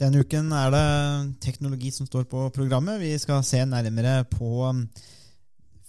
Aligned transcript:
Denne 0.00 0.22
uken 0.24 0.48
er 0.56 0.70
det 0.72 0.84
teknologi 1.44 1.90
som 1.92 2.06
står 2.08 2.24
på 2.30 2.46
programmet. 2.56 3.02
Vi 3.02 3.12
skal 3.20 3.42
se 3.44 3.58
nærmere 3.68 4.22
på 4.32 4.62
um, 4.64 4.86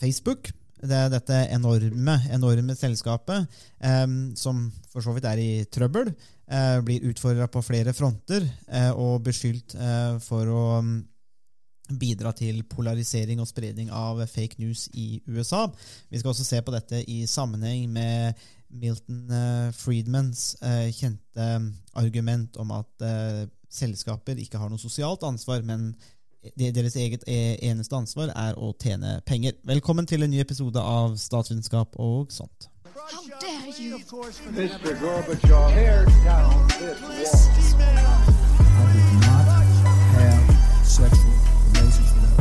Facebook. 0.02 0.50
Det 0.82 0.98
er 0.98 1.12
dette 1.14 1.38
enorme, 1.54 2.18
enorme 2.34 2.76
selskapet 2.76 3.46
eh, 3.86 4.08
som 4.36 4.66
for 4.90 5.06
så 5.06 5.14
vidt 5.16 5.28
er 5.30 5.40
i 5.40 5.52
trøbbel. 5.70 6.10
Eh, 6.50 6.80
blir 6.84 7.06
utfordra 7.12 7.48
på 7.54 7.62
flere 7.64 7.94
fronter 7.96 8.44
eh, 8.68 8.90
og 8.90 9.22
beskyldt 9.30 9.78
eh, 9.78 10.18
for 10.26 10.50
å 10.50 10.66
um, 10.82 10.92
bidra 12.02 12.34
til 12.36 12.66
polarisering 12.68 13.40
og 13.40 13.48
spredning 13.48 13.94
av 13.94 14.20
fake 14.26 14.60
news 14.60 14.90
i 14.92 15.22
USA. 15.30 15.68
Vi 16.10 16.20
skal 16.20 16.34
også 16.34 16.50
se 16.50 16.60
på 16.66 16.76
dette 16.76 17.04
i 17.06 17.22
sammenheng 17.30 17.88
med 17.94 18.44
Milton 18.74 19.24
eh, 19.32 19.72
Friedmans 19.78 20.58
eh, 20.66 20.92
kjente 20.98 21.50
argument 22.02 22.60
om 22.60 22.76
at 22.82 23.10
selskaper 23.72 24.40
ikke 24.42 24.60
har 24.60 24.70
noe 24.72 24.82
sosialt 24.82 25.24
ansvar, 25.24 25.64
men 25.66 25.94
deres 26.58 26.96
eget 26.98 27.24
e, 27.30 27.58
eneste 27.70 27.96
ansvar 27.96 28.32
er 28.36 28.58
å 28.58 28.74
tjene 28.82 29.20
penger. 29.26 29.58
Velkommen 29.68 30.08
til 30.10 30.26
en 30.26 30.32
ny 30.34 30.42
episode 30.42 30.82
av 30.82 31.18
Statsvitenskap 31.22 31.98
og 32.02 32.32
sånt. 32.34 32.70
How 33.12 33.24
dare 33.40 33.72
you? 33.80 33.98
Mr. 33.98 35.00
Gorbachev, 35.00 35.74
tear 35.74 36.06
down 36.26 36.68
this 36.80 37.02
wall. 37.02 37.88
I 38.62 38.94
did 38.94 39.14
not 39.26 39.46
have 40.16 40.86
sexual 40.86 41.34
relations 41.74 42.12
with 42.14 42.32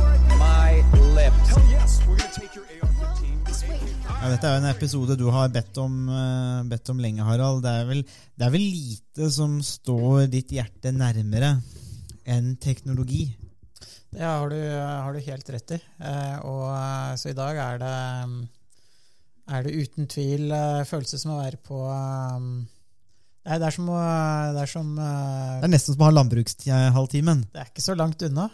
Read 0.00 0.38
my 0.38 0.84
lips. 1.14 1.48
Hell 1.48 1.64
yes, 1.70 2.00
we're 2.08 2.16
gonna 2.16 2.32
take 2.32 2.54
your 2.54 2.64
ja, 4.20 4.28
dette 4.28 4.44
er 4.44 4.52
jo 4.52 4.60
en 4.60 4.68
episode 4.68 5.14
du 5.16 5.26
har 5.32 5.52
bedt 5.52 5.78
om, 5.80 5.94
uh, 6.12 6.60
bedt 6.68 6.90
om 6.92 6.98
lenge, 7.00 7.24
Harald. 7.24 7.62
Det 7.64 7.70
er, 7.72 7.86
vel, 7.88 8.02
det 8.04 8.44
er, 8.44 8.52
vel, 8.52 8.64
lite 8.68 9.28
som 9.32 9.54
står 9.64 10.26
ditt 10.32 10.52
hjerte 10.52 10.92
nærmere 10.92 11.54
enn 12.28 12.50
teknologi? 12.60 13.22
Det 14.12 14.20
har 14.20 14.52
du, 14.52 14.58
har 14.60 15.16
du 15.16 15.24
helt 15.24 15.52
rett 15.54 15.72
i. 15.72 15.80
Uh, 16.02 16.36
og, 16.50 16.64
uh, 16.68 17.14
så 17.16 17.32
i 17.32 17.38
dag 17.38 17.62
er 17.64 17.80
det, 17.80 17.94
er 19.56 19.64
det 19.64 19.76
uten 19.80 20.10
tvil 20.12 20.52
følelse 20.90 21.20
som 21.22 21.34
å 21.36 21.40
være 21.40 21.62
på 21.64 21.80
Nei, 23.40 23.56
det, 23.56 23.70
er 23.70 23.72
som, 23.72 23.86
det 23.88 24.60
er 24.60 24.68
som 24.68 24.88
Det 25.00 25.64
er 25.64 25.72
nesten 25.72 25.96
som 25.96 26.02
å 26.04 26.10
ha 26.10 26.12
landbrukshalvtimen. 26.12 27.46
Det 27.54 27.62
er 27.62 27.70
ikke 27.72 27.88
så 27.88 27.96
langt 27.96 28.20
unna. 28.28 28.50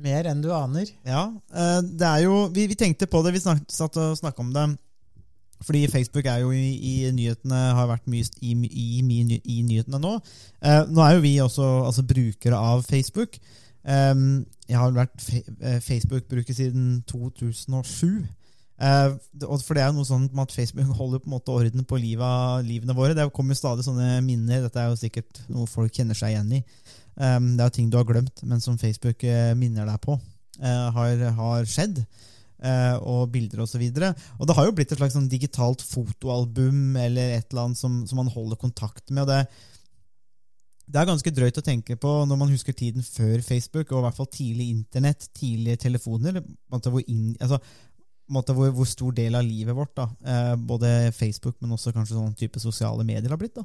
Mer 0.00 0.28
enn 0.30 0.42
du 0.44 0.50
aner. 0.54 0.90
Ja. 1.06 1.26
Eh, 1.52 1.80
det 1.84 2.06
er 2.06 2.22
jo 2.24 2.46
Vi, 2.54 2.66
vi 2.70 2.78
tenkte 2.78 3.08
på 3.10 3.22
det, 3.24 3.34
vi 3.36 3.42
snak, 3.42 3.64
satt 3.72 3.98
og 4.00 4.16
snakka 4.20 4.44
om 4.44 4.54
det. 4.54 4.68
Fordi 5.60 5.86
Facebook 5.92 6.24
er 6.24 6.40
jo 6.40 6.54
i, 6.56 6.72
i, 6.72 6.92
nyhetene, 7.12 7.58
har 7.76 7.88
vært 7.90 8.06
mye 8.08 8.24
i, 8.40 8.54
i, 8.64 9.40
i, 9.44 9.58
nyhetene 9.60 10.00
nå. 10.00 10.14
Eh, 10.64 10.82
nå 10.88 11.04
er 11.04 11.16
jo 11.16 11.24
vi 11.26 11.34
også 11.44 11.66
altså, 11.84 12.04
brukere 12.08 12.56
av 12.56 12.86
Facebook. 12.88 13.36
Eh, 13.84 14.14
jeg 14.70 14.78
har 14.80 14.96
vært 14.96 15.26
eh, 15.36 15.80
Facebook-bruker 15.84 16.56
siden 16.56 17.02
2007. 17.10 18.24
Eh, 18.80 19.10
for 19.60 19.76
det 19.76 19.82
er 19.82 19.90
jo 19.90 19.98
noe 19.98 20.08
sånn 20.08 20.24
at 20.40 20.54
Facebook 20.54 20.94
holder 21.00 21.20
på 21.20 21.28
en 21.28 21.36
måte 21.36 21.52
orden 21.52 21.84
på 21.84 22.00
livet, 22.00 22.64
livene 22.64 22.96
våre. 22.96 23.16
Det 23.16 23.28
kommer 23.36 23.58
stadig 23.58 23.84
sånne 23.86 24.22
minner. 24.24 24.64
Dette 24.64 24.80
er 24.80 24.88
jo 24.92 25.00
sikkert 25.00 25.42
noe 25.52 25.68
folk 25.68 25.92
kjenner 25.92 26.16
seg 26.16 26.34
igjen 26.34 26.56
i. 26.60 26.64
Um, 27.20 27.52
det 27.58 27.66
er 27.66 27.72
ting 27.74 27.88
du 27.92 27.98
har 27.98 28.08
glemt, 28.08 28.40
men 28.48 28.62
som 28.64 28.78
Facebook 28.80 29.24
uh, 29.28 29.52
minner 29.58 29.88
deg 29.88 30.00
på, 30.00 30.16
uh, 30.16 30.86
har, 30.96 31.24
har, 31.36 31.66
skjedd. 31.68 32.04
Uh, 32.60 32.96
og 33.08 33.30
bilder 33.32 33.62
osv. 33.64 33.80
Og, 33.80 33.96
så 33.96 34.36
og 34.36 34.48
det 34.48 34.54
har 34.56 34.66
jo 34.68 34.72
blitt 34.76 34.90
et 34.92 35.00
slags 35.00 35.14
sånn 35.16 35.30
digitalt 35.32 35.80
fotoalbum 35.80 36.98
eller 37.00 37.38
et 37.38 37.46
eller 37.48 37.70
annet 37.70 37.80
som, 37.80 38.02
som 38.08 38.20
man 38.20 38.28
holder 38.28 38.60
kontakt 38.60 39.06
med. 39.08 39.22
og 39.24 39.30
det, 39.30 39.38
det 40.84 41.00
er 41.00 41.08
ganske 41.08 41.32
drøyt 41.32 41.60
å 41.60 41.64
tenke 41.64 41.96
på 42.00 42.12
når 42.28 42.40
man 42.40 42.52
husker 42.52 42.76
tiden 42.76 43.04
før 43.04 43.40
Facebook, 43.46 43.92
og 43.92 44.02
i 44.02 44.04
hvert 44.04 44.18
fall 44.18 44.28
tidlig 44.28 44.68
Internett, 44.74 45.30
tidlige 45.36 45.80
telefoner. 45.86 46.42
Hvor, 46.68 47.00
inn, 47.06 47.32
altså, 47.40 47.60
hvor, 48.28 48.72
hvor, 48.76 48.88
stor 48.92 49.16
del 49.16 49.40
av 49.40 49.46
livet 49.46 49.76
vårt 49.76 49.94
da, 49.96 50.08
både 50.60 51.12
Facebook, 51.16 51.56
men 51.62 51.76
også 51.76 51.94
kanskje 51.96 52.18
sånn 52.18 52.36
type 52.36 52.60
sosiale 52.60 53.06
medier 53.08 53.32
har 53.32 53.40
blitt. 53.40 53.56
da. 53.56 53.64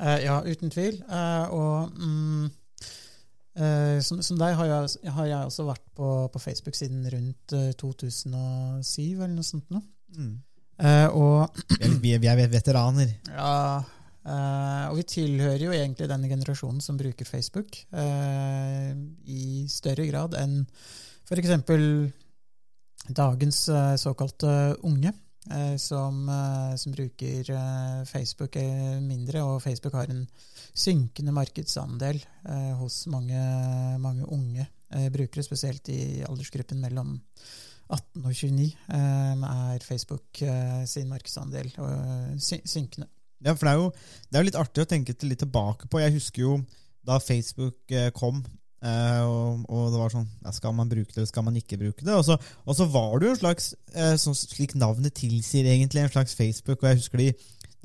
Uh, 0.00 0.16
ja, 0.24 0.38
uten 0.48 0.72
tvil. 0.72 0.96
Uh, 1.10 1.52
og 1.52 1.98
mm, 2.00 2.44
uh, 3.60 3.98
som, 4.04 4.22
som, 4.24 4.38
deg 4.40 4.56
har 4.56 4.70
jeg, 4.70 5.12
har 5.12 5.28
jeg, 5.28 5.50
også 5.50 5.66
vært 5.68 5.84
på, 5.96 6.10
på 6.32 6.42
Facebook 6.42 6.78
siden 6.78 7.04
rundt 7.12 7.56
2007, 7.82 9.20
eller 9.20 9.34
noe 9.34 9.46
sånt. 9.46 9.68
Nå. 9.72 9.82
Mm. 10.16 10.36
og 11.14 11.54
vi, 12.02 12.16
vi, 12.18 12.28
er 12.28 12.46
veteraner. 12.50 13.16
Ja, 13.40 13.82
og 14.90 14.98
vi 14.98 15.02
tilhører 15.08 15.62
jo 15.64 15.72
egentlig 15.72 16.04
denne 16.10 16.28
generasjonen 16.28 16.82
som 16.84 16.98
bruker 17.00 17.24
Facebook 17.24 17.78
i 17.96 19.44
større 19.72 20.04
grad 20.10 20.36
enn 20.36 20.58
f.eks. 21.24 21.54
dagens 23.16 23.62
såkalte 24.02 24.52
unge. 24.86 25.14
Eh, 25.48 25.76
som, 25.76 26.28
eh, 26.28 26.76
som, 26.76 26.92
bruker 26.92 27.50
eh, 27.50 28.04
Facebook 28.04 28.56
mindre, 29.00 29.42
og 29.42 29.62
Facebook 29.62 29.94
har 29.96 30.10
en 30.12 30.26
synkende 30.76 31.32
markedsandel 31.32 32.20
hos 32.78 33.06
mange, 33.10 33.40
mange 33.98 34.26
unge 34.30 34.66
brukere, 35.10 35.42
spesielt 35.42 35.88
i 35.90 36.22
aldersgruppen 36.26 36.78
mellom 36.80 37.16
18 37.90 38.22
og 38.22 38.34
29, 38.34 38.68
er 38.94 39.82
Facebook 39.82 40.42
sin 40.86 41.08
markedsandel 41.10 41.72
synkende. 42.38 43.08
Ja, 43.42 43.52
for 43.52 43.66
det 43.66 43.72
er, 43.72 43.80
jo, 43.80 43.90
det 44.30 44.38
er 44.38 44.44
jo 44.44 44.48
litt 44.48 44.60
artig 44.60 44.84
å 44.84 44.88
tenke 44.88 45.16
litt 45.26 45.42
tilbake 45.42 45.90
på. 45.90 46.00
Jeg 46.00 46.14
husker 46.14 46.44
jo 46.44 46.54
da 47.02 47.18
Facebook 47.18 47.96
kom, 48.14 48.44
Uh, 48.80 49.22
og, 49.28 49.64
og, 49.68 49.90
det 49.92 49.98
var 50.00 50.12
sånn 50.14 50.28
ja, 50.40 50.54
Skal 50.56 50.72
man 50.72 50.88
bruke 50.88 51.10
det, 51.10 51.18
eller 51.18 51.28
skal 51.28 51.44
man 51.44 51.56
ikke 51.60 51.76
bruke 51.76 52.00
det? 52.00 52.14
Og 52.16 52.24
så, 52.24 52.38
og 52.64 52.76
så 52.78 52.86
var 52.88 53.18
det 53.20 53.28
jo 53.28 53.34
en 53.34 53.40
slags, 53.42 53.66
uh, 53.92 54.14
sånn, 54.16 54.36
slik 54.38 54.72
navnet 54.80 55.18
tilsier, 55.18 55.68
egentlig, 55.68 56.06
en 56.06 56.12
slags 56.14 56.32
Facebook. 56.38 56.80
Og 56.80 56.88
jeg 56.88 57.02
husker 57.02 57.20
de, 57.20 57.26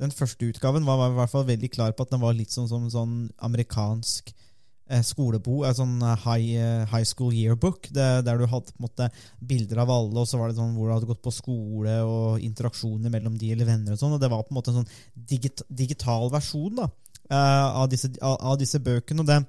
den 0.00 0.14
første 0.16 0.48
utgaven 0.48 0.88
var, 0.88 1.02
var, 1.02 1.12
i 1.12 1.18
hvert 1.18 1.34
fall 1.34 1.44
veldig 1.50 1.70
klar 1.74 1.92
på 1.92 2.06
at 2.06 2.14
den 2.14 2.22
var 2.22 2.36
litt 2.36 2.54
sånn 2.54 2.68
som 2.70 2.86
sånn, 2.92 3.16
amerikansk 3.44 4.32
uh, 4.32 5.02
en 5.02 5.76
sånn 5.76 5.94
high, 6.22 6.86
high, 6.88 7.04
school 7.04 7.34
yearbook, 7.34 7.90
det, 7.92 8.06
der 8.24 8.40
du 8.40 8.46
hadde 8.48 8.72
på 8.72 8.80
en 8.80 8.86
måte 8.86 9.08
bilder 9.44 9.82
av 9.84 9.92
alle, 9.92 10.22
og 10.22 10.30
så 10.30 10.40
var 10.40 10.48
det 10.48 10.56
sånn 10.56 10.78
hvor 10.78 10.88
du 10.88 10.94
hadde 10.94 11.10
gått 11.10 11.24
på 11.26 11.34
skole, 11.34 11.98
og 12.08 12.40
interaksjoner 12.46 13.12
mellom 13.12 13.36
de 13.36 13.50
eller 13.52 13.68
venner 13.68 13.98
og 13.98 14.00
sånn. 14.00 14.16
Og 14.16 14.22
det 14.22 14.32
var 14.32 14.46
på 14.46 14.54
en 14.54 14.60
måte 14.62 14.72
en 14.72 14.80
sånn 14.80 15.28
digit, 15.28 15.60
digital 15.68 16.32
versjon 16.32 16.80
da, 16.80 16.88
av 17.36 17.90
disse, 17.92 18.14
av, 18.22 18.38
av, 18.38 18.56
disse 18.62 18.80
bøkene. 18.80 19.26
og 19.26 19.28
det 19.28 19.42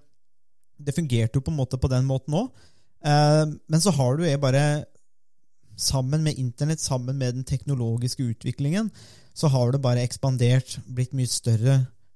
det 0.77 0.95
fungerte 0.95 1.39
jo 1.39 1.43
på 1.45 1.53
en 1.53 1.59
måte 1.59 1.79
på 1.81 1.89
den 1.91 2.07
måten 2.07 2.35
òg. 2.37 2.51
Eh, 3.05 3.45
men 3.67 3.83
så 3.83 3.93
har 3.95 4.17
du 4.17 4.27
bare 4.41 4.85
Sammen 5.77 6.23
med 6.25 6.39
internett, 6.41 6.79
sammen 6.81 7.19
med 7.19 7.35
den 7.35 7.43
teknologiske 7.45 8.23
utviklingen, 8.23 8.87
så 9.37 9.47
har 9.47 9.71
det 9.71 9.81
bare 9.81 10.01
ekspandert, 10.01 10.79
blitt 10.89 11.13
mye 11.13 11.29
større, 11.29 11.75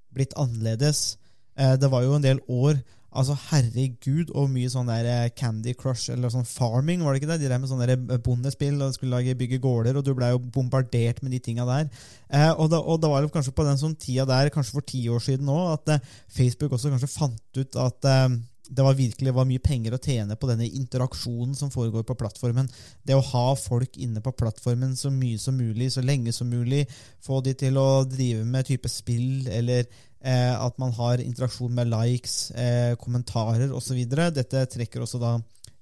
blitt 0.09 0.33
annerledes. 0.33 1.19
Eh, 1.53 1.75
det 1.77 1.91
var 1.91 2.01
jo 2.01 2.15
en 2.15 2.25
del 2.25 2.39
år 2.49 2.79
Altså, 3.11 3.35
herregud, 3.49 4.29
og 4.39 4.47
mye 4.53 4.69
sånn 4.71 4.87
der 4.87 5.07
eh, 5.11 5.31
Candy 5.35 5.73
Crush 5.75 6.13
eller 6.13 6.31
sånn 6.31 6.45
Farming, 6.47 7.01
var 7.03 7.11
det 7.11 7.19
ikke 7.19 7.31
det? 7.33 7.41
De 7.41 7.49
der 7.51 7.59
med 7.59 7.67
sånne 7.67 7.87
der 7.89 8.21
bondespill 8.23 8.77
og 8.79 8.93
skulle 8.95 9.17
lage 9.17 9.35
bygge 9.35 9.59
gårder, 9.59 9.99
og 9.99 10.05
du 10.07 10.13
blei 10.15 10.29
jo 10.31 10.39
bombardert 10.39 11.19
med 11.19 11.35
de 11.35 11.41
tinga 11.43 11.65
der. 11.67 11.89
Eh, 12.31 12.53
og, 12.53 12.69
det, 12.71 12.79
og, 12.79 13.01
det, 13.03 13.09
var 13.11 13.25
jo 13.25 13.33
kanskje 13.33 13.53
på 13.57 13.65
den 13.67 13.81
sånn 13.81 13.97
tida 13.99 14.23
der, 14.29 14.51
kanskje 14.55 14.77
for 14.77 14.87
ti 14.87 15.03
år 15.11 15.19
siden 15.25 15.51
òg, 15.51 15.73
at 15.73 15.91
eh, 15.97 16.07
Facebook 16.31 16.77
også 16.77 16.93
kanskje 16.93 17.11
fant 17.11 17.59
ut 17.59 17.79
at 17.83 18.09
eh, 18.13 18.37
det 18.69 18.83
var 18.85 18.95
virkelig 18.95 19.33
var 19.35 19.47
mye 19.49 19.61
penger 19.63 19.95
å 19.95 19.99
tjene 20.01 20.37
på 20.39 20.47
denne 20.47 20.67
interaksjonen 20.67 21.55
som 21.57 21.71
foregår 21.73 22.05
på 22.07 22.15
plattformen. 22.19 22.69
Det 23.03 23.17
å 23.17 23.25
ha 23.31 23.47
folk 23.59 23.97
inne 23.99 24.21
på 24.23 24.33
plattformen 24.37 24.93
så 24.95 25.11
mye 25.11 25.39
som 25.41 25.57
mulig, 25.57 25.89
så 25.91 26.03
lenge 26.05 26.31
som 26.35 26.49
mulig. 26.51 26.85
Få 27.23 27.41
de 27.43 27.55
til 27.57 27.79
å 27.81 28.03
drive 28.07 28.45
med 28.47 28.69
type 28.69 28.91
spill, 28.91 29.49
eller 29.51 29.83
eh, 29.83 30.53
at 30.53 30.79
man 30.79 30.93
har 30.95 31.23
interaksjon 31.23 31.73
med 31.75 31.91
likes, 31.91 32.51
eh, 32.55 32.93
kommentarer 33.01 33.73
osv. 33.75 33.99
Dette 34.07 34.65
trekker 34.75 35.03
også 35.03 35.19
da 35.21 35.33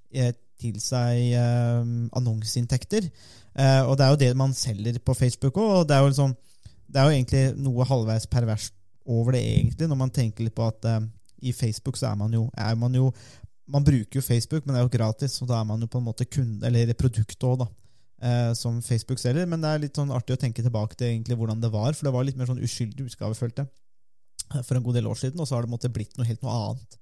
eh, 0.10 0.34
til 0.60 0.80
seg 0.84 1.36
eh, 1.38 1.94
annonseinntekter. 2.18 3.12
Eh, 3.54 3.84
og 3.86 4.00
det 4.00 4.08
er 4.08 4.16
jo 4.16 4.22
det 4.24 4.34
man 4.40 4.56
selger 4.58 4.98
på 5.04 5.18
Facebook 5.18 5.60
òg. 5.60 5.72
Og 5.82 5.88
det 5.90 5.98
er, 5.98 6.04
jo 6.04 6.12
liksom, 6.14 6.36
det 6.88 7.00
er 7.00 7.08
jo 7.08 7.20
egentlig 7.20 7.46
noe 7.70 7.88
halvveis 7.88 8.28
perverst 8.32 8.76
over 9.10 9.34
det, 9.34 9.46
egentlig, 9.46 9.88
når 9.90 9.98
man 9.98 10.12
tenker 10.14 10.46
litt 10.46 10.58
på 10.58 10.68
at 10.70 10.86
eh, 10.86 11.02
i 11.42 11.54
Facebook 11.56 12.00
så 12.00 12.10
er 12.12 12.18
man 12.20 12.34
jo, 12.36 12.48
er 12.58 12.76
man 12.80 12.96
jo 12.96 13.12
Man 13.70 13.84
bruker 13.86 14.18
jo 14.18 14.26
Facebook, 14.26 14.66
men 14.66 14.74
det 14.74 14.80
er 14.80 14.86
jo 14.88 14.96
gratis, 14.96 15.36
og 15.44 15.50
da 15.52 15.60
er 15.60 15.66
man 15.70 15.84
jo 15.84 15.86
på 15.86 16.00
en 16.00 16.08
måte 16.08 16.26
kunde, 16.26 16.66
eller 16.66 16.90
produkt 16.98 17.44
òg, 17.46 17.60
da. 17.62 17.68
Eh, 18.26 18.54
som 18.58 18.80
Facebook 18.82 19.22
selger. 19.22 19.46
Men 19.46 19.62
det 19.62 19.70
er 19.70 19.84
litt 19.84 20.00
sånn 20.00 20.10
artig 20.10 20.34
å 20.34 20.40
tenke 20.42 20.64
tilbake 20.66 20.98
til 20.98 21.12
egentlig 21.12 21.38
hvordan 21.38 21.62
det 21.62 21.70
var, 21.70 21.94
for 21.94 22.10
det 22.10 22.14
var 22.16 22.26
litt 22.26 22.40
mer 22.40 22.50
sånn 22.50 22.64
uskyldig 22.66 23.06
utgave, 23.12 23.38
følte 23.38 23.68
jeg, 23.68 24.64
for 24.66 24.80
en 24.80 24.88
god 24.88 24.98
del 24.98 25.12
år 25.12 25.22
siden, 25.22 25.38
og 25.38 25.46
så 25.46 25.60
har 25.60 25.68
det 25.68 25.74
måtte 25.76 25.94
blitt 25.94 26.18
noe 26.18 26.26
helt 26.26 26.42
noe 26.42 26.58
annet. 26.64 26.98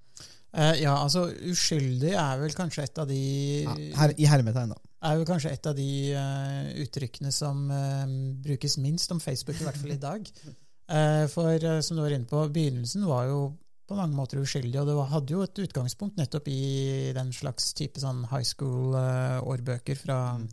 Eh, 0.58 0.76
ja, 0.84 0.98
altså 0.98 1.30
uskyldig 1.54 2.12
er 2.20 2.44
vel 2.44 2.60
kanskje 2.60 2.84
et 2.84 3.00
av 3.00 3.08
de 3.16 3.24
ja, 3.64 3.80
her, 4.02 4.18
I 4.20 4.28
hermetegn, 4.28 4.76
da. 4.76 4.94
Er 5.08 5.22
vel 5.22 5.28
kanskje 5.32 5.56
et 5.56 5.72
av 5.72 5.80
de 5.80 5.90
uh, 6.20 6.70
uttrykkene 6.84 7.32
som 7.32 7.64
uh, 7.72 8.04
brukes 8.44 8.76
minst 8.84 9.16
om 9.16 9.24
Facebook, 9.24 9.56
i 9.56 9.70
hvert 9.72 9.80
fall 9.80 9.96
i 9.96 10.02
dag. 10.04 10.28
Eh, 10.88 11.26
for 11.28 11.52
eh, 11.52 11.80
som 11.84 11.98
du 11.98 12.04
var 12.04 12.14
inne 12.16 12.30
på, 12.30 12.46
begynnelsen 12.54 13.04
var 13.08 13.28
jo 13.28 13.40
på 13.88 13.96
mange 13.96 14.18
måter 14.18 14.42
uskyldig, 14.44 14.76
og 14.82 14.90
det 14.90 14.98
hadde 15.14 15.34
jo 15.34 15.44
et 15.46 15.64
utgangspunkt 15.64 16.20
nettopp 16.20 16.50
i 16.52 17.14
den 17.16 17.32
slags 17.36 17.72
type 17.78 18.02
sånn 18.04 18.26
high 18.32 18.46
school-årbøker 18.46 20.00
fra, 20.00 20.20
mm. 20.42 20.48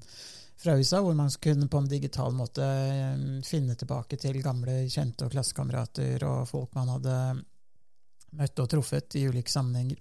fra, 0.63 0.77
USA, 0.79 1.01
hvor 1.03 1.17
man 1.19 1.33
kunne 1.43 1.71
på 1.71 1.83
en 1.83 1.91
digital 1.91 2.37
måte 2.37 2.69
finne 3.47 3.75
tilbake 3.81 4.21
til 4.23 4.39
gamle 4.45 4.85
kjente 4.87 5.27
og 5.27 5.35
klassekamerater 5.35 6.23
og 6.29 6.47
folk 6.51 6.79
man 6.79 6.95
hadde 6.95 7.17
møtt 8.39 8.63
og 8.63 8.71
truffet 8.71 9.19
i 9.19 9.27
ulike 9.31 9.51
sammenhenger. 9.51 9.99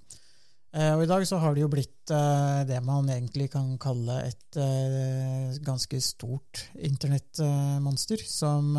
Eh, 0.74 0.94
og 0.95 1.03
I 1.03 1.09
dag 1.09 1.25
så 1.29 1.38
har 1.41 1.53
det 1.53 1.62
jo 1.62 1.69
blitt 1.69 2.13
eh, 2.13 2.63
det 2.65 2.79
man 2.86 3.09
egentlig 3.13 3.51
kan 3.53 3.75
kalle 3.81 4.24
et 4.25 4.57
eh, 4.57 5.53
ganske 5.62 6.00
stort 6.01 6.63
internettmonster, 6.74 8.24
som 8.25 8.74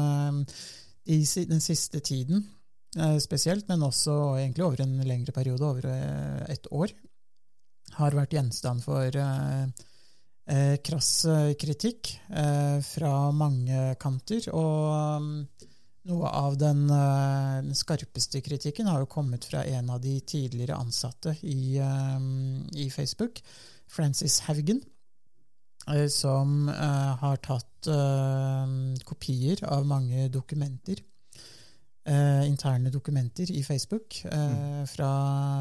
i 1.04 1.18
den 1.22 1.62
siste 1.62 2.00
tiden 2.00 2.42
spesielt, 3.22 3.66
men 3.68 3.82
også 3.82 4.12
egentlig 4.38 4.64
over 4.64 4.82
en 4.84 4.98
lengre 5.06 5.32
periode, 5.34 5.66
over 5.66 5.88
et 6.50 6.68
år, 6.70 6.92
har 7.98 8.16
vært 8.16 8.36
gjenstand 8.36 8.82
for 8.84 9.18
krass 10.84 11.10
kritikk 11.58 12.10
fra 12.86 13.12
mange 13.34 13.94
kanter. 14.02 14.48
og 14.54 15.46
noe 16.04 16.28
av 16.28 16.56
den, 16.60 16.84
eh, 16.92 17.72
skarpeste 17.72 18.42
kritikken 18.44 18.88
har 18.90 19.00
jo 19.00 19.10
kommet 19.10 19.46
fra 19.48 19.62
en 19.64 19.88
av 19.90 20.02
de 20.04 20.18
tidligere 20.20 20.76
ansatte 20.76 21.32
i, 21.42 21.80
i 21.80 22.90
Facebook, 22.92 23.40
Francis 23.88 24.40
Haugen, 24.44 24.82
som 26.08 26.68
uh, 26.68 27.12
har 27.20 27.36
tatt 27.44 27.88
uh, 27.92 28.68
kopier 29.04 29.60
av 29.68 29.84
mange 29.84 30.30
dokumenter. 30.32 31.02
Interne 32.04 32.90
dokumenter 32.92 33.50
i 33.50 33.62
Facebook 33.64 34.24
eh, 34.24 34.84
fra, 34.84 35.10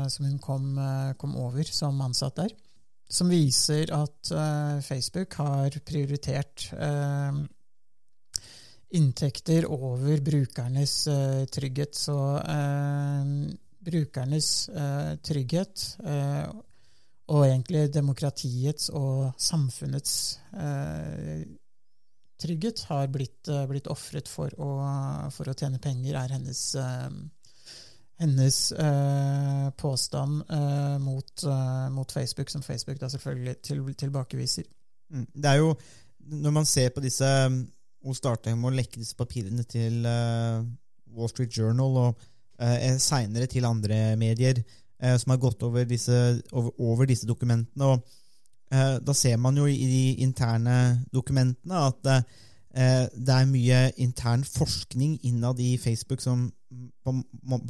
som 0.10 0.26
hun 0.26 0.40
kom, 0.40 0.80
kom, 1.18 1.38
over 1.40 1.64
som 1.64 2.02
ansatt 2.04 2.36
der. 2.42 2.56
Som 3.10 3.30
viser 3.30 3.92
at 3.94 4.32
Facebook 4.82 5.36
har 5.38 5.76
prioritert 5.86 6.72
inntekter 8.94 9.68
over 9.70 10.22
brukernes 10.24 10.96
uh, 11.12 11.44
trygghet. 11.46 11.94
Så 11.94 12.16
brukernes 13.84 14.50
trygghet 15.22 15.84
og 17.28 17.46
egentlig 17.46 17.84
demokratiets 17.94 18.90
og 18.90 19.36
samfunnets 19.38 20.16
trygghet 20.50 21.60
har 22.90 23.08
blitt, 23.08 23.50
blitt 23.70 23.88
ofret 23.88 24.28
for, 24.28 24.50
for, 25.32 25.50
å 25.50 25.56
tjene 25.56 25.80
penger, 25.80 26.18
er 26.20 26.34
hennes, 26.36 26.62
hennes 28.20 28.58
påstand 29.80 30.42
mot, 31.00 31.46
mot, 31.96 32.12
Facebook, 32.12 32.50
som 32.50 32.66
Facebook 32.66 33.00
da 33.00 33.10
selvfølgelig 33.10 33.56
til, 33.64 33.86
tilbakeviser. 33.96 34.68
Mm. 35.14 35.28
Det 35.34 35.50
er 35.50 35.62
jo, 35.62 35.72
når 36.44 36.58
man 36.58 36.66
ser 36.66 36.92
på 36.92 37.04
disse 37.06 37.30
hun 38.04 38.18
starta 38.18 38.54
med 38.56 38.72
å 38.72 38.76
lekke 38.76 39.00
disse 39.00 39.18
papirene 39.18 39.64
til 39.68 40.04
uh, 40.08 40.64
Wall 41.16 41.32
Street 41.32 41.54
Journal 41.56 42.00
og 42.02 42.26
uh, 42.60 42.98
seinere 43.00 43.48
til 43.52 43.68
andre 43.68 44.18
medier 44.20 44.60
uh, 44.60 45.16
som 45.20 45.34
har 45.34 45.42
gått 45.44 45.64
over 45.64 45.88
disse, 45.88 46.18
over, 46.52 46.74
over 46.84 47.10
disse 47.10 47.30
dokumentene. 47.30 47.94
og 47.94 48.20
Da 48.74 49.14
ser 49.14 49.38
man 49.38 49.58
jo 49.60 49.68
i 49.70 49.86
de 49.86 50.06
interne 50.26 51.06
dokumentene 51.14 51.82
at 51.86 52.00
det 52.74 53.34
er 53.36 53.46
mye 53.46 53.82
intern 54.02 54.42
forskning 54.48 55.20
innad 55.30 55.60
i 55.62 55.76
Facebook 55.78 56.24
som 56.24 56.48
på, 57.06 57.14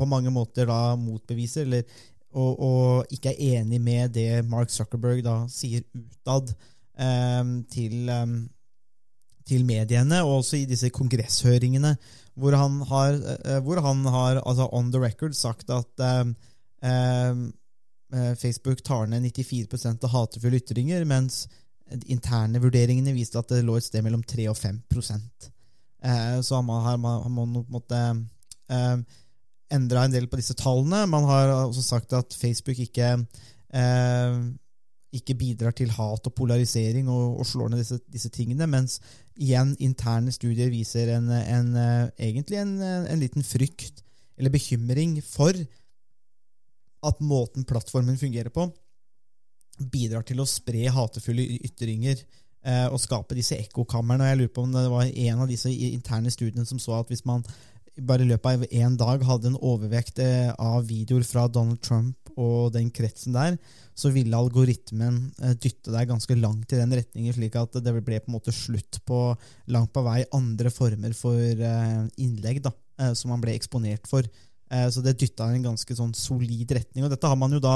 mange 0.07 0.31
måter 0.31 0.69
da 0.69 0.94
motbeviser 0.95 1.67
eller, 1.67 1.83
og, 2.31 2.53
og, 2.55 3.11
ikke 3.11 3.33
er 3.33 3.59
enig 3.59 3.81
med 3.83 4.15
det 4.15 4.45
Mark 4.47 4.71
Zuckerberg 4.71 5.19
da 5.25 5.41
sier 5.51 5.83
utad 5.91 6.53
til 7.73 8.13
um, 8.15 8.38
til 9.47 9.65
mediene, 9.67 10.21
og 10.23 10.39
også 10.41 10.61
i 10.61 10.67
disse 10.69 10.91
kongresshøringene, 10.94 11.95
hvor 12.39 12.55
han 12.57 12.79
har, 12.89 13.17
eh, 13.45 13.59
hvor 13.63 13.81
han 13.83 14.05
har 14.05 14.41
altså 14.41 14.69
on 14.71 14.91
the 14.91 15.01
record 15.03 15.35
sagt 15.38 15.69
at 15.69 16.00
eh, 16.00 16.31
eh, 16.89 17.44
Facebook 18.38 18.83
tar 18.86 19.07
ned 19.10 19.24
94% 19.25 20.04
av 20.06 20.12
hatefulle 20.13 20.60
ytringer, 20.60 21.01
mens 21.10 21.48
interne 22.10 22.62
vurderingene 22.63 23.13
viste 23.15 23.39
at 23.39 23.51
det 23.51 23.63
lå 23.65 23.77
et 23.77 23.86
sted 23.86 24.04
mellom 24.06 24.24
3 24.25 24.48
og 24.51 24.57
5 24.57 24.80
eh, 24.94 26.39
Så 26.42 26.62
man 26.62 26.83
har, 26.86 26.98
man, 26.98 27.21
har 27.24 27.30
man 27.30 27.54
på 27.54 27.65
en 27.65 27.77
måte 27.77 28.01
eh, 28.69 28.98
endra 29.74 30.06
en 30.06 30.13
del 30.13 30.27
på 30.27 30.39
disse 30.39 30.56
tallene. 30.57 31.06
Man 31.10 31.27
har 31.30 31.54
også 31.63 31.83
sagt 31.86 32.13
at 32.13 32.33
Facebook 32.38 32.80
ikke 32.80 33.15
eh, 33.74 34.42
ikke 35.13 35.36
bidrar 35.38 35.75
til 35.77 35.92
hat 35.94 36.25
og 36.25 36.33
polarisering 36.33 37.10
og, 37.12 37.38
og 37.39 37.45
slår 37.45 37.69
ned 37.69 37.83
disse, 37.83 38.00
disse, 38.10 38.31
tingene, 38.33 38.65
mens 38.65 38.98
igjen 39.38 39.75
interne 39.77 40.33
studier 40.33 40.71
viser 40.74 41.12
en, 41.13 41.30
en, 41.30 41.75
eh, 41.77 42.07
egentlig 42.31 42.57
en, 42.63 42.80
en, 42.81 43.19
liten 43.21 43.45
frykt 43.45 44.01
eller 44.38 44.50
bekymring 44.50 45.19
for 45.21 45.54
at 47.03 47.19
måten 47.23 47.67
plattformen 47.67 48.17
fungerer 48.19 48.53
på, 48.53 48.69
bidrar 49.91 50.25
til 50.27 50.41
å 50.41 50.47
spre 50.47 50.85
hatefulle 50.94 51.45
ytringer 51.65 52.17
eh, 52.19 52.88
og 52.88 53.01
skape 53.01 53.35
disse 53.38 53.57
ekkokamrene. 53.59 54.29
Jeg 54.31 54.41
lurer 54.41 54.55
på 54.55 54.65
om 54.65 54.73
det 54.75 54.88
var 54.91 55.09
en 55.09 55.45
av 55.45 55.50
disse 55.50 55.71
interne 55.71 56.31
studiene 56.33 56.67
som 56.69 56.81
så 56.81 57.00
at 57.00 57.11
hvis 57.11 57.25
man 57.27 57.45
bare 58.01 58.25
i 58.25 58.29
løpet 58.29 58.57
av 58.57 58.63
én 58.73 58.95
dag 58.97 59.23
hadde 59.27 59.51
en 59.51 59.59
overvekt 59.61 60.19
eh, 60.23 60.50
av 60.57 60.85
videoer 60.89 61.25
fra 61.27 61.45
Donald 61.47 61.81
Trump 61.83 62.31
og 62.33 62.71
den 62.73 62.89
kretsen 62.94 63.35
der, 63.35 63.57
så 63.94 64.09
ville 64.13 64.38
algoritmen 64.38 65.27
eh, 65.44 65.53
dytte 65.53 65.94
deg 65.94 66.09
ganske 66.09 66.38
langt 66.39 66.73
i 66.73 66.79
den 66.79 66.95
retningen, 66.97 67.35
slik 67.35 67.57
at 67.59 67.77
det 67.77 67.94
ble 67.94 68.17
på 68.23 68.31
en 68.31 68.38
måte 68.39 68.55
slutt 68.55 69.03
på 69.05 69.19
langt 69.73 69.94
på 69.94 70.05
vei 70.05 70.23
andre 70.33 70.73
former 70.73 71.13
for 71.17 71.38
eh, 71.38 72.01
innlegg 72.17 72.63
da, 72.65 72.73
som 73.17 73.33
man 73.33 73.41
ble 73.41 73.53
eksponert 73.57 74.09
for. 74.09 74.25
Så 74.93 75.03
det 75.05 75.11
dytta 75.21 75.45
en 75.53 75.65
ganske 75.67 75.95
sånn 75.97 76.15
solid 76.17 76.71
retning. 76.73 77.03
og 77.05 77.11
dette 77.13 77.29
har 77.29 77.37
man 77.37 77.51
jo 77.53 77.59
da, 77.61 77.75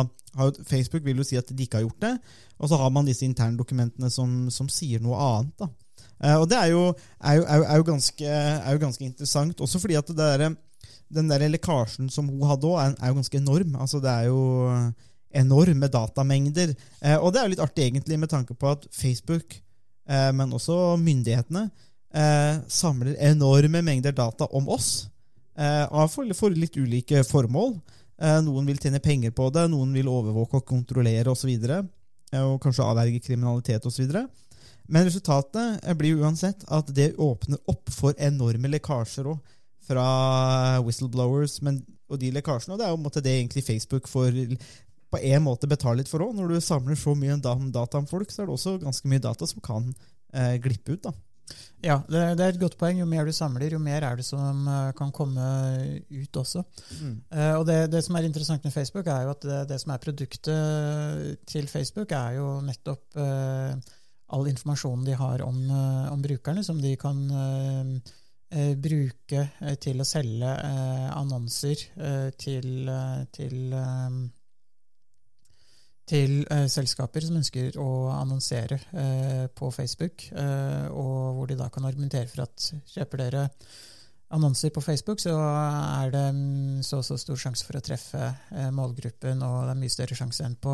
Facebook 0.65 1.03
vil 1.05 1.19
jo 1.21 1.25
si 1.27 1.37
at 1.37 1.51
de 1.51 1.65
ikke 1.67 1.77
har 1.77 1.83
gjort 1.85 2.01
det, 2.01 2.13
og 2.57 2.71
så 2.71 2.79
har 2.81 2.89
man 2.95 3.05
disse 3.05 3.25
interne 3.27 3.59
dokumentene 3.59 4.09
som, 4.09 4.47
som 4.49 4.69
sier 4.71 5.03
noe 5.03 5.19
annet. 5.21 5.53
da. 5.61 5.69
Uh, 6.17 6.39
og 6.41 6.47
det 6.49 6.57
er 6.57 6.71
jo, 6.71 6.83
er, 7.21 7.35
jo, 7.37 7.43
er, 7.45 7.75
jo, 7.77 7.85
ganske, 7.85 8.29
er 8.29 8.71
jo, 8.73 8.81
ganske, 8.81 9.05
interessant, 9.05 9.61
også 9.61 9.81
fordi 9.81 9.97
at 9.99 10.09
der, 10.17 10.47
den 11.13 11.29
der 11.29 11.45
lekkasjen 11.51 12.09
som 12.13 12.29
hun 12.31 12.47
hadde 12.49 12.69
òg, 12.69 12.79
er, 12.95 13.11
jo 13.11 13.19
ganske 13.19 13.41
enorm. 13.41 13.75
Altså 13.77 14.01
Det 14.01 14.13
er 14.13 14.29
jo 14.31 14.41
enorme 15.37 15.89
datamengder. 15.93 16.73
Uh, 17.03 17.17
og 17.19 17.33
det 17.33 17.41
er 17.41 17.45
jo 17.45 17.53
litt 17.53 17.65
artig, 17.67 17.89
egentlig, 17.89 18.19
med 18.19 18.33
tanke 18.33 18.57
på 18.57 18.73
at 18.73 18.89
Facebook, 18.91 19.61
men 20.07 20.53
også 20.55 20.95
myndighetene, 21.01 21.65
samler 22.71 23.17
enorme 23.27 23.81
mengder 23.83 24.13
data 24.15 24.45
om 24.55 24.69
oss. 24.71 25.09
For, 25.57 26.33
for, 26.37 26.53
litt 26.53 26.77
ulike 26.77 27.23
formål. 27.25 27.79
noen 28.45 28.67
vil 28.69 28.77
tjene 28.77 29.01
penger 29.01 29.31
på 29.33 29.47
det, 29.49 29.63
noen 29.71 29.95
vil 29.97 30.09
overvåke 30.11 30.59
og 30.59 30.67
kontrollere 30.69 31.33
osv. 31.33 31.49
Og, 31.49 31.87
så 32.29 32.43
og 32.43 32.59
kanskje 32.61 32.85
avverge 32.85 33.23
kriminalitet 33.25 33.85
osv. 33.89 34.13
Men 34.87 35.07
resultatet 35.07 35.83
blir 35.99 36.21
uansett 36.21 36.63
at 36.71 36.89
det 36.95 37.15
åpner 37.19 37.59
opp 37.67 37.89
for 37.91 38.15
enorme 38.21 38.69
lekkasjer 38.71 39.27
òg 39.33 39.55
fra 39.87 40.07
whistleblowers. 40.83 41.59
Men, 41.65 41.81
og 42.07 42.21
de 42.21 42.31
lekkasjene, 42.35 42.75
og 42.75 42.79
det 42.79 42.87
er 42.87 42.93
jo 42.93 43.01
måte, 43.03 43.23
det 43.23 43.33
egentlig 43.35 43.65
Facebook 43.67 44.07
får 44.11 44.35
på 45.11 45.21
en 45.23 45.43
måte 45.43 45.69
betale 45.71 46.01
litt 46.01 46.11
for 46.11 46.23
òg. 46.23 46.35
Når 46.35 46.53
du 46.53 46.63
samler 46.63 46.99
så 46.99 47.15
mye 47.15 47.39
data 47.41 47.99
om 47.99 48.07
folk, 48.09 48.31
så 48.31 48.43
er 48.43 48.49
det 48.49 48.57
også 48.57 48.77
ganske 48.83 49.11
mye 49.11 49.23
data 49.23 49.47
som 49.47 49.63
kan 49.63 49.89
eh, 50.33 50.55
glippe 50.63 50.95
ut. 50.97 51.03
da. 51.07 51.13
Ja, 51.83 51.99
det, 52.09 52.21
det, 52.39 52.43
er 52.43 52.55
et 52.55 52.61
godt 52.61 52.77
poeng. 52.79 52.97
Jo 52.99 53.05
mer 53.09 53.27
du 53.27 53.33
samler, 53.35 53.69
jo 53.75 53.79
mer 53.81 54.05
er 54.07 54.17
det 54.17 54.25
som 54.25 54.65
uh, 54.65 54.89
kan 54.97 55.11
komme 55.13 55.45
ut 56.09 56.39
også. 56.41 56.63
Mm. 56.97 57.13
Uh, 57.29 57.53
og 57.59 57.65
det, 57.69 57.77
det, 57.93 58.01
som 58.05 58.17
er 58.17 58.25
interessant 58.27 58.65
med 58.65 58.73
Facebook, 58.73 59.07
er 59.07 59.27
jo 59.27 59.33
at 59.35 59.45
det, 59.45 59.59
det 59.69 59.79
som 59.83 59.93
er 59.93 60.01
produktet 60.01 61.37
til 61.47 61.69
Facebook, 61.69 62.15
er 62.17 62.39
jo 62.39 62.49
nettopp 62.65 63.19
uh, 63.21 63.75
all 64.33 64.49
informasjonen 64.49 65.05
de 65.07 65.19
har 65.19 65.45
om, 65.45 65.59
uh, 65.69 66.07
om 66.11 66.23
brukerne, 66.23 66.65
som 66.65 66.81
de 66.81 66.95
kan 66.99 67.21
bruke 68.79 69.41
til 69.83 69.99
å 69.99 70.05
selge 70.07 70.47
annonser 71.11 71.81
til, 72.39 72.87
til, 73.35 73.57
til, 76.07 76.39
uh, 76.51 76.65
selskaper 76.71 77.25
som 77.25 77.39
ønsker 77.41 77.77
å 77.81 77.89
annonsere 78.15 78.79
på 79.57 79.69
Facebook, 79.71 80.27
og 80.33 81.35
hvor 81.35 81.49
de 81.49 81.57
da 81.59 81.67
kan 81.73 81.85
argumentere 81.85 82.27
for 82.31 82.45
at 82.45 82.67
kjøper 82.93 83.21
dere 83.21 83.43
annonser 84.29 84.71
på 84.75 84.81
Facebook, 84.83 85.21
så 85.23 85.31
er 85.39 86.09
det 86.11 86.23
mm, 86.35 86.81
så 86.83 86.99
og 86.99 87.05
så 87.07 87.15
stor 87.19 87.39
sjanse 87.39 87.63
for 87.63 87.79
å 87.79 87.83
treffe 87.83 88.19
eh, 88.27 88.69
målgruppen, 88.75 89.39
og 89.45 89.55
det 89.63 89.71
er 89.71 89.79
mye 89.79 89.93
større 89.93 90.17
sjanse 90.19 90.43
enn 90.43 90.57
på 90.59 90.73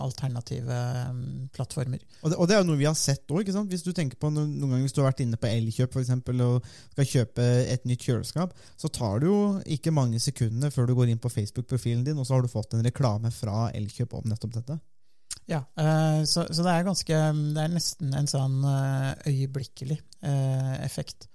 alternative 0.00 0.80
mm, 1.16 1.22
plattformer. 1.56 2.02
Og 2.20 2.32
det, 2.32 2.36
og 2.36 2.50
det 2.50 2.56
er 2.56 2.60
jo 2.60 2.68
noe 2.68 2.80
vi 2.80 2.88
har 2.88 2.98
sett 2.98 3.32
òg. 3.32 3.48
Hvis 3.70 3.86
du 3.86 3.94
tenker 3.96 4.20
på 4.20 4.32
noen, 4.34 4.52
ganger 4.60 4.84
hvis 4.84 4.96
du 4.96 5.00
har 5.00 5.10
vært 5.10 5.24
inne 5.24 5.40
på 5.40 5.48
Elkjøp 5.48 5.96
for 5.96 6.04
eksempel, 6.04 6.44
og 6.44 6.68
skal 6.92 7.10
kjøpe 7.14 7.48
et 7.72 7.88
nytt 7.88 8.04
kjøleskap, 8.04 8.54
så 8.76 8.92
tar 8.92 9.24
det 9.24 9.32
jo 9.32 9.40
ikke 9.78 9.96
mange 9.96 10.20
sekundene 10.20 10.72
før 10.74 10.90
du 10.90 10.96
går 11.00 11.14
inn 11.14 11.22
på 11.22 11.32
Facebook-profilen 11.32 12.04
din, 12.04 12.20
og 12.20 12.28
så 12.28 12.36
har 12.36 12.44
du 12.44 12.52
fått 12.52 12.76
en 12.76 12.84
reklame 12.84 13.32
fra 13.32 13.70
Elkjøp 13.76 14.20
om 14.20 14.28
nettopp 14.28 14.58
dette. 14.60 14.80
Ja, 15.48 15.64
eh, 15.80 16.20
så, 16.28 16.44
så, 16.52 16.62
det 16.62 16.70
er 16.70 16.84
ganske 16.86 17.16
Det 17.56 17.62
er 17.64 17.72
nesten 17.72 18.12
en 18.14 18.28
sånn 18.30 18.60
eh, 18.68 19.30
øyeblikkelig 19.32 20.02
effekt. 20.84 21.30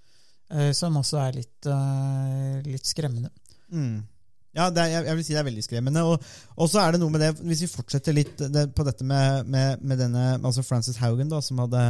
Eh, 0.55 0.71
som 0.75 0.95
også 0.99 1.19
er 1.19 1.39
litt, 1.41 1.67
uh, 1.67 2.59
litt 2.65 2.87
skremmende. 2.87 3.31
Mm. 3.73 4.03
Ja, 4.55 4.69
er, 4.69 5.01
jeg, 5.01 5.15
vil 5.17 5.25
si 5.27 5.33
det 5.35 5.41
er 5.41 5.49
veldig 5.49 5.63
skremmende. 5.65 6.03
Og, 6.07 6.67
så 6.71 6.79
er 6.79 6.95
det 6.95 7.01
noe 7.01 7.11
med 7.11 7.25
det, 7.25 7.33
hvis 7.43 7.65
vi 7.65 7.71
fortsetter 7.73 8.15
litt 8.15 8.39
det, 8.39 8.69
på 8.75 8.85
dette 8.87 9.03
med, 9.07 9.49
med, 9.51 9.81
med, 9.83 9.99
denne 9.99 10.27
altså 10.37 10.63
Frances 10.63 10.99
Haugen, 11.01 11.27
da, 11.31 11.41
som 11.43 11.59
hadde 11.65 11.81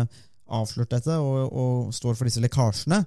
avslørt 0.46 0.94
dette 0.94 1.14
og, 1.18 1.54
og 1.58 1.94
står 1.94 2.18
for 2.18 2.30
disse 2.30 2.42
lekkasjene, 2.42 3.00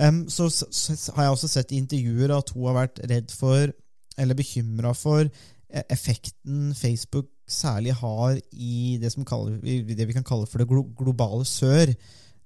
um, 0.00 0.22
så, 0.32 0.48
så, 0.48 0.96
har 1.16 1.26
jeg 1.26 1.34
også 1.34 1.50
sett 1.52 1.72
i 1.72 1.80
intervjuer 1.80 2.32
at 2.36 2.52
hun 2.54 2.68
har 2.70 2.78
vært 2.82 3.00
redd 3.08 3.32
for, 3.36 3.72
eller 4.16 4.36
bekymra 4.36 4.94
for, 4.96 5.28
e, 5.28 5.82
effekten 5.92 6.70
Facebook 6.76 7.28
særlig 7.48 7.92
har 8.00 8.38
i 8.52 8.96
det, 9.00 9.12
kaller, 9.28 9.60
det 9.60 10.08
vi 10.08 10.16
kan 10.16 10.24
kalle 10.26 10.48
for 10.48 10.60
det 10.60 10.68
globale 10.68 11.44
sør. 11.48 11.92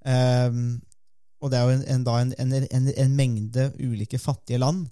Um, 0.03 0.81
og 1.41 1.51
det 1.51 1.59
er 1.59 1.67
jo 1.67 1.77
en, 1.79 2.07
en, 2.07 2.33
en, 2.39 2.67
en, 2.69 2.89
en 2.93 3.15
mengde 3.17 3.71
ulike 3.81 4.19
fattige 4.21 4.61
land 4.61 4.87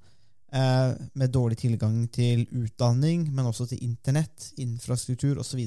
eh, 0.55 0.93
med 1.15 1.33
dårlig 1.33 1.59
tilgang 1.61 2.07
til 2.13 2.47
utdanning, 2.57 3.29
men 3.35 3.47
også 3.47 3.69
til 3.69 3.83
internett, 3.85 4.53
infrastruktur 4.57 5.41
osv. 5.43 5.61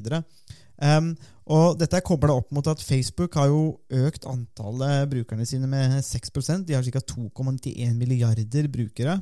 Um, 0.82 1.12
og 1.54 1.78
dette 1.78 2.00
er 2.00 2.06
kobla 2.06 2.34
opp 2.40 2.50
mot 2.56 2.66
at 2.72 2.82
Facebook 2.82 3.36
har 3.38 3.52
jo 3.52 3.76
økt 3.94 4.26
antallet 4.30 5.12
brukerne 5.12 5.46
sine 5.46 5.68
med 5.70 6.00
6% 6.02 6.64
De 6.66 6.74
har 6.74 6.88
ca. 6.88 7.04
2,91 7.12 7.94
milliarder 8.00 8.70
brukere, 8.72 9.20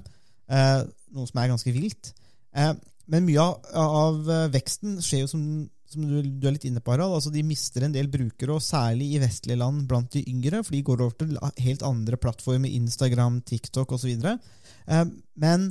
eh, 0.48 0.80
noe 1.12 1.28
som 1.28 1.42
er 1.42 1.51
ganske 1.51 1.74
vilt. 1.75 2.13
Eh, 2.56 2.72
men 3.10 3.25
mye 3.25 3.42
av, 3.42 3.60
av, 3.75 4.32
veksten 4.54 5.00
skjer 5.04 5.25
jo 5.25 5.32
som 5.34 5.44
som 5.89 6.05
du, 6.05 6.22
du, 6.22 6.48
er 6.48 6.55
litt 6.55 6.67
inne 6.69 6.81
på, 6.84 6.93
Harald, 6.93 7.15
altså 7.17 7.31
de 7.34 7.43
mister 7.46 7.86
en 7.86 7.93
del 7.93 8.10
brukere, 8.13 8.55
og 8.55 8.63
særlig 8.63 9.12
i 9.15 9.22
vestlige 9.22 9.58
land 9.60 9.86
blant 9.89 10.12
de 10.13 10.24
yngre, 10.29 10.62
for 10.65 10.75
de 10.75 10.84
går 10.86 11.03
over 11.05 11.15
til 11.17 11.38
helt 11.65 11.86
andre 11.88 12.19
plattformer, 12.22 12.69
Instagram, 12.77 13.41
TikTok 13.50 13.96
osv. 13.98 14.12
Eh, 14.29 15.05
men, 15.41 15.69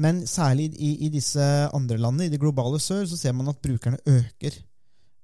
men 0.00 0.22
særlig 0.30 0.70
i, 0.74 0.94
i, 1.06 1.12
disse 1.12 1.44
andre 1.76 2.00
landene, 2.00 2.28
i 2.28 2.32
det 2.32 2.40
globale 2.42 2.80
sør, 2.80 3.04
så 3.10 3.20
ser 3.20 3.36
man 3.36 3.52
at 3.52 3.60
brukerne 3.64 4.00
øker. 4.08 4.60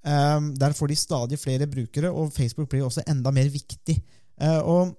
Eh, 0.05 0.49
der 0.61 0.77
får 0.77 0.93
de 0.93 1.01
stadig 1.01 1.41
flere 1.41 1.71
brukere, 1.71 2.13
og 2.13 2.35
Facebook 2.37 2.69
blir 2.73 2.85
også 2.89 3.07
enda 3.09 3.33
mer 3.33 3.49
viktig. 3.53 3.97
Eh, 4.41 4.61
og 4.61 4.97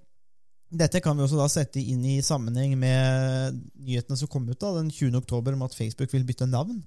dette 0.72 1.02
kan 1.04 1.18
vi 1.18 1.26
også 1.26 1.38
da 1.40 1.50
sette 1.52 1.82
inn 1.84 2.04
i 2.08 2.22
sammenheng 2.24 2.78
med 2.80 3.58
nyhetene 3.84 4.18
som 4.18 4.30
kom 4.32 4.48
ut 4.48 4.58
da, 4.58 4.72
den 4.78 4.90
20. 4.90 5.18
oktober 5.20 5.58
om 5.58 5.66
at 5.68 5.76
Facebook 5.76 6.14
vil 6.16 6.26
bytte 6.28 6.48
navn. 6.48 6.80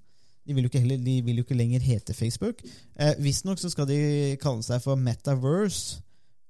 De 0.44 0.52
vil, 0.52 0.68
heller, 0.72 1.00
de 1.00 1.20
vil, 1.24 1.38
jo 1.40 1.44
ikke 1.46 1.56
lenger 1.56 1.84
hete 1.84 2.14
Facebook. 2.14 2.60
Eh, 3.00 3.14
Visstnok 3.24 3.60
skal 3.62 3.88
de 3.88 4.00
kalle 4.42 4.64
seg 4.66 4.82
for 4.84 5.00
Metaverse. 5.00 6.02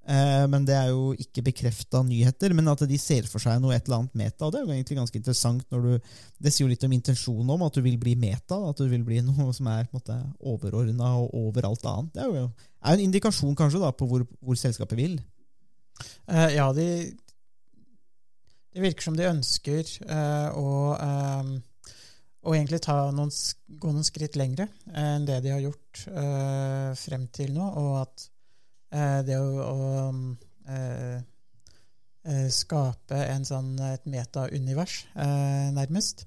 Eh, 0.05 0.43
men 0.51 0.65
det 0.67 0.75
er 0.77 0.91
jo 0.91 1.15
ikke 1.17 1.43
bekrefta 1.47 2.03
nyheter. 2.05 2.53
Men 2.53 2.69
at 2.69 2.83
de 2.89 2.97
ser 3.01 3.27
for 3.29 3.41
seg 3.41 3.61
noe 3.61 3.75
et 3.75 3.87
eller 3.87 4.03
annet 4.03 4.17
meta. 4.19 4.45
Og 4.45 4.53
det 4.53 4.61
er 4.61 4.65
jo 4.65 4.75
egentlig 4.75 4.99
ganske 4.99 5.19
interessant. 5.21 5.65
når 5.71 5.85
du, 5.85 6.09
Det 6.39 6.53
sier 6.53 6.65
jo 6.65 6.71
litt 6.71 6.85
om 6.85 6.95
intensjonen 6.95 7.53
om 7.55 7.65
at 7.65 7.77
du 7.77 7.81
vil 7.85 7.97
bli 8.01 8.15
meta. 8.19 8.59
At 8.69 8.81
du 8.81 8.89
vil 8.91 9.05
bli 9.07 9.21
noe 9.25 9.53
som 9.55 9.69
er 9.71 9.87
overordna 10.39 11.15
og 11.21 11.31
over 11.45 11.69
alt 11.71 11.87
annet. 11.89 12.13
Det 12.13 12.25
er 12.25 12.41
jo, 12.41 12.49
er 12.85 12.97
en 12.97 13.05
indikasjon 13.07 13.55
kanskje 13.57 13.81
da 13.81 13.93
på 13.95 14.09
hvor, 14.09 14.27
hvor 14.41 14.59
selskapet 14.59 14.99
vil. 14.99 15.15
Uh, 16.27 16.51
ja, 16.51 16.67
de, 16.75 16.89
det 18.75 18.83
virker 18.83 19.07
som 19.07 19.15
de 19.15 19.29
ønsker 19.29 19.87
uh, 20.09 20.51
å 20.59 20.67
um 20.99 21.55
og 22.45 22.53
egentlig 22.53 22.79
noen, 22.85 23.31
gå 23.67 23.91
noen 23.91 24.05
skritt 24.05 24.37
lengre 24.37 24.67
enn 24.93 25.25
det 25.25 25.39
de 25.45 25.53
har 25.53 25.63
gjort 25.63 26.03
uh, 26.13 26.91
frem 26.97 27.27
til 27.33 27.55
nå. 27.55 27.65
Og 27.81 27.91
at 28.03 28.25
uh, 28.93 29.21
det 29.25 29.39
å, 29.39 29.47
å 29.65 30.11
uh, 30.69 31.17
skape 32.53 33.19
sånn, 33.45 33.75
et 33.85 34.07
metaunivers, 34.09 35.03
nærmest, 35.13 36.23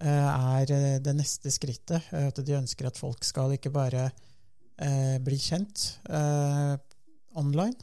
er 0.00 0.70
det 1.04 1.12
neste 1.12 1.52
skrittet. 1.52 2.06
At 2.16 2.40
de 2.40 2.54
ønsker 2.56 2.88
at 2.88 2.96
folk 2.96 3.20
skal 3.28 3.52
ikke 3.52 3.68
bare 3.74 4.06
bli 5.20 5.36
kjent 5.36 5.84
online, 7.36 7.76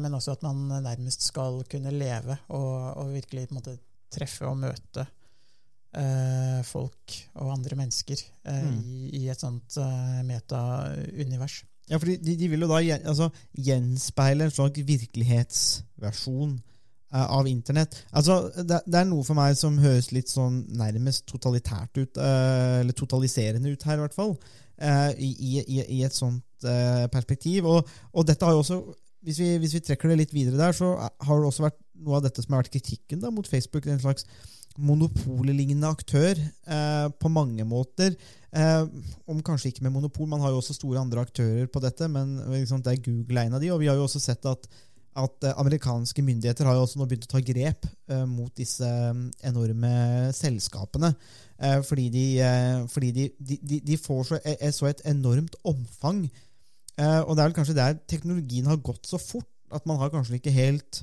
men 0.00 0.16
også 0.16 0.32
at 0.32 0.46
man 0.48 0.64
nærmest 0.80 1.28
skal 1.28 1.60
kunne 1.68 1.92
leve 1.92 2.38
og, 2.56 2.72
og 3.04 3.12
virkelig 3.18 3.50
måte, 3.52 3.76
treffe 4.14 4.48
og 4.48 4.58
møte 4.62 5.04
eh, 5.04 5.13
folk 6.66 7.14
og 7.40 7.52
andre 7.54 7.76
mennesker 7.78 8.18
eh, 8.18 8.64
mm. 8.66 8.80
i, 8.82 9.00
i, 9.20 9.22
et 9.30 9.40
sånt 9.40 9.78
eh, 9.80 10.20
metaunivers. 10.26 11.62
Ja, 11.90 11.98
for 11.98 12.08
de, 12.08 12.36
de, 12.36 12.48
vil 12.48 12.64
jo 12.64 12.70
da 12.70 12.80
altså, 12.96 13.28
gjenspeile 13.60 14.46
en 14.46 14.54
slags 14.54 14.86
virkelighetsversjon 14.88 16.54
eh, 16.56 17.26
av 17.26 17.48
Internett. 17.50 17.98
Altså, 18.16 18.40
det, 18.56 18.80
det, 18.86 18.98
er 19.00 19.08
noe 19.10 19.26
for 19.26 19.36
meg 19.36 19.56
som 19.60 19.76
høres 19.82 20.10
litt 20.16 20.32
sånn 20.32 20.62
nærmest 20.78 21.26
totalitært 21.28 22.00
ut, 22.00 22.20
eh, 22.20 22.80
eller 22.80 22.96
totaliserende 22.96 23.74
ut 23.74 23.88
her, 23.88 24.00
i 24.00 24.04
hvert 24.06 24.16
fall, 24.16 24.36
eh, 24.78 25.10
i, 25.18 25.30
i, 25.60 25.80
i, 25.98 26.02
et 26.06 26.16
sånt 26.16 26.42
perspektiv. 27.12 27.66
Og, 27.68 27.90
og, 28.14 28.22
dette 28.24 28.46
har 28.46 28.56
jo 28.56 28.62
også 28.62 28.80
hvis 29.24 29.38
vi, 29.40 29.50
hvis 29.60 29.74
vi, 29.76 29.80
trekker 29.84 30.10
det 30.12 30.18
litt 30.20 30.34
videre 30.36 30.58
der, 30.60 30.74
så 30.76 30.94
har 30.96 31.40
det 31.40 31.48
også 31.48 31.64
vært 31.64 31.78
noe 32.04 32.18
av 32.18 32.24
dette 32.26 32.42
som 32.44 32.54
har 32.54 32.64
vært 32.64 32.74
kritikken 32.74 33.22
da, 33.22 33.30
mot 33.32 33.48
Facebook. 33.48 33.86
En 33.88 34.00
slags 34.00 34.26
monopollignende 34.78 35.90
aktør 35.90 36.38
eh, 36.38 37.06
på 37.20 37.30
mange 37.32 37.66
måter. 37.68 38.16
Eh, 38.54 38.86
om 39.30 39.42
kanskje 39.44 39.70
ikke 39.70 39.84
med 39.86 39.94
monopol, 39.94 40.28
man 40.30 40.42
har 40.42 40.54
jo 40.54 40.60
også 40.62 40.76
store 40.76 41.00
andre 41.02 41.22
aktører 41.26 41.68
på 41.70 41.82
dette, 41.82 42.08
men 42.10 42.36
liksom, 42.52 42.82
det 42.82 42.94
er 42.94 43.04
Google 43.04 43.46
en 43.46 43.56
av 43.58 43.62
de, 43.62 43.70
og 43.74 43.80
vi 43.82 43.90
har 43.90 43.98
jo 43.98 44.06
også 44.06 44.22
sett 44.22 44.46
at, 44.50 44.68
at 45.18 45.46
eh, 45.46 45.56
amerikanske 45.62 46.22
myndigheter 46.26 46.66
har 46.68 46.78
jo 46.78 46.84
også 46.86 47.00
nå 47.00 47.08
begynt 47.10 47.28
å 47.28 47.32
ta 47.36 47.42
grep 47.44 47.88
eh, 48.10 48.26
mot 48.30 48.50
disse 48.58 48.86
mm, 48.86 49.24
enorme 49.50 49.94
selskapene. 50.34 51.14
Eh, 51.58 51.80
fordi, 51.86 52.08
de, 52.14 52.26
eh, 52.42 52.84
fordi 52.90 53.14
de, 53.14 53.30
de, 53.38 53.80
de, 53.80 53.98
får 53.98 54.28
så, 54.32 54.42
så, 54.74 54.90
et 54.90 55.06
enormt 55.14 55.58
omfang. 55.62 56.26
og 56.94 57.32
det 57.34 57.42
er 57.42 57.48
vel 57.48 57.56
kanskje 57.56 57.74
der 57.74 57.96
teknologien 58.06 58.68
har 58.70 58.78
gått 58.78 59.08
så 59.10 59.18
fort 59.18 59.50
at 59.74 59.86
man 59.86 59.98
har 59.98 60.12
kanskje 60.12 60.38
ikke 60.38 60.52
helt 60.54 61.00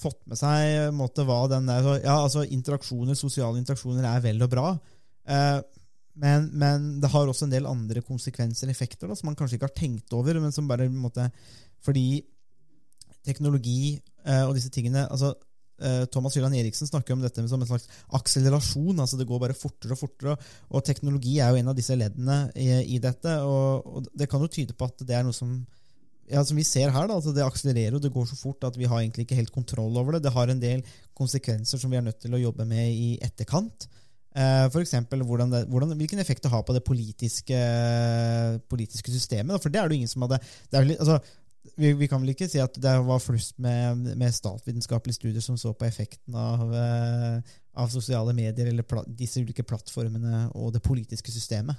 fått 0.00 0.22
med 0.30 0.38
seg 0.40 0.94
måte, 0.96 1.26
hva 1.28 1.42
den 1.52 1.68
der, 1.68 1.86
ja, 2.00 2.16
altså 2.22 2.46
interaksjoner, 2.46 3.18
Sosiale 3.18 3.60
interaksjoner 3.60 4.06
er 4.08 4.24
vel 4.24 4.40
og 4.46 4.50
bra, 4.52 4.70
eh, 5.28 5.60
men, 6.20 6.48
men, 6.58 6.88
det 7.00 7.10
har 7.12 7.28
også 7.28 7.46
en 7.46 7.52
del 7.54 7.68
andre 7.70 8.02
konsekvenser 8.04 8.68
og 8.68 8.74
effekter 8.74 9.08
da, 9.08 9.16
som 9.16 9.30
man 9.30 9.38
kanskje 9.38 9.56
ikke 9.56 9.70
har 9.70 9.78
tenkt 9.78 10.16
over. 10.16 10.40
men 10.40 10.52
som 10.52 10.68
bare 10.68 10.88
måte, 10.92 11.30
Fordi 11.84 12.22
teknologi 13.24 14.00
eh, 14.26 14.44
og 14.44 14.54
disse 14.56 14.72
tingene 14.72 15.06
altså, 15.08 15.34
eh, 15.80 16.04
Thomas 16.12 16.36
Hylland 16.36 16.56
Eriksen 16.56 16.88
snakker 16.88 17.14
om 17.14 17.24
dette 17.24 17.46
som 17.48 17.60
en 17.60 17.68
slags 17.68 17.88
akselerasjon. 18.16 19.00
altså 19.00 19.16
Det 19.16 19.28
går 19.28 19.40
bare 19.40 19.56
fortere 19.56 19.96
og 19.96 20.02
fortere. 20.02 20.36
Og 20.70 20.84
teknologi 20.84 21.38
er 21.38 21.50
jo 21.50 21.62
en 21.62 21.72
av 21.72 21.78
disse 21.78 21.96
leddene 21.96 22.50
i, 22.54 22.68
i 22.96 22.98
dette. 22.98 23.38
Og, 23.46 23.86
og, 23.86 24.10
det 24.12 24.28
kan 24.28 24.44
jo 24.44 24.52
tyde 24.52 24.76
på 24.76 24.90
at 24.90 25.06
det 25.06 25.16
er 25.16 25.24
noe 25.24 25.36
som 25.36 25.60
ja, 26.30 26.42
som 26.46 26.58
vi 26.58 26.66
ser 26.66 26.92
her, 26.94 27.08
da, 27.08 27.16
altså 27.16 27.32
det 27.34 27.44
akselererer 27.44 27.96
og 27.98 28.04
det 28.04 28.12
går 28.14 28.28
så 28.30 28.38
fort 28.38 28.64
at 28.68 28.76
vi 28.78 28.88
har 28.88 29.02
egentlig 29.02 29.26
ikke 29.26 29.38
helt 29.38 29.54
kontroll 29.54 29.96
over 29.98 30.16
det. 30.16 30.24
Det 30.26 30.34
har 30.34 30.52
en 30.52 30.62
del 30.62 30.84
konsekvenser 31.18 31.80
som 31.80 31.90
vi 31.90 31.98
er 31.98 32.06
nødt 32.06 32.20
til 32.22 32.36
å 32.36 32.40
jobbe 32.40 32.66
med 32.68 32.92
i 32.92 33.10
etterkant. 33.24 33.88
Eh, 34.30 34.68
F.eks. 34.70 34.94
Hvilken 35.10 36.22
effekt 36.22 36.44
det 36.46 36.52
har 36.52 36.62
på 36.62 36.76
det 36.76 36.84
politiske, 36.86 37.60
politiske 38.70 39.12
systemet. 39.12 39.58
For 39.62 39.72
det 39.72 39.82
er 39.82 39.90
det 39.90 39.98
ingen 39.98 40.12
som 40.12 40.26
hadde 40.26 40.38
litt, 40.86 41.00
altså, 41.02 41.18
vi, 41.76 41.92
vi, 41.92 42.08
kan 42.08 42.22
vel 42.22 42.32
ikke 42.32 42.48
si 42.48 42.60
at 42.62 42.78
det 42.80 42.94
var 43.04 43.20
flust 43.22 43.58
med, 43.60 44.06
med 44.18 44.34
statsvitenskapelige 44.34 45.18
studier 45.18 45.44
som 45.44 45.58
så 45.60 45.74
på 45.76 45.86
effekten 45.88 46.36
av, 46.38 46.62
eh, 46.72 47.58
av 47.74 47.90
sosiale 47.92 48.34
medier 48.36 48.70
eller 48.70 48.86
pla, 48.86 49.02
disse 49.06 49.42
ulike 49.42 49.66
plattformene 49.66 50.46
og 50.54 50.72
det 50.76 50.84
politiske 50.86 51.34
systemet. 51.34 51.76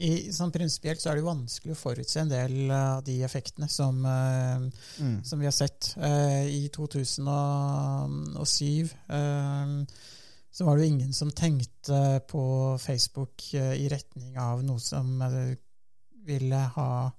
I, 0.00 0.32
sånn 0.32 0.52
Prinsipielt 0.54 1.02
så 1.02 1.10
er 1.10 1.18
det 1.18 1.26
vanskelig 1.26 1.74
å 1.74 1.78
forutse 1.78 2.22
en 2.22 2.30
del 2.30 2.70
av 2.72 3.02
de 3.04 3.18
effektene 3.26 3.68
som, 3.68 3.98
uh, 4.06 4.56
mm. 4.96 5.18
som 5.28 5.40
vi 5.40 5.48
har 5.48 5.52
sett. 5.52 5.92
Uh, 6.00 6.46
I 6.48 6.70
2007 6.72 7.28
uh, 9.12 9.74
så 10.50 10.66
var 10.66 10.76
det 10.76 10.86
jo 10.86 10.92
ingen 10.94 11.12
som 11.14 11.30
tenkte 11.36 12.20
på 12.30 12.44
Facebook 12.82 13.44
i 13.54 13.86
retning 13.92 14.38
av 14.40 14.64
noe 14.66 14.82
som 14.82 15.22
ville 16.26 16.62
ha 16.74 17.12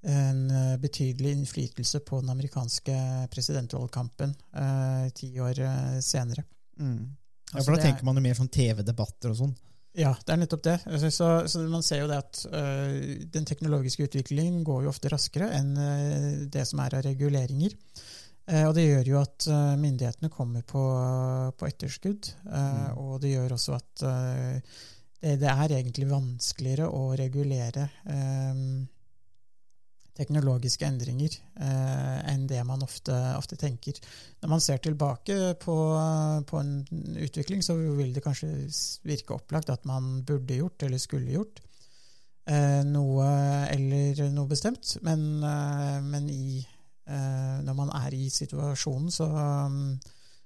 en 0.00 0.40
betydelig 0.80 1.34
innflytelse 1.36 2.00
på 2.08 2.22
den 2.22 2.32
amerikanske 2.32 2.96
presidentvalgkampen 3.34 4.32
ti 5.12 5.28
år 5.44 5.60
senere. 6.00 6.46
Mm. 6.80 7.04
Ja, 7.04 7.58
Altså, 7.58 7.66
for 7.66 7.76
da 7.76 7.82
er- 7.82 7.86
tenker 7.90 8.04
man 8.08 8.16
jo 8.16 8.22
mer 8.24 8.38
sånn 8.38 8.48
TV-debatter 8.48 9.28
og 9.28 9.36
sånn. 9.36 9.54
Ja, 9.98 10.12
det 10.22 10.32
er 10.32 10.38
nettopp 10.38 10.62
det. 10.62 10.76
Altså, 10.86 11.10
Så, 11.10 11.28
så 11.50 11.64
man 11.66 11.82
ser 11.82 12.04
jo 12.04 12.08
det 12.10 12.18
at 12.22 12.44
ø, 12.46 13.24
den 13.34 13.44
teknologiske 13.48 14.06
utviklingen 14.06 14.62
går 14.64 14.84
jo 14.84 14.92
ofte 14.92 15.10
raskere 15.10 15.48
enn 15.56 15.72
øh, 15.74 16.46
det 16.52 16.62
som 16.68 16.78
er 16.84 16.94
av 16.94 17.02
reguleringer. 17.08 17.74
Eh, 18.46 18.64
og 18.68 18.74
det 18.78 18.86
gjør 18.86 19.10
jo 19.10 19.18
at 19.20 19.48
øh, 19.50 19.74
myndighetene 19.82 20.30
kommer 20.30 20.62
på, 20.62 20.84
på 21.58 21.66
etterskudd. 21.70 22.32
Eh, 22.46 22.70
Mm. 22.70 22.98
Og 23.02 23.20
det 23.22 23.32
gjør 23.34 23.52
også 23.56 23.74
at 23.76 24.02
ø, 24.06 24.14
det, 25.20 25.34
det 25.42 25.50
er 25.50 25.74
egentlig 25.80 26.06
vanskeligere 26.10 26.86
å 26.88 27.10
regulere 27.18 27.88
eh, 28.06 28.64
teknologiske 30.16 30.86
endringer 30.86 31.34
eh, 31.60 32.18
enn 32.32 32.46
det 32.50 32.60
man 32.66 32.82
ofte, 32.84 33.14
ofte 33.38 33.58
tenker. 33.60 33.98
Når 34.42 34.52
man 34.52 34.62
ser 34.64 34.82
tilbake 34.82 35.38
på, 35.62 35.76
på 36.50 36.60
en 36.60 36.74
utvikling, 37.20 37.62
så 37.64 37.76
vil 37.78 38.14
det 38.14 38.24
kanskje 38.24 38.50
virke 39.06 39.36
opplagt 39.38 39.72
at 39.72 39.86
man 39.88 40.20
burde 40.26 40.60
gjort 40.60 40.86
eller 40.86 41.02
skulle 41.02 41.36
gjort 41.38 41.62
eh, 42.50 42.82
noe 42.86 43.26
eller 43.70 44.22
noe 44.34 44.50
bestemt, 44.50 44.96
men, 45.06 45.26
eh, 45.44 45.98
men 46.04 46.30
i, 46.30 46.60
eh, 47.06 47.58
når 47.66 47.76
man 47.76 47.92
er 48.02 48.16
i 48.16 48.30
situasjonen, 48.32 49.10
så, 49.14 49.28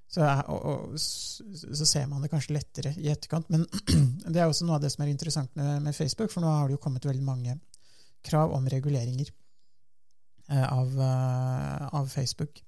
så, 0.09 0.25
er, 0.25 0.42
og, 0.52 0.64
og, 0.64 0.99
så 0.99 1.88
ser 1.88 2.09
man 2.11 2.25
det 2.25 2.33
kanskje 2.33 2.56
lettere 2.56 2.94
i 3.00 3.11
etterkant. 3.12 3.50
Men 3.52 3.66
det 4.33 4.40
er 4.40 4.49
også 4.49 4.68
noe 4.68 4.78
av 4.78 4.85
det 4.85 4.92
som 4.94 5.06
er 5.06 5.14
interessant 5.14 5.54
med, 5.59 5.80
med 5.87 5.97
Facebook, 5.97 6.33
for 6.33 6.44
nå 6.44 6.52
har 6.52 6.68
det 6.68 6.78
jo 6.78 6.85
kommet 6.85 7.09
veldig 7.09 7.26
mange 7.26 7.59
krav 8.25 8.54
om 8.56 8.68
reguleringer 8.73 9.33
av, 10.50 10.92
eh, 11.00 11.86
av 12.00 12.08
Facebook. 12.12 12.60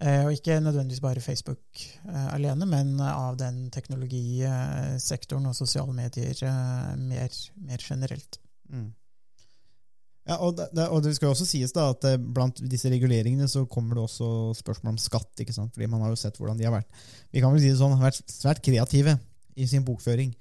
Eh, 0.00 0.26
Og 0.26 0.32
ikke 0.36 0.60
nødvendigvis 0.62 1.02
bare 1.02 1.20
Facebook 1.20 1.80
eh, 2.06 2.28
alene, 2.34 2.66
men 2.66 3.00
av 3.00 3.36
den 3.40 3.70
teknologisektoren 3.74 5.46
og 5.50 5.56
sosiale 5.58 5.92
medier 5.92 6.38
eh, 6.46 6.94
mer, 6.96 7.34
mer 7.56 7.82
generelt. 7.82 8.38
Mm. 8.70 8.92
Ja, 10.28 10.36
og 10.44 10.58
det, 10.58 10.84
og 10.92 11.00
det 11.02 11.14
skal 11.16 11.30
jo 11.30 11.32
også 11.32 11.46
sies 11.48 11.72
da 11.72 11.88
at 11.94 12.04
eh, 12.04 12.18
blant 12.20 12.60
disse 12.70 12.90
reguleringene 12.92 13.48
så 13.48 13.64
kommer 13.66 13.96
det 13.96 14.04
også 14.04 14.28
spørsmål 14.60 14.94
om 14.94 15.00
skatt. 15.00 15.32
ikke 15.40 15.56
sant? 15.56 15.72
Fordi 15.74 15.88
man 15.88 16.04
har 16.04 16.12
jo 16.12 16.20
sett 16.20 16.36
hvordan 16.36 16.60
de 16.60 16.68
har 16.68 16.76
vært 16.76 17.02
vi 17.32 17.40
kan 17.42 17.54
vel 17.54 17.62
si 17.64 17.72
det 17.72 17.80
sånn, 17.80 17.96
har 17.96 18.10
vært 18.10 18.30
svært 18.30 18.62
kreative 18.62 19.16
i 19.58 19.66
sin 19.66 19.86
bokføring. 19.86 20.34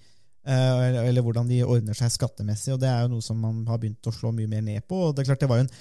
Eh, 0.48 1.04
eller, 1.04 1.24
hvordan 1.26 1.50
de 1.50 1.62
ordner 1.68 1.98
seg 1.98 2.14
skattemessig. 2.14 2.74
og 2.74 2.80
Det 2.82 2.90
er 2.90 3.00
jo 3.06 3.14
noe 3.16 3.24
som 3.26 3.38
man 3.44 3.56
har 3.70 3.78
begynt 3.82 4.08
å 4.08 4.16
slå 4.16 4.30
mye 4.36 4.50
mer 4.52 4.64
ned 4.66 4.82
på. 4.88 4.98
og 5.08 5.12
Det 5.16 5.22
er 5.24 5.30
klart 5.32 5.44
det 5.44 5.52
var 5.52 5.60
jo 5.62 5.68
en, 5.68 5.74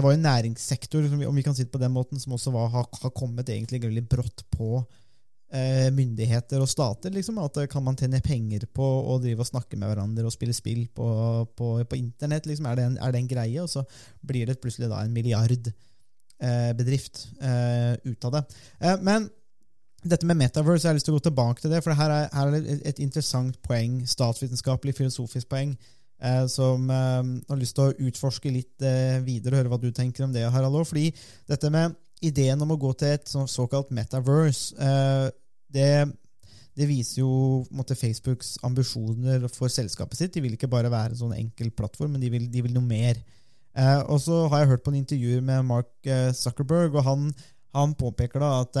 var 0.00 0.10
jo 0.12 0.18
en 0.18 0.30
næringssektor 0.30 1.00
om 1.28 1.36
vi 1.36 1.46
kan 1.46 1.56
si 1.56 1.62
det 1.66 1.74
på 1.74 1.82
den 1.82 1.94
måten, 1.94 2.16
som 2.22 2.36
også 2.36 2.50
var, 2.54 2.66
har, 2.74 2.84
har 3.02 3.12
kommet 3.16 3.52
egentlig 3.52 3.78
veldig 3.84 4.04
brått 4.10 4.40
på 4.54 4.70
eh, 5.52 5.90
myndigheter 5.94 6.60
og 6.62 6.68
stater. 6.70 7.10
liksom, 7.14 7.38
At 7.42 7.56
eh, 7.60 7.70
kan 7.70 7.84
man 7.84 7.96
tjene 7.98 8.20
penger 8.24 8.62
på 8.72 8.82
å 8.82 9.18
drive 9.22 9.40
og 9.44 9.50
snakke 9.50 9.76
med 9.78 9.88
hverandre 9.90 10.26
og 10.26 10.34
spille 10.34 10.54
spill 10.56 10.82
på, 10.94 11.06
på, 11.56 11.66
på 11.84 11.96
internett? 12.00 12.46
liksom, 12.46 12.66
Er 12.70 12.76
det, 12.76 12.84
en, 12.90 12.98
er 12.98 13.10
det 13.12 13.20
en 13.22 13.32
greie? 13.32 13.62
Og 13.62 13.70
så 13.70 13.80
blir 14.26 14.46
det 14.48 14.60
plutselig 14.62 14.88
da 14.92 14.98
en 15.02 15.16
milliardbedrift 15.16 17.16
eh, 17.40 17.50
eh, 17.50 17.94
ut 18.04 18.24
av 18.28 18.32
det. 18.38 18.42
Eh, 18.80 18.96
men 19.02 19.20
dette 20.10 20.26
med 20.28 20.38
metaverse, 20.40 20.84
jeg 20.84 20.90
har 20.90 20.96
lyst 20.96 21.08
til 21.08 21.14
å 21.14 21.18
gå 21.18 21.26
tilbake 21.26 21.62
til 21.62 21.72
det, 21.72 21.82
for 21.84 21.96
her 21.98 22.12
er, 22.14 22.26
her 22.34 22.54
er 22.54 22.66
et, 22.76 23.02
interessant 23.02 23.58
poeng, 23.66 24.00
statsvitenskapelig, 24.08 24.96
filosofisk 24.96 25.50
poeng, 25.52 25.76
eh, 26.22 26.44
som 26.52 26.90
eh, 26.90 27.30
har 27.50 27.60
lyst 27.60 27.76
til 27.78 27.88
å 27.88 28.08
utforske 28.10 28.52
litt 28.52 28.86
eh, 28.86 29.18
videre, 29.26 29.60
høre 29.60 29.72
hva 29.72 29.80
du 29.82 29.90
tenker 29.94 30.26
om 30.26 30.34
det, 30.34 30.46
Harald. 30.52 30.82
Fordi 30.88 31.08
dette 31.50 31.72
med 31.72 31.96
ideen 32.24 32.62
om 32.64 32.72
å 32.72 32.78
gå 32.80 32.92
til 32.96 33.16
et 33.16 33.28
sånn 33.28 33.48
såkalt 33.50 33.92
metaverse, 33.94 34.76
eh, 34.80 35.26
det, 35.76 35.90
det 36.76 36.88
viser 36.88 37.22
jo 37.22 37.64
måtte, 37.74 37.98
Facebooks 37.98 38.56
ambisjoner 38.66 39.48
for 39.52 39.72
selskapet 39.72 40.20
sitt. 40.20 40.34
De 40.36 40.44
vil 40.44 40.56
ikke 40.56 40.70
bare 40.72 40.92
være 40.92 41.14
en 41.14 41.22
sånn 41.24 41.36
enkel 41.36 41.72
plattform, 41.76 42.16
men 42.16 42.24
de 42.24 42.32
vil, 42.32 42.46
de 42.52 42.64
vil 42.64 42.76
noe 42.76 42.86
mer. 42.86 43.20
Eh, 43.76 44.00
og 44.08 44.20
så 44.24 44.46
har 44.48 44.62
jeg 44.62 44.72
hørt 44.72 44.86
på 44.86 44.94
en 44.94 45.02
intervju 45.02 45.42
med 45.44 45.66
Mark 45.68 46.08
eh, 46.08 46.30
Zuckerberg, 46.36 46.96
og 46.96 47.04
han, 47.04 47.28
han 47.76 47.92
påpeker 47.98 48.40
da 48.40 48.54
at 48.62 48.80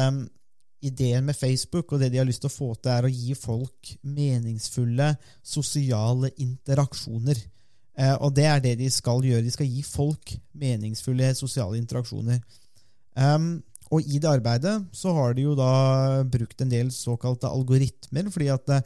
ideen 0.84 1.24
med 1.24 1.36
Facebook 1.36 1.92
og 1.92 2.00
det 2.00 2.10
de 2.12 2.20
har 2.20 2.28
lyst 2.28 2.42
til 2.44 2.50
å 2.50 2.56
få 2.56 2.70
til, 2.74 2.92
er 2.92 3.06
å 3.06 3.12
gi 3.12 3.36
folk 3.38 3.92
meningsfulle 4.02 5.12
sosiale 5.42 6.32
interaksjoner. 6.42 7.40
Eh, 7.96 8.16
og 8.20 8.34
det 8.36 8.44
er 8.50 8.60
det 8.64 8.74
de 8.80 8.90
skal 8.92 9.24
gjøre. 9.24 9.44
De 9.46 9.54
skal 9.54 9.70
gi 9.70 9.82
folk 9.86 10.34
meningsfulle 10.58 11.32
sosiale 11.38 11.80
interaksjoner. 11.80 12.42
Um, 13.16 13.56
og 13.94 14.02
i 14.04 14.18
det 14.20 14.28
arbeidet 14.28 14.74
så 14.96 15.12
har 15.16 15.36
de 15.36 15.46
jo 15.46 15.54
da 15.56 16.22
brukt 16.28 16.60
en 16.60 16.72
del 16.72 16.90
såkalte 16.92 17.48
algoritmer, 17.48 18.28
fordi 18.34 18.50
at 18.52 18.66
det, 18.68 18.80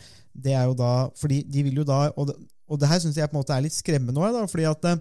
det 0.47 0.55
er 0.55 0.69
jo 0.69 0.77
da 0.79 0.93
fordi 1.19 1.41
de 1.49 1.65
vil 1.67 1.81
jo 1.81 1.87
da, 1.89 2.05
Og 2.15 2.29
det, 2.29 2.37
og 2.71 2.79
det 2.79 2.91
her 2.91 3.01
syns 3.03 3.17
jeg 3.19 3.31
på 3.31 3.35
en 3.35 3.41
måte 3.41 3.57
er 3.57 3.65
litt 3.65 3.75
skremmende 3.75 4.23
òg, 4.23 4.45
fordi 4.51 4.69
at 4.69 4.87
eh, 4.87 5.01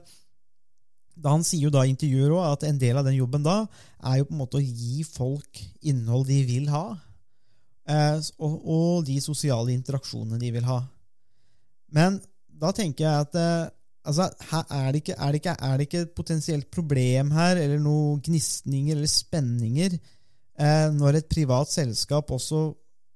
han 1.26 1.44
sier 1.46 1.68
jo 1.68 1.74
da 1.74 1.84
i 1.86 1.92
intervjuer 1.94 2.34
også 2.34 2.52
at 2.56 2.66
en 2.70 2.80
del 2.82 3.00
av 3.00 3.08
den 3.08 3.18
jobben 3.18 3.46
da 3.46 3.64
er 4.08 4.20
jo 4.20 4.28
på 4.30 4.36
en 4.36 4.42
måte 4.42 4.60
å 4.60 4.64
gi 4.64 5.04
folk 5.08 5.62
innhold 5.90 6.28
de 6.30 6.40
vil 6.48 6.70
ha, 6.72 6.86
eh, 7.90 8.20
og, 8.40 8.56
og 8.60 9.08
de 9.08 9.20
sosiale 9.24 9.74
interaksjonene 9.76 10.40
de 10.42 10.54
vil 10.56 10.68
ha. 10.70 10.80
Men 11.96 12.20
da 12.60 12.72
tenker 12.76 13.06
jeg 13.06 13.26
at 13.28 13.40
eh, 13.40 13.72
altså, 14.08 14.30
er, 14.30 14.92
det 14.94 15.04
ikke, 15.04 15.18
er, 15.18 15.32
det 15.32 15.42
ikke, 15.42 15.58
er 15.58 15.78
det 15.78 15.88
ikke 15.90 16.04
et 16.06 16.16
potensielt 16.16 16.70
problem 16.72 17.34
her, 17.36 17.60
eller 17.60 17.82
noen 17.84 18.22
gnisninger 18.26 18.96
eller 18.96 19.12
spenninger, 19.12 19.98
eh, 20.60 20.88
når 20.96 21.22
et 21.22 21.32
privat 21.32 21.72
selskap 21.72 22.32
også 22.36 22.70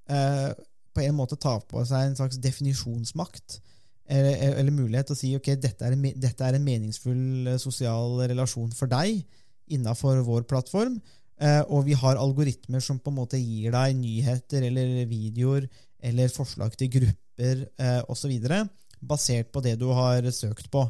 på 0.03 0.99
en 0.99 1.15
måte 1.15 1.37
tar 1.39 1.61
på 1.63 1.79
seg 1.87 2.09
en 2.09 2.17
slags 2.17 2.35
definisjonsmakt? 2.43 3.61
Eller, 4.11 4.57
eller 4.59 4.75
mulighet 4.75 5.09
til 5.09 5.15
å 5.15 5.19
si 5.19 5.31
ok, 5.37 5.53
dette 5.61 5.87
er, 5.87 5.95
en, 5.95 6.07
dette 6.19 6.45
er 6.45 6.57
en 6.57 6.65
meningsfull 6.65 7.49
eh, 7.53 7.59
sosial 7.61 8.19
relasjon 8.27 8.71
for 8.75 8.91
deg 8.91 9.21
innafor 9.73 10.19
vår 10.27 10.43
plattform, 10.49 10.97
eh, 11.39 11.61
og 11.71 11.85
vi 11.87 11.95
har 11.97 12.19
algoritmer 12.19 12.83
som 12.83 12.99
på 12.99 13.13
en 13.13 13.19
måte 13.21 13.39
gir 13.39 13.71
deg 13.75 13.95
nyheter 13.95 14.67
eller 14.67 15.05
videoer 15.09 15.69
eller 16.03 16.33
forslag 16.33 16.75
til 16.75 16.91
grupper 16.97 17.63
eh, 17.79 18.01
osv. 18.11 18.33
basert 18.99 19.53
på 19.55 19.63
det 19.63 19.77
du 19.79 19.87
har 19.95 20.27
søkt 20.35 20.69
på. 20.71 20.83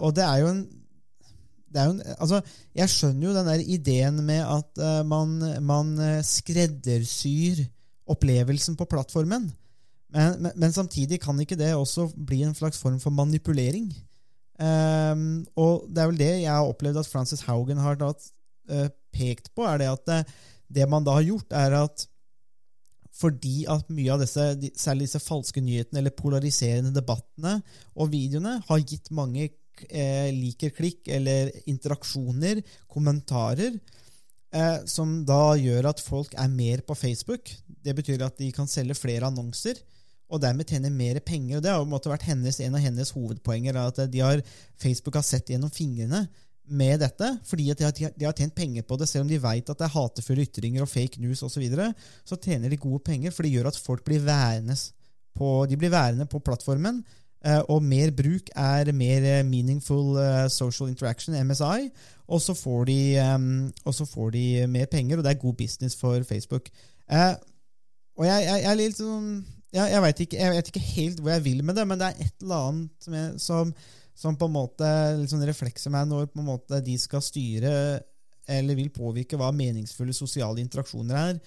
Og 0.00 0.12
det 0.16 0.24
er 0.24 0.38
jo 0.40 0.52
en 0.52 0.60
er 1.76 1.84
jo 1.84 1.92
en, 1.92 1.98
altså, 2.16 2.38
Jeg 2.72 2.88
skjønner 2.88 3.26
jo 3.26 3.32
den 3.36 3.48
der 3.50 3.60
ideen 3.60 4.22
med 4.24 4.40
at 4.40 4.78
man, 5.04 5.34
man 5.60 5.90
skreddersyr 6.24 7.60
opplevelsen 8.08 8.78
på 8.80 8.86
plattformen. 8.88 9.50
Men, 10.14 10.42
men, 10.42 10.52
men 10.56 10.72
samtidig 10.72 11.20
kan 11.20 11.38
ikke 11.40 11.58
det 11.58 11.74
også 11.76 12.08
bli 12.16 12.42
en 12.46 12.56
slags 12.56 12.80
form 12.80 13.00
for 13.02 13.14
manipulering? 13.14 13.90
Um, 14.58 15.44
og 15.54 15.86
det 15.86 16.02
er 16.02 16.10
vel 16.10 16.18
det 16.18 16.30
jeg 16.42 16.50
har 16.50 16.66
opplevd 16.66 17.02
at 17.02 17.10
Francis 17.10 17.44
Haugen 17.46 17.78
har 17.78 17.98
da, 18.00 18.10
uh, 18.72 18.88
pekt 19.14 19.52
på, 19.54 19.66
er 19.68 19.82
det 19.82 19.90
at 19.92 20.06
det, 20.08 20.22
det 20.80 20.88
man 20.90 21.04
da 21.06 21.14
har 21.18 21.26
gjort, 21.26 21.52
er 21.54 21.76
at 21.84 22.08
fordi 23.18 23.64
at 23.70 23.88
mye 23.90 24.12
av 24.14 24.22
disse, 24.22 24.44
særlig 24.78 25.08
disse 25.08 25.20
falske 25.22 25.62
nyhetene 25.64 26.02
eller 26.02 26.14
polariserende 26.14 26.92
debattene 26.94 27.56
og 27.98 28.12
videoene 28.12 28.58
har 28.68 28.84
gitt 28.84 29.10
mange 29.14 29.48
eh, 29.88 30.28
liker, 30.34 30.70
klikk 30.76 31.08
eller 31.10 31.50
interaksjoner, 31.70 32.60
kommentarer, 32.86 33.74
eh, 34.54 34.78
som 34.86 35.18
da 35.26 35.56
gjør 35.58 35.90
at 35.90 36.02
folk 36.04 36.36
er 36.38 36.52
mer 36.52 36.84
på 36.86 36.94
Facebook. 36.98 37.50
Det 37.66 37.96
betyr 37.98 38.22
at 38.26 38.38
de 38.38 38.52
kan 38.54 38.70
selge 38.70 38.98
flere 38.98 39.26
annonser 39.32 39.82
og 40.28 40.42
dermed 40.42 40.68
tjene 40.68 40.90
mer 40.92 41.20
penger. 41.24 41.56
og 41.56 41.62
Det 41.64 41.70
har 41.72 41.78
jo 41.80 41.88
måtte, 41.88 42.10
vært 42.12 42.28
hennes, 42.28 42.60
en 42.60 42.76
av 42.76 42.84
hennes 42.84 43.10
hovedpoenger. 43.16 43.76
at 43.76 43.98
har, 44.14 44.42
Facebook 44.76 45.14
har 45.14 45.24
sett 45.26 45.48
gjennom 45.48 45.70
fingrene 45.72 46.26
med 46.68 47.00
dette, 47.00 47.28
fordi 47.48 47.70
de 47.72 47.84
har, 47.86 47.92
de 47.92 48.26
har 48.26 48.36
tjent 48.36 48.54
penger 48.54 48.84
på 48.84 48.98
det, 49.00 49.08
selv 49.08 49.24
om 49.24 49.30
de 49.30 49.38
vet 49.40 49.70
at 49.70 49.78
det 49.78 49.86
er 49.86 49.94
hatefulle 49.94 50.44
ytringer 50.44 50.84
og 50.84 50.90
fake 50.90 51.20
news 51.22 51.42
osv. 51.42 51.54
Så, 51.54 51.62
videre, 51.62 51.92
så 52.28 52.36
tjener 52.36 52.68
de 52.68 52.76
gode 52.76 53.00
penger, 53.06 53.32
for 53.32 53.42
det 53.42 53.54
gjør 53.54 53.70
at 53.70 53.80
folk 53.80 54.04
blir 54.04 54.20
værende 54.20 54.76
på, 55.38 55.66
de 55.70 55.78
blir 55.80 55.94
værende 55.94 56.26
på 56.28 56.42
plattformen. 56.44 57.04
eh, 57.44 57.62
Og 57.68 57.82
mer 57.82 58.10
bruk 58.10 58.50
er 58.54 58.92
mer 58.92 59.24
eh, 59.24 59.44
meaningful 59.46 60.18
eh, 60.18 60.48
social 60.52 60.90
interaction, 60.90 61.34
MSI. 61.46 61.88
Og 62.28 62.42
så 62.42 62.54
får 62.54 62.84
får 64.04 64.30
de 64.30 64.66
mer 64.66 64.86
penger, 64.86 65.16
og 65.16 65.24
det 65.24 65.30
er 65.30 65.40
god 65.40 65.54
business 65.54 65.96
for 65.96 66.22
Facebook. 66.22 66.68
Og 68.18 68.26
jeg, 68.26 68.44
jeg, 68.44 68.62
jeg 68.62 68.70
er 68.70 68.76
litt 68.76 68.98
sånn 68.98 69.44
jeg, 69.74 69.92
jeg, 69.92 70.02
vet 70.04 70.20
ikke, 70.24 70.50
ikke 70.62 70.84
helt 70.94 71.22
hvor 71.22 71.34
jeg 71.34 71.44
vil 71.44 71.64
med 71.66 71.76
det, 71.76 71.86
men 71.88 72.00
det 72.00 72.08
er 72.08 72.26
et 72.26 72.44
eller 72.44 72.68
annet 72.68 73.04
som, 73.04 73.16
jeg, 73.18 73.40
som, 73.44 73.72
som 74.16 74.38
på 74.38 74.48
en 74.48 74.54
måte 74.54 74.92
litt 75.18 75.32
sånn 75.32 75.44
reflekser 75.48 75.92
meg 75.92 76.08
når 76.08 76.30
på 76.32 76.40
en 76.40 76.48
måte 76.48 76.80
de 76.84 76.96
skal 77.00 77.24
styre 77.24 77.72
eller 78.48 78.78
vil 78.78 78.92
påvirke 78.92 79.36
hva 79.36 79.50
meningsfulle 79.52 80.14
sosiale 80.16 80.62
interaksjoner 80.64 81.18
er. 81.20 81.40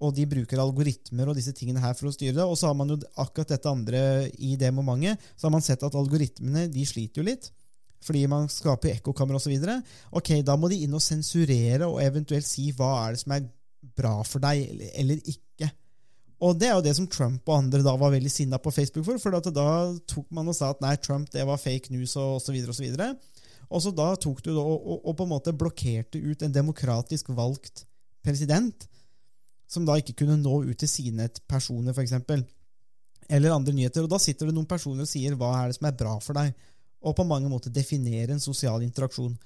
Og 0.00 0.14
de 0.16 0.24
bruker 0.30 0.60
algoritmer 0.62 1.28
og 1.28 1.36
disse 1.36 1.52
tingene 1.56 1.82
her 1.82 1.96
for 1.98 2.08
å 2.08 2.14
styre 2.14 2.38
det. 2.38 2.46
Og 2.46 2.56
så 2.56 2.70
har 2.70 2.76
man 2.78 2.92
jo 2.92 3.00
akkurat 3.20 3.50
dette 3.50 3.68
andre 3.68 4.02
i 4.38 4.54
det 4.56 4.70
momentet. 4.72 5.20
Så 5.34 5.48
har 5.48 5.52
man 5.52 5.64
sett 5.64 5.82
at 5.84 5.96
algoritmene 5.98 6.68
de 6.72 6.86
sliter 6.88 7.20
jo 7.20 7.26
litt. 7.26 7.50
Fordi 8.00 8.22
man 8.32 8.48
skaper 8.48 8.94
ekkokammer 8.94 9.36
osv. 9.36 9.58
Ok, 10.16 10.32
da 10.46 10.56
må 10.56 10.70
de 10.72 10.78
inn 10.86 10.96
og 10.96 11.04
sensurere 11.04 11.88
og 11.90 12.00
eventuelt 12.00 12.48
si 12.48 12.70
hva 12.78 12.94
er 13.02 13.16
det 13.16 13.24
som 13.26 13.34
er 13.36 13.44
bra 13.98 14.14
for 14.24 14.40
deg, 14.40 14.88
eller 15.02 15.20
ikke. 15.28 15.68
Og 16.40 16.56
det 16.56 16.70
er 16.70 16.78
jo 16.78 16.84
det 16.84 16.94
som 16.96 17.08
Trump 17.10 17.48
og 17.48 17.58
andre 17.58 17.82
da 17.84 17.92
var 18.00 18.14
veldig 18.14 18.30
sinna 18.32 18.58
på 18.62 18.72
Facebook 18.72 19.04
for. 19.04 19.20
For 19.20 19.34
da 19.52 19.66
tok 20.08 20.30
man 20.32 20.48
og 20.48 20.56
sa 20.56 20.70
at 20.72 20.80
nei, 20.80 20.94
Trump 20.96 21.28
det 21.34 21.44
var 21.46 21.60
fake 21.60 21.92
news 21.92 22.16
og 22.16 22.38
osv. 22.38 22.56
Og, 22.64 22.76
så 22.76 22.84
videre, 22.84 23.10
og 23.68 23.82
så 23.84 23.92
da 23.94 24.08
tok 24.20 24.40
du 24.46 24.54
og, 24.54 24.72
og, 24.78 24.96
og, 25.04 25.12
på 25.18 25.26
en 25.26 25.34
måte 25.34 25.54
blokkerte 25.56 26.22
ut 26.22 26.42
en 26.42 26.54
demokratisk 26.54 27.28
valgt 27.36 27.84
president, 28.24 28.88
som 29.70 29.84
da 29.86 29.98
ikke 30.00 30.16
kunne 30.22 30.40
nå 30.40 30.62
ut 30.64 30.80
til 30.80 30.90
sine 30.90 31.28
personer, 31.48 31.94
f.eks. 31.94 32.16
Eller 33.30 33.54
andre 33.54 33.76
nyheter. 33.76 34.02
Og 34.02 34.10
da 34.10 34.18
sitter 34.18 34.48
det 34.48 34.56
noen 34.56 34.68
personer 34.68 35.04
og 35.04 35.12
sier 35.12 35.36
hva 35.38 35.52
er 35.60 35.70
det 35.70 35.78
som 35.78 35.86
er 35.90 36.00
bra 36.00 36.16
for 36.24 36.40
deg, 36.40 36.56
og 37.00 37.14
på 37.16 37.24
mange 37.28 37.48
måter 37.52 37.72
definere 37.72 38.34
en 38.34 38.42
sosial 38.42 38.82
interaksjon. 38.84 39.36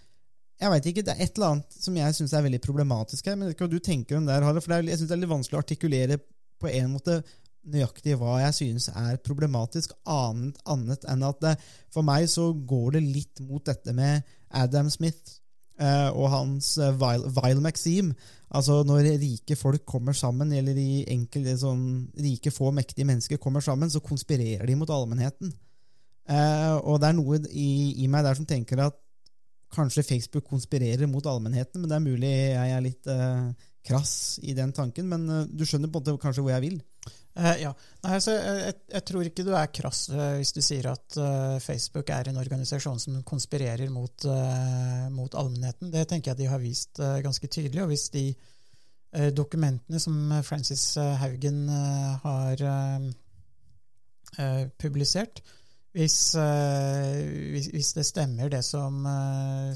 Jeg 0.62 0.70
vet 0.70 0.87
ikke, 0.87 1.02
Det 1.02 1.12
er 1.12 1.24
et 1.26 1.35
eller 1.35 1.57
annet 1.57 1.76
som 1.83 1.96
jeg 1.98 2.14
syns 2.14 2.33
er 2.33 2.44
veldig 2.46 2.61
problematisk 2.62 3.26
her. 3.26 3.37
men 3.37 3.50
Hva 3.52 3.66
du 3.68 3.80
tenker 3.83 4.16
om 4.16 4.26
det, 4.26 4.38
her, 4.38 4.61
For 4.61 4.72
Jeg 4.78 4.98
synes 4.98 5.11
det 5.11 5.16
er 5.16 5.22
litt 5.22 5.35
vanskelig 5.35 5.59
å 5.59 5.62
artikulere 5.64 6.18
på 6.64 6.72
en 6.72 6.92
måte 6.96 7.20
nøyaktig 7.64 8.18
hva 8.20 8.38
jeg 8.42 8.57
synes 8.59 8.90
er 8.92 9.20
problematisk, 9.24 9.94
annet, 10.11 10.59
annet 10.68 11.07
enn 11.09 11.24
at 11.24 11.40
det, 11.44 11.55
for 11.92 12.05
meg 12.07 12.27
så 12.31 12.50
går 12.53 12.98
det 12.98 13.05
litt 13.07 13.42
mot 13.46 13.64
dette 13.64 13.94
med 13.96 14.24
Adam 14.55 14.90
Smith 14.92 15.38
eh, 15.81 16.11
og 16.12 16.29
hans 16.33 16.74
eh, 16.79 16.94
vile, 17.00 17.31
vile 17.38 17.64
maxim. 17.64 18.12
Altså 18.55 18.83
når 18.87 19.14
rike 19.22 19.57
folk 19.59 19.87
kommer 19.88 20.14
sammen, 20.16 20.53
eller 20.55 20.77
de 20.77 21.05
enkelte 21.11 21.57
sånn 21.59 21.87
rike, 22.20 22.53
få, 22.55 22.70
mektige 22.77 23.09
mennesker 23.09 23.40
kommer 23.42 23.64
sammen, 23.64 23.90
så 23.90 24.03
konspirerer 24.05 24.66
de 24.68 24.77
mot 24.79 24.92
allmennheten. 24.92 25.55
Eh, 26.31 26.74
og 26.85 27.00
det 27.00 27.11
er 27.11 27.16
noe 27.16 27.40
i, 27.50 27.70
i, 28.05 28.09
meg 28.09 28.24
der 28.24 28.38
som 28.38 28.46
tenker 28.48 28.81
at 28.87 29.00
kanskje 29.74 30.07
Facebook 30.07 30.46
konspirerer 30.46 31.09
mot 31.11 31.27
allmennheten, 31.27 31.83
men 31.83 31.90
det 31.90 31.96
er 31.96 32.05
mulig 32.05 32.31
jeg 32.31 32.74
er 32.77 32.85
litt 32.85 33.09
eh, 33.11 33.70
krass 33.84 34.38
i 34.42 34.54
den 34.56 34.72
tanken, 34.72 35.08
men 35.08 35.28
uh, 35.28 35.44
du 35.48 35.64
skjønner 35.66 35.90
på 35.92 36.00
en 36.00 36.08
måte 36.08 36.22
kanskje 36.22 36.44
hvor 36.44 36.54
jeg 36.54 36.64
vil? 36.64 36.78
Uh, 37.34 37.54
ja. 37.60 37.72
Nei, 38.04 38.12
altså, 38.16 38.36
jeg, 38.36 38.76
jeg, 38.94 39.04
tror 39.10 39.28
ikke 39.28 39.44
du 39.46 39.52
er 39.58 39.72
krass 39.74 40.06
uh, 40.12 40.36
hvis 40.38 40.54
du 40.56 40.60
sier 40.64 40.88
at 40.92 41.18
Facebook 41.64 42.10
er 42.14 42.30
en 42.30 42.40
organisasjon 42.40 43.00
som 43.02 43.20
konspirerer 43.26 43.90
mot, 43.92 44.26
mot, 45.14 45.36
allmennheten. 45.38 45.92
Det 45.92 46.06
tenker 46.10 46.32
jeg 46.32 46.42
de 46.42 46.50
har 46.50 46.62
vist 46.62 46.98
ganske 46.98 47.48
tydelig. 47.48 47.82
Og 47.84 47.92
hvis 47.92 48.08
de 48.14 48.26
dokumentene 49.34 50.00
som 50.02 50.32
Francis 50.42 50.96
Haugen 51.20 51.68
har 52.24 52.62
publisert, 54.82 55.38
hvis, 55.94 56.16
hvis, 56.34 57.68
hvis, 57.70 57.92
det 57.94 58.06
stemmer 58.08 58.50
det 58.50 58.64
som, 58.66 59.06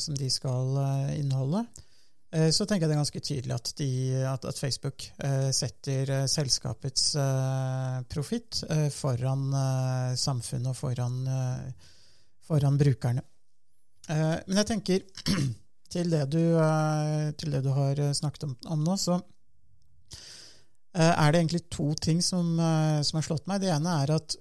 som 0.02 0.18
de 0.18 0.30
skal 0.34 0.80
inneholde, 1.14 1.62
Eh, 1.62 1.88
så 2.28 2.66
tenker 2.68 2.84
jeg 2.84 2.90
det 2.90 2.96
er 2.96 3.00
ganske 3.00 3.22
tydelig 3.24 3.54
at, 3.56 3.70
de, 3.78 3.90
at, 4.28 4.42
at 4.50 4.58
Facebook 4.60 5.06
eh, 5.24 5.48
setter 5.56 6.10
eh, 6.12 6.26
selskapets 6.28 7.14
eh, 7.16 7.94
profitt 8.12 8.58
eh, 8.68 8.88
foran 8.92 9.46
eh, 9.56 10.10
samfunnet 10.20 10.74
og 10.74 10.76
foran, 10.76 11.16
foran 12.44 12.76
brukerne. 12.80 13.24
men 14.08 14.60
jeg 14.60 14.68
tenker 14.68 15.02
til 15.92 16.12
det 16.12 16.26
du, 16.32 16.42
til 17.40 17.52
det 17.52 17.62
du 17.64 17.70
har 17.76 18.00
snakket 18.16 18.44
om, 18.44 18.54
om, 18.72 18.84
nå, 18.84 18.96
så 18.96 19.18
er 20.92 21.32
det 21.32 21.40
egentlig 21.42 21.62
to 21.72 21.90
ting 22.00 22.22
som, 22.24 22.56
som 22.56 23.18
har 23.18 23.24
slått 23.24 23.46
meg. 23.48 23.60
Det 23.60 23.68
ene 23.70 23.92
er 24.02 24.14
at 24.16 24.36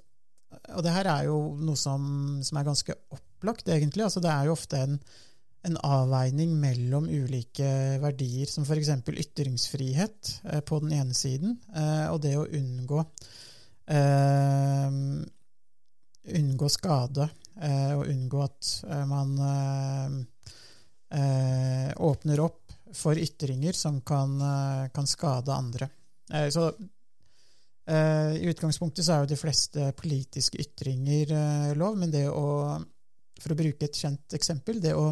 Og 0.78 0.84
det 0.84 0.93
her 0.95 1.10
er 1.12 1.28
jo 1.28 1.38
noe 1.60 1.76
som, 1.76 2.39
som 2.43 2.58
er 2.58 2.67
ganske 2.67 2.95
opplagt, 3.12 3.67
egentlig. 3.67 4.04
altså 4.08 4.23
Det 4.23 4.32
er 4.32 4.47
jo 4.47 4.56
ofte 4.56 4.80
en 4.80 4.95
en 5.67 5.80
avveining 5.84 6.53
mellom 6.60 7.10
ulike 7.12 7.69
verdier, 8.01 8.47
som 8.47 8.63
f.eks. 8.63 8.93
ytringsfrihet 9.12 10.36
eh, 10.51 10.62
på 10.63 10.80
den 10.84 10.93
ene 10.99 11.15
siden, 11.17 11.58
eh, 11.75 12.06
og 12.12 12.21
det 12.23 12.38
å 12.39 12.47
unngå 12.47 13.03
eh, 13.91 15.01
unngå 16.36 16.69
skade 16.71 17.27
eh, 17.62 17.93
og 17.95 18.08
unngå 18.12 18.41
at 18.43 18.71
eh, 18.88 19.06
man 19.08 19.38
eh, 21.10 21.91
åpner 22.03 22.43
opp 22.43 22.73
for 22.97 23.19
ytringer 23.19 23.75
som 23.77 24.01
kan, 24.01 24.39
kan 24.95 25.08
skade 25.08 25.51
andre. 25.53 25.89
så 26.51 26.71
i 27.88 28.47
utgangspunktet 28.47 29.06
så 29.06 29.13
er 29.13 29.19
jo 29.21 29.30
de 29.32 29.38
fleste 29.39 29.91
politiske 29.99 30.58
ytringer 30.63 31.75
lov, 31.77 31.97
men 31.99 32.12
det 32.12 32.25
å, 32.32 32.80
for 33.43 33.53
å 33.53 33.60
bruke 33.60 33.86
et 33.86 33.99
kjent 33.99 34.34
eksempel, 34.39 34.80
det 34.82 34.95
å 34.95 35.12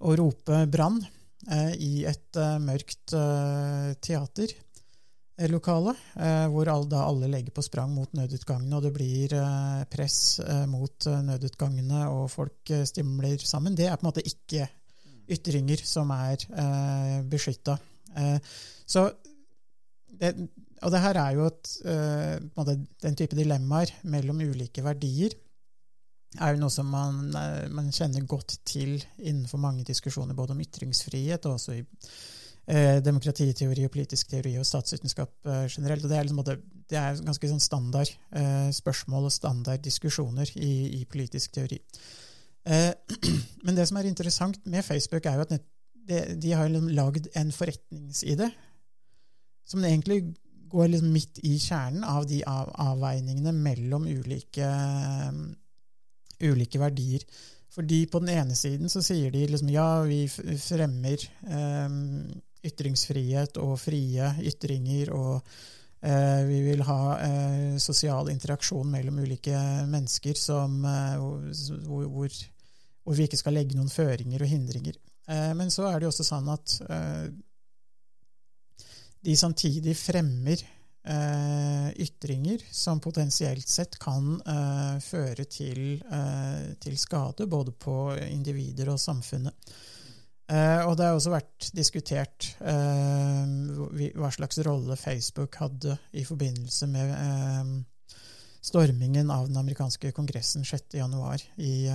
å 0.00 0.16
rope 0.16 0.64
brann 0.72 1.00
eh, 1.50 1.72
i 1.76 1.92
et 2.08 2.40
eh, 2.40 2.56
mørkt 2.62 3.14
eh, 3.16 3.92
teaterlokale, 4.00 5.94
hvor 6.52 6.68
alle, 6.68 6.88
da 6.92 7.04
alle 7.08 7.30
legger 7.32 7.54
på 7.56 7.64
sprang 7.64 7.94
mot 7.96 8.10
nødutgangene, 8.12 8.76
og 8.76 8.84
det 8.84 8.90
blir 8.92 9.32
press 9.88 10.18
mot 10.68 11.06
nødutgangene, 11.24 12.02
og 12.12 12.26
folk 12.28 12.72
stimler 12.84 13.40
sammen. 13.40 13.72
Det 13.72 13.86
er 13.88 13.96
på 13.96 14.04
en 14.04 14.10
måte 14.10 14.26
ikke 14.28 14.66
ytringer 15.32 15.80
som 15.86 16.12
er 16.12 16.44
eh, 16.44 17.16
beskytta. 17.24 17.78
så 18.84 19.06
det, 20.20 20.34
og 20.82 20.92
det 20.92 21.00
her 21.06 21.16
er 21.22 21.38
jo 21.38 21.46
et, 21.48 21.72
den 23.00 23.16
type 23.16 23.38
dilemmaer 23.38 23.94
mellom 24.12 24.44
ulike 24.44 24.84
verdier 24.84 25.32
er 26.38 26.54
jo 26.54 26.60
noe 26.62 26.72
som 26.72 26.90
man, 26.90 27.22
eh, 27.34 27.66
man, 27.74 27.90
kjenner 27.94 28.26
godt 28.28 28.60
til 28.68 29.00
innenfor 29.18 29.58
mange 29.62 29.86
diskusjoner, 29.88 30.36
både 30.38 30.54
om 30.54 30.62
ytringsfrihet 30.62 31.46
og 31.48 31.56
også 31.56 31.74
i 31.74 31.80
eh, 31.82 33.00
demokratiteori 33.02 33.86
og 33.86 33.94
politisk 33.94 34.30
teori 34.30 34.54
og 34.60 34.68
statsvitenskap 34.68 35.50
eh, 35.50 35.66
generelt. 35.72 36.04
og 36.04 36.10
Det 36.12 36.18
er, 36.18 36.28
liksom, 36.28 36.44
det 36.90 37.00
er 37.00 37.22
ganske 37.26 37.50
sånn 37.50 37.64
standard 37.64 38.14
eh, 38.30 38.70
spørsmål 38.76 39.26
og 39.26 39.34
standard 39.34 39.82
diskusjoner 39.82 40.52
i, 40.56 41.00
i 41.00 41.04
politisk 41.10 41.58
teori. 41.58 41.80
Eh, 42.66 42.92
men 43.64 43.78
det 43.78 43.88
som 43.90 43.98
er 43.98 44.10
interessant 44.10 44.62
med 44.66 44.86
Facebook, 44.86 45.26
er 45.26 45.40
jo 45.40 45.48
at 45.48 45.56
det, 46.10 46.22
de 46.42 46.52
har 46.54 46.70
liksom 46.70 46.92
lagd 46.94 47.26
en 47.38 47.50
forretningside 47.54 48.50
som 49.70 49.84
egentlig 49.86 50.34
går 50.70 50.90
liksom 50.90 51.10
midt 51.14 51.40
i 51.46 51.56
kjernen 51.58 52.04
av 52.06 52.26
de 52.30 52.40
av, 52.46 52.70
avveiningene 52.78 53.52
mellom 53.54 54.06
ulike 54.06 54.66
ulike 56.42 56.80
verdier. 56.80 57.24
Fordi 57.70 58.04
på 58.10 58.18
den 58.22 58.32
ene 58.34 58.56
siden 58.58 58.90
så 58.90 59.02
sier 59.04 59.30
de 59.30 59.44
liksom 59.46 59.70
ja, 59.70 60.02
vi 60.02 60.24
fremmer 60.28 61.22
eh, 61.46 61.98
ytringsfrihet 62.66 63.60
og 63.62 63.76
frie 63.80 64.32
ytringer, 64.50 65.12
og 65.14 65.36
eh, 66.02 66.40
vi 66.48 66.58
vil 66.66 66.82
ha 66.88 67.02
eh, 67.22 67.76
sosial 67.82 68.32
interaksjon 68.32 68.90
mellom 68.90 69.22
ulike 69.22 69.60
mennesker 69.90 70.34
som, 70.38 70.80
eh, 70.84 71.14
hvor, 71.20 72.08
hvor, 72.08 72.34
hvor, 73.04 73.14
vi 73.16 73.28
ikke 73.28 73.40
skal 73.40 73.56
legge 73.56 73.78
noen 73.78 73.92
føringer 73.92 74.42
og 74.42 74.50
hindringer. 74.50 74.98
Eh, 75.30 75.52
men 75.56 75.70
så 75.70 75.86
er 75.88 76.00
det 76.00 76.08
jo 76.08 76.12
også 76.12 76.26
sånn 76.26 76.50
at 76.52 76.76
eh, 76.90 77.24
de 79.30 79.36
samtidig 79.36 79.94
fremmer 80.00 80.66
ytringer 81.00 82.60
som 82.70 83.00
potensielt 83.00 83.68
sett 83.68 83.96
kan 83.98 84.34
eh, 84.44 84.98
føre 85.00 85.46
til, 85.48 86.02
eh, 86.04 86.74
til, 86.76 86.98
skade 87.00 87.46
både 87.48 87.72
på 87.72 87.94
individer 88.28 88.92
og 88.92 89.00
samfunnet. 89.00 89.72
Eh, 90.50 90.82
og 90.82 90.96
det 90.98 91.06
har 91.06 91.14
også 91.14 91.30
vært 91.30 91.68
diskutert 91.76 92.48
eh, 92.58 93.52
hva 94.18 94.30
slags 94.34 94.58
rolle 94.66 94.96
Facebook 94.98 95.60
hadde 95.60 95.94
i 96.18 96.24
forbindelse 96.26 96.88
med 96.90 97.12
eh, 97.14 97.70
stormingen 98.66 99.30
av 99.30 99.46
den 99.46 99.60
amerikanske 99.60 100.10
kongressen 100.16 100.66
6.1 100.66 101.46
i, 101.62 101.86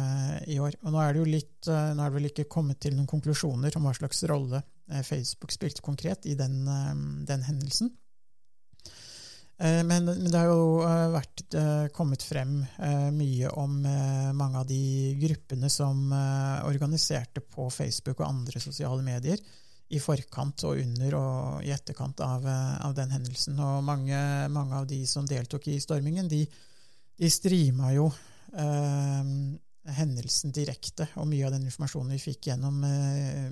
i 0.56 0.56
år. 0.64 0.80
Og 0.86 0.96
nå 0.96 1.02
er 1.04 1.12
det 1.12 1.22
jo 1.22 1.28
litt, 1.28 1.68
nå 1.68 2.00
er 2.00 2.08
det 2.08 2.16
vel 2.16 2.30
ikke 2.32 2.48
kommet 2.50 2.80
til 2.82 2.96
noen 2.96 3.10
konklusjoner 3.12 3.76
om 3.78 3.86
hva 3.86 3.94
slags 3.94 4.24
rolle 4.32 4.64
Facebook 5.06 5.54
spilte 5.54 5.84
konkret 5.86 6.26
i 6.26 6.34
den, 6.40 6.64
den 7.28 7.46
hendelsen. 7.46 7.92
Eh, 9.58 9.84
men, 9.88 10.06
men, 10.06 10.26
det 10.28 10.40
har 10.40 10.50
jo 10.52 10.82
eh, 10.84 11.10
vært, 11.14 11.44
eh, 11.56 11.86
kommet 11.96 12.24
frem 12.26 12.58
mye 13.16 13.52
om 13.56 13.78
mange 14.36 14.60
av 14.60 14.68
de 14.68 15.16
gruppene 15.22 15.70
som 15.72 16.10
organiserte 16.66 17.42
på 17.42 17.70
Facebook 17.72 18.20
og 18.20 18.28
andre 18.28 18.60
sosiale 18.60 19.06
medier 19.06 19.40
i 19.94 20.00
forkant 20.02 20.64
og 20.66 20.80
under 20.82 21.16
og 21.20 21.66
i 21.66 21.72
etterkant 21.72 22.20
av, 22.26 22.46
av 22.46 22.96
den 22.98 23.12
hendelsen. 23.14 23.60
Og 23.62 23.84
mange, 23.86 24.18
mange, 24.50 24.80
av 24.82 24.88
de 24.90 25.04
som 25.08 25.28
deltok 25.30 25.70
i 25.70 25.80
stormingen, 25.80 26.28
de, 26.28 26.42
de 27.16 27.30
streama 27.32 27.94
jo 27.94 28.10
eh, 28.58 29.30
hendelsen 30.00 30.56
direkte. 30.56 31.08
Og 31.22 31.30
mye 31.30 31.46
av 31.48 31.54
den 31.56 31.68
informasjonen 31.70 32.16
vi 32.16 32.24
fikk 32.24 32.50
gjennom, 32.50 32.82
eh, 32.90 33.52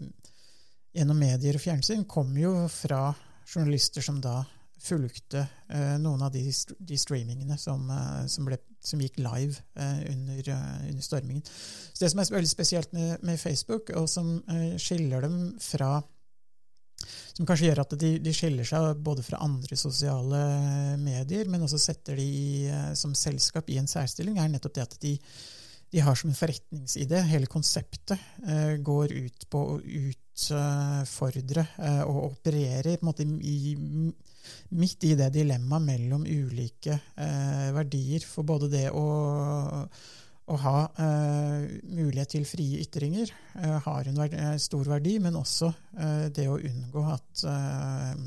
gjennom 0.97 1.21
medier 1.21 1.59
og 1.59 1.63
fjernsyn, 1.63 2.07
kom 2.09 2.33
jo 2.37 2.55
fra 2.71 3.11
journalister 3.45 4.01
som 4.01 4.19
da 4.23 4.41
fulgte 4.83 5.45
uh, 5.71 5.95
noen 6.01 6.23
av 6.25 6.33
de, 6.33 6.43
de 6.79 6.97
streamingene 6.99 7.57
som, 7.59 7.85
uh, 7.89 8.23
som, 8.31 8.47
ble, 8.47 8.59
som, 8.83 9.01
gikk 9.01 9.19
live 9.23 9.55
uh, 9.79 10.01
under, 10.11 10.49
under, 10.89 11.03
stormingen. 11.05 11.45
Så 11.45 12.03
Det 12.03 12.11
som 12.13 12.23
er 12.23 12.33
veldig 12.35 12.51
spesielt 12.51 12.93
med, 12.95 13.23
med 13.23 13.39
Facebook, 13.39 13.93
og 13.95 14.09
som 14.11 14.35
skiller 14.81 15.23
dem 15.25 15.39
fra 15.63 15.97
som 17.33 17.47
kanskje 17.49 17.65
gjør 17.67 17.81
at 17.81 17.95
de, 17.99 18.11
de, 18.21 18.31
skiller 18.35 18.67
seg 18.67 18.99
både 19.03 19.23
fra 19.25 19.39
andre 19.43 19.75
sosiale 19.75 20.43
medier, 21.01 21.49
men 21.51 21.65
også 21.65 21.79
setter 21.81 22.19
de 22.19 22.69
som 22.95 23.15
selskap 23.17 23.71
i 23.73 23.79
en 23.81 23.89
særstilling, 23.89 24.37
er 24.39 24.51
nettopp 24.53 24.77
det 24.77 24.85
at 24.85 24.95
de, 25.01 25.15
de 25.93 26.01
har 26.01 26.17
som 26.17 26.31
en 26.31 26.37
forretningsidé. 26.37 27.21
Hele 27.29 27.49
konseptet 27.49 28.17
eh, 28.47 28.75
går 28.81 29.13
ut 29.13 29.45
på 29.53 29.61
å 29.75 29.79
utfordre 29.79 31.67
eh, 31.77 32.01
og 32.07 32.31
operere 32.31 32.97
måte 33.05 33.25
i, 33.25 33.75
midt 34.75 35.07
i 35.09 35.13
det 35.19 35.31
dilemmaet 35.35 35.87
mellom 35.87 36.27
ulike 36.27 36.97
eh, 36.97 37.69
verdier. 37.75 38.25
For 38.27 38.47
både 38.47 38.71
det 38.73 38.89
å 38.91 39.07
å 40.51 40.59
ha 40.59 40.77
eh, 40.99 41.67
mulighet 41.87 42.33
til 42.35 42.45
frie 42.47 42.81
ytringer 42.83 43.29
eh, 43.31 43.77
har 43.85 44.09
en 44.09 44.19
verdi, 44.19 44.39
eh, 44.39 44.55
stor 44.59 44.89
verdi, 44.91 45.17
men 45.23 45.39
også 45.39 45.69
eh, 45.71 46.25
det 46.35 46.49
å 46.51 46.59
unngå 46.59 47.03
at 47.13 47.45
eh, 47.47 48.25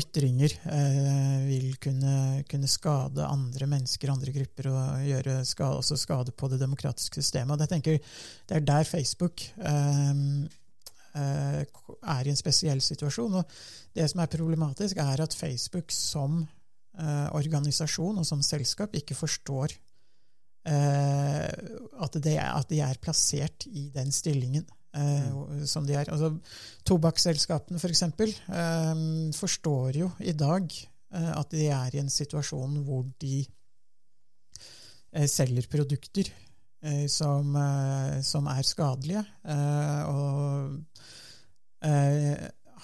ytringer 0.00 0.56
eh, 0.72 1.44
vil 1.44 1.76
kunne, 1.82 2.42
kunne, 2.48 2.70
skade 2.70 3.28
andre 3.28 3.68
mennesker, 3.70 4.14
andre 4.14 4.32
grupper, 4.34 4.70
og 4.72 5.04
gjøre 5.06 5.36
skade, 5.46 5.82
også 5.82 6.00
skade 6.00 6.34
på 6.34 6.48
det 6.50 6.62
demokratiske 6.64 7.20
systemet. 7.20 7.54
Og 7.54 7.66
jeg 7.66 7.74
tenker 7.76 8.00
Det 8.48 8.56
er 8.56 8.68
der 8.72 8.88
Facebook 8.88 9.44
er 11.14 12.26
i 12.26 12.32
en 12.32 12.38
spesiell 12.38 12.80
situasjon. 12.82 13.38
Og 13.38 13.56
det 13.94 14.08
som 14.10 14.22
er 14.24 14.32
problematisk, 14.32 14.98
er 14.98 15.22
at 15.22 15.36
Facebook 15.36 15.92
som 15.94 16.42
organisasjon 17.34 18.18
og 18.18 18.26
som 18.26 18.42
selskap 18.42 18.94
ikke 18.94 19.16
forstår 19.18 19.72
Eh, 20.64 21.50
at, 22.00 22.16
det, 22.24 22.38
at, 22.40 22.70
de 22.70 22.78
er 22.80 23.00
plassert 23.02 23.66
i 23.68 23.90
den 23.92 24.08
stillingen 24.14 24.64
eh, 24.96 25.26
mm. 25.28 25.66
som 25.68 25.84
de 25.84 25.96
er. 25.98 26.08
Altså, 26.08 26.30
Tobakksselskapene 26.88 27.80
f.eks. 27.80 28.04
For 28.16 28.32
eh, 28.32 29.02
forstår 29.36 30.00
jo 30.00 30.08
i 30.24 30.32
dag 30.32 30.64
eh, 30.72 31.32
at 31.34 31.52
de 31.52 31.68
er 31.68 31.98
i 31.98 32.00
en 32.00 32.08
situasjon 32.12 32.80
hvor 32.86 33.04
de 33.20 33.42
eh, 35.12 35.28
selger 35.28 35.68
produkter 35.68 36.32
eh, 36.32 36.53
som, 37.08 37.56
som, 38.22 38.46
er 38.52 38.66
skadelige. 38.68 39.24
og 40.10 40.80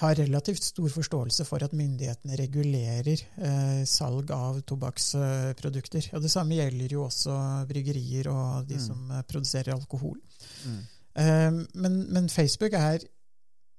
har 0.01 0.17
relativt 0.17 0.65
stor 0.65 0.89
forståelse 0.89 1.45
for 1.45 1.65
at 1.65 1.75
myndighetene 1.77 2.39
regulerer 2.41 3.21
eh, 3.21 3.83
salg 3.89 4.33
av 4.33 4.63
tobakksprodukter. 4.69 6.11
Og 6.17 6.25
Det 6.25 6.33
samme 6.33 6.57
gjelder 6.57 6.95
jo 6.97 7.05
også 7.05 7.37
bryggerier 7.69 8.31
og 8.33 8.69
de 8.69 8.79
mm. 8.79 8.85
som 8.87 9.11
eh, 9.11 9.25
produserer 9.29 9.75
alkohol. 9.75 10.17
Mm. 10.65 10.79
Eh, 11.25 11.51
men, 11.75 12.01
men, 12.13 12.29
Facebook 12.33 12.77
er 12.79 13.05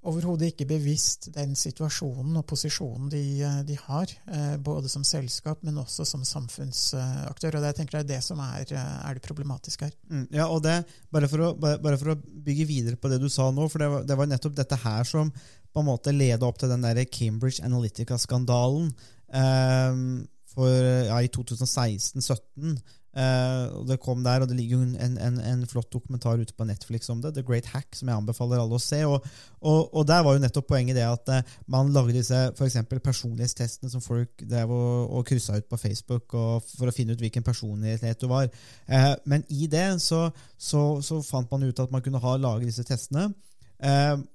overhodet 0.09 0.49
ikke 0.49 0.65
bevisst 0.69 1.27
den 1.35 1.53
situasjonen 1.57 2.39
og 2.39 2.45
posisjonen 2.49 3.09
de, 3.11 3.21
eh, 3.45 3.59
de 3.67 3.77
har, 3.77 4.09
eh, 4.33 4.55
både 4.57 4.89
som 4.89 5.03
selskap, 5.05 5.61
men 5.63 5.77
også 5.77 6.05
som 6.05 6.23
samfunnsaktør. 6.25 7.55
og 7.55 7.61
det, 7.61 7.69
jeg 7.69 7.75
tenker 7.75 7.97
det 7.99 8.03
er 8.03 8.15
det 8.15 8.23
som 8.23 8.39
er, 8.39 8.65
eh, 8.71 9.09
er 9.09 9.13
det 9.13 9.21
problematiske 9.21 9.85
her. 9.85 9.93
Mm, 10.09 10.27
ja, 10.31 10.47
og 10.47 10.63
det, 10.63 10.85
bare 11.11 11.27
for, 11.27 11.37
å, 11.37 11.53
bare 11.59 11.97
for, 11.97 12.15
å, 12.15 12.15
bygge 12.15 12.65
videre 12.65 12.95
på 12.97 13.09
det 13.09 13.21
du 13.21 13.29
sa 13.29 13.51
nå, 13.51 13.69
for 13.69 13.79
det 13.79 13.89
var, 13.89 14.03
det 14.03 14.17
var 14.17 14.25
nettopp 14.25 14.55
dette 14.55 14.75
her 14.75 15.03
som 15.03 15.31
på 15.31 15.79
en 15.79 15.85
måte 15.87 16.11
leda 16.11 16.45
opp 16.47 16.57
til 16.57 16.69
den 16.69 16.81
der 16.81 17.05
Cambridge 17.05 17.63
Analytica-skandalen 17.63 18.89
um, 19.31 20.27
ja, 20.57 21.21
i 21.21 21.29
2016-2017. 21.31 22.81
Uh, 23.11 23.81
og 23.81 23.87
Det 23.89 23.97
kom 23.99 24.23
der, 24.23 24.41
og 24.41 24.47
det 24.47 24.55
ligger 24.55 24.77
jo 24.77 24.83
en, 24.87 25.17
en, 25.19 25.39
en, 25.43 25.65
flott 25.67 25.91
dokumentar 25.91 26.39
ute 26.39 26.53
på 26.55 26.63
Netflix 26.63 27.09
om 27.11 27.19
det, 27.21 27.33
The 27.35 27.43
Great 27.43 27.65
Hack, 27.73 27.89
som 27.95 28.07
jeg 28.07 28.15
anbefaler 28.15 28.61
alle 28.61 28.77
å 28.77 28.81
se. 28.81 29.01
Og, 29.03 29.25
og, 29.59 29.89
og 29.91 30.07
der 30.07 30.23
var 30.23 30.37
jo 30.37 30.43
nettopp 30.43 30.69
poenget 30.69 30.95
det 30.95 31.03
at 31.03 31.33
uh, 31.33 31.57
man 31.67 31.91
lagde 31.91 32.15
disse 32.15 32.39
for 32.55 33.03
personlighetstestene 33.03 33.91
som 33.91 34.03
folk 34.03 34.45
drev 34.47 34.71
og, 34.71 35.11
og 35.11 35.27
kryssa 35.27 35.59
ut 35.59 35.67
på 35.67 35.81
Facebook 35.81 36.31
for 36.31 36.87
å 36.87 36.95
finne 36.95 37.17
ut 37.17 37.23
hvilken 37.23 37.43
personlighet 37.43 38.21
du 38.21 38.29
var. 38.31 38.47
Uh, 38.87 39.13
men 39.25 39.43
i 39.49 39.67
det 39.67 39.89
så, 39.99 40.29
så, 40.55 41.01
så, 41.03 41.19
fant 41.25 41.51
man 41.51 41.67
ut 41.67 41.83
at 41.83 41.91
man 41.91 42.03
kunne 42.05 42.23
ha 42.23 42.37
lage 42.39 42.69
disse 42.69 42.87
testene, 42.87 43.31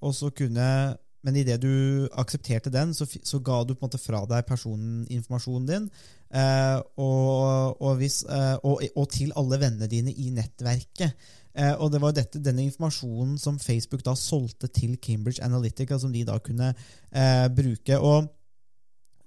og 0.02 0.10
så 0.10 0.26
kunne 0.34 0.96
men 1.26 1.40
idet 1.40 1.58
du 1.62 2.06
aksepterte 2.14 2.70
den, 2.70 2.92
så, 2.94 3.06
så, 3.06 3.40
ga 3.42 3.64
du 3.66 3.74
på 3.74 3.82
en 3.82 3.88
måte 3.88 3.98
fra 3.98 4.22
deg 4.30 4.46
personinformasjonen 4.46 5.66
din. 5.66 5.88
Eh, 6.30 6.78
og, 7.02 7.80
og, 7.82 7.96
hvis, 7.98 8.20
eh, 8.30 8.54
og, 8.62 8.84
og, 8.94 9.08
til 9.10 9.34
alle 9.38 9.58
vennene 9.62 9.90
dine 9.90 10.14
i 10.14 10.30
nettverket. 10.34 11.26
Eh, 11.56 11.74
og 11.74 11.90
det 11.90 12.02
var 12.02 12.14
dette, 12.14 12.42
denne 12.42 12.66
informasjonen 12.68 13.34
som 13.42 13.58
Facebook 13.58 14.04
da 14.06 14.14
solgte 14.18 14.70
til 14.70 14.94
Cambridge 15.02 15.42
Analytica, 15.42 15.98
som 15.98 16.14
de 16.14 16.22
da 16.28 16.38
kunne 16.38 16.70
eh, 16.70 17.46
bruke. 17.50 17.98
og 17.98 18.30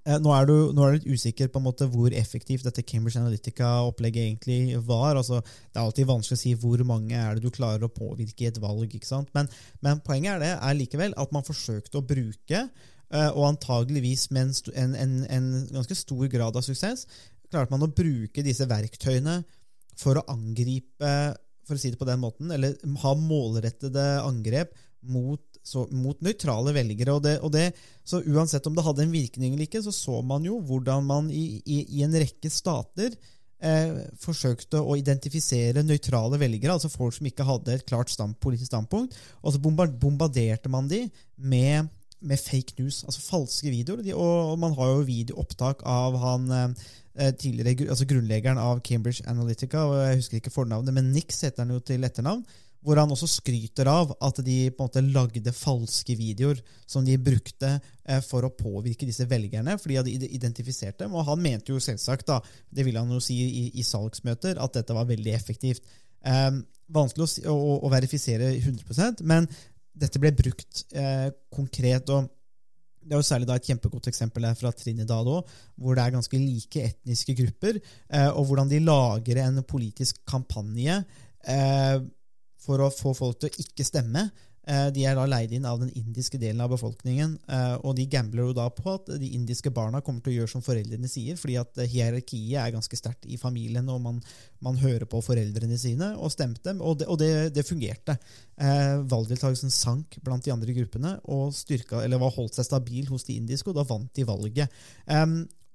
nå 0.07 0.31
er, 0.33 0.47
du, 0.47 0.53
nå 0.73 0.83
er, 0.85 0.93
du, 0.93 0.97
litt 0.99 1.19
usikker 1.19 1.49
på 1.51 1.59
en 1.59 1.65
måte 1.65 1.87
hvor 1.91 2.13
effektivt 2.15 2.63
dette 2.65 2.85
Cambridge 2.87 3.19
Analytica-opplegget 3.19 4.23
egentlig 4.23 4.79
var. 4.87 5.19
Altså, 5.19 5.41
det 5.43 5.75
er 5.75 5.83
alltid 5.83 6.07
vanskelig 6.09 6.37
å 6.37 6.41
si 6.41 6.53
hvor 6.61 6.83
mange 6.87 7.17
er 7.19 7.35
det 7.35 7.43
du 7.43 7.51
klarer 7.53 7.85
å 7.85 7.91
påvirke 7.91 8.45
i 8.45 8.49
et 8.49 8.61
valg. 8.63 8.95
Men, 9.35 9.51
men 9.85 10.01
poenget 10.05 10.37
er 10.37 10.45
det 10.45 10.53
er 10.55 10.79
likevel 10.79 11.13
at 11.19 11.35
man 11.35 11.45
forsøkte 11.45 11.99
å 11.99 12.05
bruke, 12.07 12.63
eh, 12.63 13.29
og 13.29 13.49
antageligvis 13.51 14.29
med 14.35 14.55
en, 14.73 14.95
en, 14.95 15.15
en, 15.27 15.51
ganske 15.75 15.99
stor 15.99 16.25
grad 16.31 16.57
av 16.57 16.65
suksess, 16.65 17.05
klarte 17.51 17.75
man 17.75 17.85
å 17.85 17.93
bruke 17.93 18.45
disse 18.45 18.65
verktøyene 18.69 19.41
for 19.99 20.17
å 20.17 20.27
angripe, 20.31 21.13
for 21.67 21.75
å 21.75 21.81
si 21.81 21.91
det 21.91 21.99
på 21.99 22.07
den 22.07 22.21
måten, 22.23 22.53
eller 22.55 22.77
ha 23.03 23.15
målrettede 23.19 24.05
angrep 24.23 24.77
mot 25.01 25.41
så, 25.63 25.85
mot 25.91 26.19
nøytrale 26.23 26.73
velgere. 26.75 27.15
Og 27.15 27.23
det, 27.25 27.35
og 27.45 27.53
det, 27.53 27.69
så 28.07 28.21
Uansett 28.29 28.67
om 28.67 28.77
det 28.77 28.85
hadde 28.85 29.05
en 29.05 29.13
virkning 29.13 29.53
eller 29.53 29.67
ikke, 29.67 29.83
så 29.85 29.93
så 29.95 30.21
man 30.25 30.45
jo 30.47 30.59
hvordan 30.65 31.05
man 31.07 31.29
i, 31.33 31.61
i, 31.65 31.83
i 31.99 32.05
en 32.05 32.15
rekke 32.15 32.51
stater 32.53 33.13
eh, 33.61 34.01
forsøkte 34.21 34.81
å 34.81 34.97
identifisere 34.99 35.85
nøytrale 35.85 36.39
velgere, 36.41 36.75
altså 36.75 36.91
folk 36.91 37.15
som 37.17 37.29
ikke 37.29 37.47
hadde 37.47 37.75
et 37.75 37.87
klart 37.89 38.11
stand, 38.13 38.37
politisk 38.43 38.71
standpunkt. 38.71 39.17
Og 39.43 39.55
så 39.55 39.61
bombarderte 39.61 40.71
man 40.71 40.89
de 40.91 41.05
med, 41.35 41.91
med 42.19 42.41
fake 42.41 42.79
news, 42.79 43.03
altså 43.07 43.25
falske 43.27 43.73
videoer. 43.73 44.05
De, 44.05 44.15
og, 44.15 44.55
man 44.61 44.77
har 44.77 44.95
jo 44.95 45.09
videoopptak 45.09 45.83
av 45.87 46.17
han 46.23 46.49
eh, 46.55 47.29
tidligere, 47.35 47.91
altså 47.91 48.07
grunnleggeren 48.09 48.61
av 48.61 48.81
Cambridge 48.85 49.27
Analytica, 49.27 49.85
og 49.85 50.01
jeg 50.05 50.23
husker 50.23 50.41
ikke 50.41 50.55
fornavnet, 50.55 50.95
men 50.95 51.13
Nix 51.13 51.43
heter 51.45 51.65
han 51.65 51.75
jo 51.75 51.83
til 51.83 52.07
etternavn 52.07 52.43
hvor 52.85 52.99
han 52.99 53.11
også 53.11 53.27
skryter 53.27 53.89
av 53.91 54.13
at 54.23 54.39
de 54.45 54.57
på 54.71 54.85
en 54.85 54.87
måte 54.87 55.03
lagde 55.03 55.53
falske 55.55 56.15
videoer 56.15 56.61
som 56.87 57.03
de 57.05 57.17
brukte 57.19 57.73
eh, 57.75 58.21
for 58.23 58.47
å 58.47 58.53
påvirke 58.55 59.07
disse 59.07 59.27
velgerne, 59.29 59.75
for 59.79 59.91
de 59.91 59.99
hadde 59.99 60.29
identifisert 60.29 61.01
dem. 61.01 61.15
Og 61.15 61.27
han 61.27 61.43
mente 61.43 61.73
jo 61.73 61.83
selvsagt, 61.83 62.29
da, 62.29 62.39
det 62.71 62.87
ville 62.87 63.01
han 63.03 63.11
jo 63.11 63.19
si 63.23 63.37
i, 63.43 63.65
i 63.79 63.85
salgsmøter, 63.85 64.61
at 64.63 64.79
dette 64.79 64.95
var 64.95 65.09
veldig 65.09 65.35
effektivt. 65.35 65.91
Eh, 66.23 66.51
vanskelig 66.95 67.45
å, 67.47 67.53
å, 67.53 67.77
å, 67.83 67.91
verifisere 67.91 68.53
100% 68.57 69.23
men 69.27 69.47
dette 69.99 70.19
ble 70.21 70.31
brukt 70.35 70.85
eh, 70.95 71.29
konkret. 71.51 72.09
og 72.15 72.29
det 72.99 73.15
er 73.15 73.21
jo 73.23 73.25
særlig 73.25 73.49
et 73.55 73.69
kjempegodt 73.71 74.09
eksempel 74.11 74.45
her 74.45 74.55
fra 74.59 74.71
Trinidad 74.75 75.27
òg, 75.27 75.47
hvor 75.79 75.97
det 75.97 76.03
er 76.03 76.13
ganske 76.13 76.39
like 76.39 76.83
etniske 76.91 77.35
grupper, 77.39 77.79
eh, 77.79 78.29
og 78.29 78.49
hvordan 78.49 78.69
de 78.69 78.81
lager 78.83 79.41
en 79.43 79.63
politisk 79.67 80.21
kampanje 80.29 80.99
eh, 81.47 81.97
for 82.59 82.83
å 82.83 82.91
få 82.93 83.15
folk 83.17 83.39
til 83.41 83.51
å 83.51 83.65
ikke 83.65 83.87
stemme. 83.87 84.29
Eh, 84.69 84.89
de 84.93 85.05
er 85.07 85.15
da 85.17 85.23
leid 85.25 85.53
inn 85.55 85.65
av 85.65 85.79
den 85.81 85.89
indiske 85.97 86.37
delen 86.37 86.59
av 86.61 86.69
befolkningen, 86.73 87.37
eh, 87.49 87.75
og 87.79 87.95
de 87.97 88.05
gambler 88.11 88.49
jo 88.49 88.55
da 88.57 88.67
på 88.69 88.91
at 88.91 89.07
de 89.21 89.31
indiske 89.33 89.71
barna 89.73 90.01
kommer 90.05 90.21
til 90.21 90.33
å 90.33 90.35
gjøre 90.41 90.51
som 90.51 90.63
foreldrene 90.65 91.09
sier, 91.09 91.39
fordi 91.39 91.55
at 91.61 91.79
hierarkiet 91.89 92.59
er 92.61 92.75
ganske 92.75 92.99
sterkt 92.99 93.25
i 93.25 93.39
familien, 93.41 93.89
og 93.89 94.01
man, 94.03 94.19
man, 94.65 94.77
hører 94.77 95.07
på 95.09 95.23
foreldrene 95.25 95.79
sine, 95.79 96.11
og 96.19 96.33
stemte, 96.35 96.75
og 96.77 96.99
det, 97.01 97.07
og 97.09 97.17
det, 97.21 97.31
det 97.55 97.65
fungerte. 97.65 98.19
Eh, 98.61 98.99
valgdeltakelsen 99.09 99.73
sank 99.73 100.19
blant 100.25 100.45
de 100.45 100.53
andre 100.53 100.75
gruppene, 100.77 101.15
og 101.33 101.55
styrka, 101.57 102.03
eller 102.03 102.21
var 102.21 102.35
holdt 102.35 102.59
seg 102.59 102.69
stabil 102.69 103.09
hos 103.09 103.25
de 103.25 103.39
indiske, 103.41 103.71
og 103.71 103.79
da 103.79 103.87
vant 103.89 104.11
de 104.13 104.27
valget. 104.27 104.81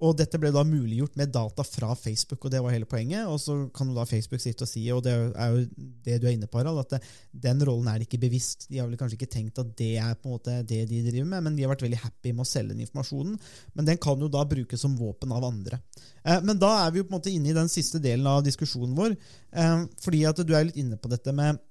Og 0.03 0.15
dette 0.19 0.39
ble 0.41 0.49
da 0.51 0.63
muliggjort 0.67 1.15
med 1.15 1.31
data 1.31 1.63
fra 1.63 1.93
Facebook, 1.95 2.43
og 2.43 2.51
det 2.51 2.59
var 2.63 2.73
hele 2.73 2.87
poenget. 2.89 3.29
Og 3.31 3.39
så 3.39 3.55
kan 3.75 3.87
jo 3.87 3.95
da 3.95 4.03
Facebook 4.09 4.43
sitte 4.43 4.65
og 4.65 4.69
si, 4.69 4.83
og 4.91 5.03
det 5.05 5.13
er 5.15 5.53
jo 5.53 5.61
det 6.03 6.17
du 6.19 6.27
er 6.27 6.33
inne 6.35 6.49
på, 6.51 6.59
Harald, 6.59 6.81
at 6.83 6.97
det, 6.97 6.99
den 7.45 7.63
rollen 7.67 7.87
er 7.91 8.03
ikke 8.03 8.19
bevisst. 8.19 8.67
De 8.67 8.81
har 8.81 8.89
vel 8.89 8.99
kanskje 8.99 9.15
ikke 9.19 9.31
tenkt 9.37 9.61
at 9.61 9.71
det 9.79 9.93
er 10.01 10.17
på 10.19 10.27
en 10.27 10.35
måte 10.35 10.57
det 10.67 10.81
de 10.89 10.99
driver 11.05 11.29
med, 11.31 11.45
men 11.47 11.55
de 11.55 11.63
har 11.63 11.71
vært 11.71 11.85
veldig 11.85 12.01
happy 12.03 12.33
med 12.33 12.43
å 12.43 12.49
selge 12.49 12.73
den 12.73 12.83
informasjonen. 12.83 13.37
Men 13.77 13.87
den 13.91 14.01
kan 14.03 14.19
jo 14.19 14.31
da 14.31 14.43
brukes 14.49 14.83
som 14.83 14.97
våpen 14.99 15.31
av 15.35 15.47
andre. 15.47 15.79
Eh, 16.25 16.41
men 16.43 16.59
da 16.59 16.73
er 16.81 16.91
vi 16.91 16.99
jo 16.99 17.07
på 17.07 17.13
en 17.13 17.19
måte 17.19 17.31
inne 17.31 17.53
i 17.53 17.57
den 17.57 17.71
siste 17.71 18.03
delen 18.03 18.27
av 18.27 18.43
diskusjonen 18.43 18.97
vår, 18.99 19.15
eh, 19.55 19.77
fordi 20.03 20.25
at 20.27 20.43
du 20.43 20.51
er 20.55 20.67
litt 20.67 20.83
inne 20.83 20.99
på 20.99 21.11
dette 21.13 21.35
med 21.35 21.63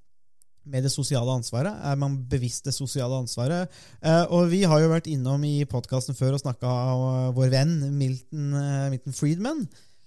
med 0.65 0.85
det 0.87 0.93
sosiale 0.93 1.33
ansvaret? 1.33 1.81
Er 1.85 1.97
man 2.01 2.17
bevisst 2.31 2.69
det 2.69 2.75
sosiale 2.77 3.17
ansvaret? 3.23 3.73
Eh, 4.03 4.25
og 4.33 4.51
vi 4.53 4.63
har 4.69 4.83
jo 4.83 4.93
vært 4.93 5.11
innom 5.13 5.45
i 5.47 5.65
podkasten 5.69 6.17
før 6.19 6.37
og 6.37 6.45
snakka 6.45 6.69
av 6.69 7.35
vår 7.37 7.51
venn 7.53 7.75
Milton, 7.97 8.53
eh, 8.61 8.87
Milton 8.95 9.17
Friedman. 9.17 9.65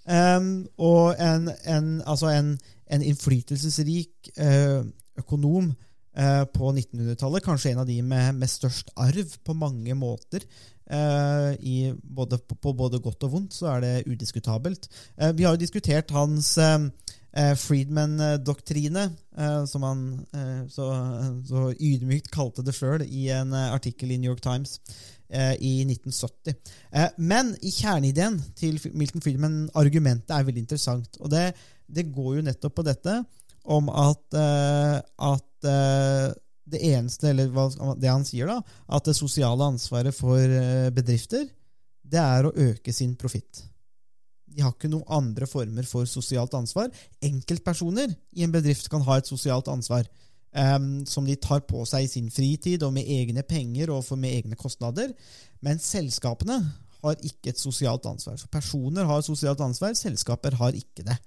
Eh, 0.07 0.39
og 0.77 1.19
en, 1.19 1.51
en, 1.65 1.91
altså 2.05 2.31
en, 2.33 2.55
en 2.89 3.05
innflytelsesrik 3.11 4.31
eh, 4.37 4.81
økonom 5.21 5.73
eh, 6.17 6.43
på 6.53 6.71
1900-tallet. 6.73 7.45
Kanskje 7.45 7.73
en 7.73 7.83
av 7.83 7.89
de 7.89 7.99
med, 8.01 8.33
med 8.41 8.51
størst 8.51 8.93
arv 8.97 9.37
på 9.45 9.57
mange 9.57 9.95
måter. 9.97 10.45
Eh, 10.87 11.93
både, 12.03 12.37
på, 12.37 12.55
på, 12.55 12.73
både 12.73 13.01
godt 13.03 13.25
og 13.27 13.33
vondt 13.33 13.57
så 13.57 13.73
er 13.73 13.83
det 13.83 14.07
udiskutabelt. 14.07 14.87
Eh, 15.17 15.33
vi 15.35 15.43
har 15.43 15.55
jo 15.55 15.63
diskutert 15.65 16.13
hans 16.15 16.53
eh, 16.57 16.77
eh, 16.79 17.26
Friedman-doktrine, 17.37 19.03
som 19.69 19.83
han 19.85 19.99
så, 20.71 20.87
så, 21.45 21.67
ydmykt 21.73 22.31
kalte 22.33 22.63
det 22.65 22.73
sjøl 22.73 23.03
i 23.05 23.27
en 23.35 23.53
artikkel 23.53 24.13
i 24.13 24.17
New 24.17 24.31
York 24.31 24.41
Times 24.41 24.79
i 25.29 25.73
1970. 25.83 26.55
men 27.19 27.51
i 27.61 27.69
kjerneideen 27.75 28.39
til 28.57 28.79
Milton 28.97 29.21
Friedman, 29.21 29.57
argumentet 29.77 30.33
er 30.33 30.47
veldig 30.47 30.63
interessant. 30.63 31.19
og 31.19 31.29
det, 31.33 31.51
det 31.85 32.07
går 32.15 32.39
jo 32.39 32.45
nettopp 32.47 32.79
på 32.79 32.87
dette 32.87 33.19
om 33.67 33.91
at, 33.91 34.39
at 35.29 35.67
det 35.67 36.83
eneste, 36.89 37.29
eller 37.35 37.51
det 37.99 38.11
han 38.11 38.25
sier, 38.25 38.49
da, 38.49 38.61
at 38.87 39.11
det 39.11 39.17
sosiale 39.19 39.67
ansvaret 39.75 40.15
for 40.15 40.57
bedrifter, 40.95 41.45
det 42.07 42.23
er 42.23 42.47
å 42.47 42.55
øke 42.71 42.93
sin 42.95 43.15
profitt. 43.19 43.65
De 44.57 44.63
har 44.65 44.73
ikke 44.73 44.89
noen 44.89 45.05
andre 45.13 45.45
former 45.45 45.85
for 45.85 46.09
sosialt 46.09 46.55
ansvar. 46.57 46.89
Enkeltpersoner 47.21 48.09
i 48.33 48.45
en 48.45 48.53
bedrift 48.55 48.89
kan 48.89 49.05
ha 49.05 49.19
et 49.19 49.29
sosialt 49.29 49.69
ansvar 49.69 50.07
um, 50.57 51.05
som 51.05 51.27
de 51.27 51.37
tar 51.37 51.61
på 51.69 51.83
seg 51.85 52.07
i 52.07 52.11
sin 52.11 52.31
fritid 52.33 52.81
og 52.87 52.95
med 52.95 53.05
egne 53.05 53.45
penger 53.45 53.93
og 53.93 54.09
med 54.17 54.33
egne 54.33 54.57
kostnader. 54.59 55.13
Men 55.61 55.81
selskapene 55.81 56.57
har 57.03 57.21
ikke 57.21 57.53
et 57.53 57.61
sosialt 57.61 58.05
ansvar. 58.09 58.37
Så 58.41 58.49
personer 58.51 59.05
har 59.05 59.21
sosialt 59.25 59.61
ansvar, 59.61 59.93
selskaper 59.97 60.57
har 60.57 60.77
ikke 60.77 61.05
det. 61.05 61.17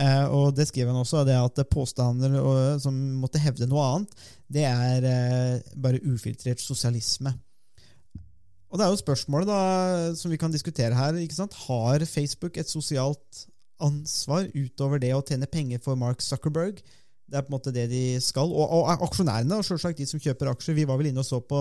Eh, 0.00 0.24
og 0.32 0.54
det 0.56 0.66
skriver 0.68 0.90
han 0.92 1.02
også, 1.04 1.22
det 1.28 1.36
at 1.36 1.62
påstander 1.70 2.38
og, 2.40 2.80
som 2.82 2.96
måtte 3.20 3.42
hevde 3.42 3.68
noe 3.70 3.84
annet, 3.92 4.20
det 4.52 4.66
er 4.68 5.08
eh, 5.08 5.74
bare 5.76 6.02
ufiltrert 6.08 6.62
sosialisme. 6.64 7.34
Og 8.72 8.80
det 8.80 8.86
er 8.86 8.92
jo 8.94 9.02
spørsmålet 9.02 9.50
da, 9.50 9.62
som 10.16 10.32
vi 10.32 10.40
kan 10.40 10.52
diskutere 10.52 10.96
her. 10.96 11.18
ikke 11.20 11.36
sant? 11.36 11.54
Har 11.68 12.04
Facebook 12.08 12.56
et 12.56 12.70
sosialt 12.70 13.44
ansvar 13.82 14.48
utover 14.56 15.02
det 15.02 15.12
å 15.12 15.20
tjene 15.20 15.48
penger 15.50 15.82
for 15.84 15.98
Mark 16.00 16.24
Zuckerberg? 16.24 16.80
Det 17.28 17.36
er 17.36 17.44
på 17.44 17.52
en 17.52 17.56
måte 17.58 17.72
det 17.72 17.84
de 17.92 18.04
skal. 18.24 18.48
Og, 18.48 18.72
og 18.72 19.04
aksjonærene, 19.04 19.58
og 19.60 19.66
selvsagt 19.68 20.00
de 20.00 20.08
som 20.08 20.20
kjøper 20.20 20.54
aksjer. 20.54 20.76
Vi 20.78 20.86
var 20.88 20.96
vel 21.00 21.10
inne 21.10 21.20
og 21.20 21.28
så 21.28 21.42
på 21.44 21.60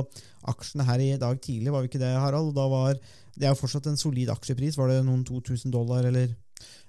aksjene 0.52 0.88
her 0.88 1.04
i 1.04 1.10
dag 1.20 1.44
tidlig, 1.44 1.74
var 1.76 1.84
vi 1.84 1.92
ikke 1.92 2.02
det, 2.02 2.14
Harald? 2.16 2.56
Var, 2.56 2.96
det 3.36 3.48
er 3.48 3.52
jo 3.52 3.60
fortsatt 3.60 3.92
en 3.92 4.00
solid 4.00 4.32
aksjepris. 4.32 4.80
Var 4.80 4.94
det 4.94 5.04
noen 5.08 5.28
2000 5.28 5.76
dollar, 5.76 6.08
eller? 6.08 6.32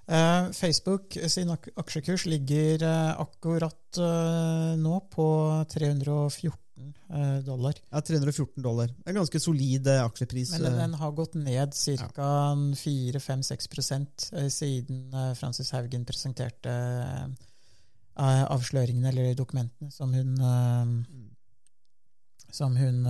Eh, 0.07 0.49
Facebook 0.55 1.15
sin 1.31 1.51
ak 1.51 1.69
aksjekurs 1.79 2.25
ligger 2.27 2.83
uh, 2.83 3.21
akkurat 3.23 3.99
eh, 4.03 4.73
nå 4.75 4.97
på 5.11 5.27
314 5.71 6.62
dollar. 7.45 7.77
Ja, 7.89 8.01
314 8.01 8.63
dollar. 8.63 8.91
Det 8.91 9.07
er 9.07 9.15
en 9.15 9.21
ganske 9.21 9.41
solid 9.41 9.87
aksjepris. 9.93 10.53
Men 10.55 10.67
den, 10.67 10.79
den, 10.81 10.95
har 11.01 11.11
gått 11.17 11.35
ned 11.39 11.73
ca. 11.73 12.09
Ja. 12.17 12.29
4-5-6 12.79 14.49
siden 14.53 15.17
Francis 15.39 15.73
Haugen 15.75 16.05
presenterte 16.07 16.73
avsløringene 18.13 19.09
eller 19.09 19.37
dokumentene 19.37 19.91
som 19.91 20.13
hun 20.13 20.35
mm 20.37 21.29
som 22.53 22.75
hun 22.77 23.07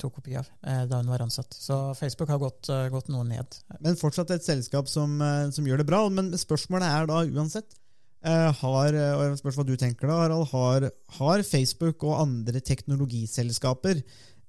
tok 0.00 0.14
kopi 0.16 0.38
av 0.40 0.46
da 0.88 0.96
hun 0.96 1.10
var 1.12 1.20
ansatt. 1.20 1.52
Så 1.52 1.76
Facebook 1.98 2.30
har 2.32 2.40
gått, 2.40 2.70
gått 2.90 3.10
noe 3.12 3.26
ned. 3.28 3.58
Men 3.84 3.98
fortsatt 4.00 4.32
et 4.32 4.46
selskap 4.46 4.88
som, 4.88 5.18
som, 5.52 5.66
gjør 5.68 5.82
det 5.82 5.88
bra. 5.90 6.00
Men 6.08 6.32
spørsmålet 6.38 6.88
er 6.88 7.10
da 7.10 7.18
uansett 7.28 7.76
har, 8.24 8.96
og 9.18 9.36
spørs 9.36 9.58
hva 9.58 9.64
du 9.68 9.74
tenker 9.76 10.08
da, 10.08 10.14
Harald, 10.22 10.46
har, 10.52 10.86
har 11.18 11.42
Facebook 11.44 12.06
og 12.08 12.22
andre 12.22 12.62
teknologiselskaper 12.64 14.00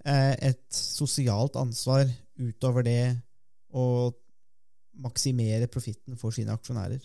et 0.05 0.63
sosialt 0.69 1.57
ansvar 1.57 2.05
utover 2.39 2.85
det 2.85 3.17
å 3.75 4.13
maksimere 5.03 5.67
profitten 5.67 6.15
for 6.21 6.31
sine 6.31 6.55
aksjonærer? 6.55 7.01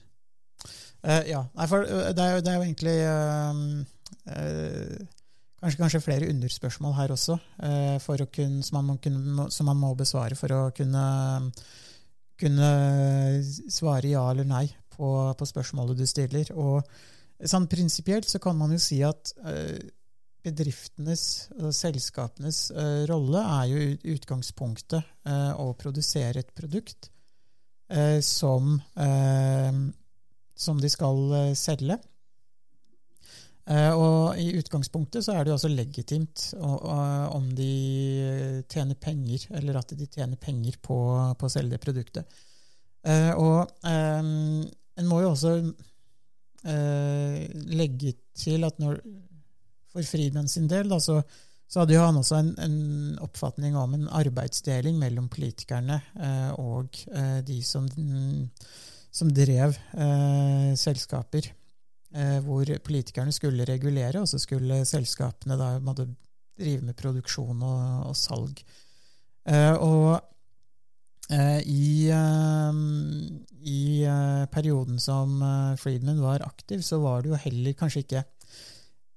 ja, 1.26 1.40
Nei, 1.56 1.66
for 1.66 1.87
det 1.88 2.22
er 2.22 2.37
jo, 2.37 2.42
det 2.44 2.52
er 2.52 2.59
jo 2.59 2.66
egentlig 2.68 2.98
Kanskje, 5.61 5.76
kanskje 5.76 6.00
flere 6.00 6.28
underspørsmål 6.33 6.94
her 6.96 7.12
også, 7.12 7.35
eh, 7.62 8.26
kunne, 8.33 8.62
som, 8.62 8.85
man 8.85 8.96
kunne, 8.98 9.50
som, 9.50 9.66
man 9.66 9.76
må 9.76 9.92
besvare 9.94 10.35
for 10.35 10.52
å 10.56 10.61
kunne, 10.72 11.02
kunne 12.40 12.70
svare 13.68 14.09
ja 14.09 14.22
eller 14.30 14.48
nei 14.48 14.64
på, 15.00 15.10
på, 15.36 15.48
spørsmålet 15.48 15.98
du 15.98 16.06
stiller. 16.08 16.52
Og 16.60 16.84
sånn 17.40 17.68
Prinsipielt 17.70 18.28
så 18.28 18.40
kan 18.42 18.58
man 18.58 18.74
jo 18.74 18.80
si 18.82 19.00
at 19.06 19.32
eh, 19.48 19.78
bedriftenes 20.44 21.24
og 21.58 21.72
selskapenes 21.76 22.66
eh, 22.72 23.06
rolle 23.10 23.44
er 23.60 23.70
jo 23.70 24.14
utgangspunktet 24.16 25.00
eh, 25.00 25.50
å 25.56 25.72
produsere 25.80 26.44
et 26.44 26.52
produkt 26.56 27.10
eh, 27.92 28.20
som, 28.24 28.76
eh, 28.96 29.82
som 30.56 30.80
de 30.80 30.92
skal 30.92 31.54
selge. 31.58 32.00
Eh, 33.70 33.92
og 33.94 34.40
I 34.40 34.50
utgangspunktet 34.58 35.22
så 35.24 35.36
er 35.36 35.44
det 35.44 35.52
jo 35.52 35.58
også 35.58 35.70
legitimt 35.70 36.48
om 36.58 37.50
de 37.54 38.64
tjener 38.72 38.98
penger, 38.98 39.46
eller 39.60 39.78
at 39.78 39.92
de 39.94 40.08
tjener 40.08 40.40
penger 40.40 40.80
på, 40.82 40.98
på 41.38 41.46
å 41.46 41.52
selge 41.52 41.76
det 41.76 41.84
produktet. 41.84 42.40
Eh, 43.06 43.32
og 43.38 43.70
en 45.00 45.08
må 45.08 45.22
jo 45.24 45.32
også 45.32 45.54
uh, 45.60 47.36
legge 47.72 48.14
til 48.36 48.66
at 48.68 48.80
når, 48.82 49.00
for 49.90 50.06
Friedman 50.06 50.50
sin 50.50 50.68
del 50.70 50.92
da, 50.92 51.00
så, 51.02 51.20
så, 51.66 51.82
hadde 51.82 51.96
jo 51.96 52.04
han 52.04 52.20
også 52.20 52.40
en, 52.40 52.52
en, 52.62 52.76
oppfatning 53.24 53.78
om 53.80 53.96
en 53.96 54.08
arbeidsdeling 54.20 55.00
mellom 55.00 55.30
politikerne 55.32 56.00
uh, 56.20 56.52
og 56.60 57.00
uh, 57.14 57.40
de 57.46 57.62
som, 57.66 57.88
som 59.10 59.32
drev 59.34 59.74
selskaper 60.78 61.50
eh, 62.14 62.38
hvor 62.44 62.70
politikerne 62.84 63.32
skulle 63.32 63.64
regulere, 63.68 64.20
og 64.20 64.28
så 64.28 64.38
skulle 64.38 64.84
selskapene 64.88 65.58
da 65.58 65.70
drive 65.80 66.84
med 66.84 66.96
produksjon 66.98 67.62
og, 67.62 68.08
og 68.10 68.16
salg. 68.18 68.62
Eh, 69.48 69.74
og 69.74 70.14
eh, 70.14 70.26
i, 71.30 72.10
eh, 72.10 72.72
i 73.70 74.02
eh, 74.02 74.46
perioden 74.50 74.98
som 75.00 75.42
eh, 75.42 75.76
Friedman 75.78 76.22
var 76.22 76.42
aktiv, 76.46 76.82
så 76.82 76.98
var 77.02 77.22
det 77.22 77.28
jo 77.30 77.36
heller 77.44 77.72
kanskje 77.78 78.00
ikke 78.06 78.24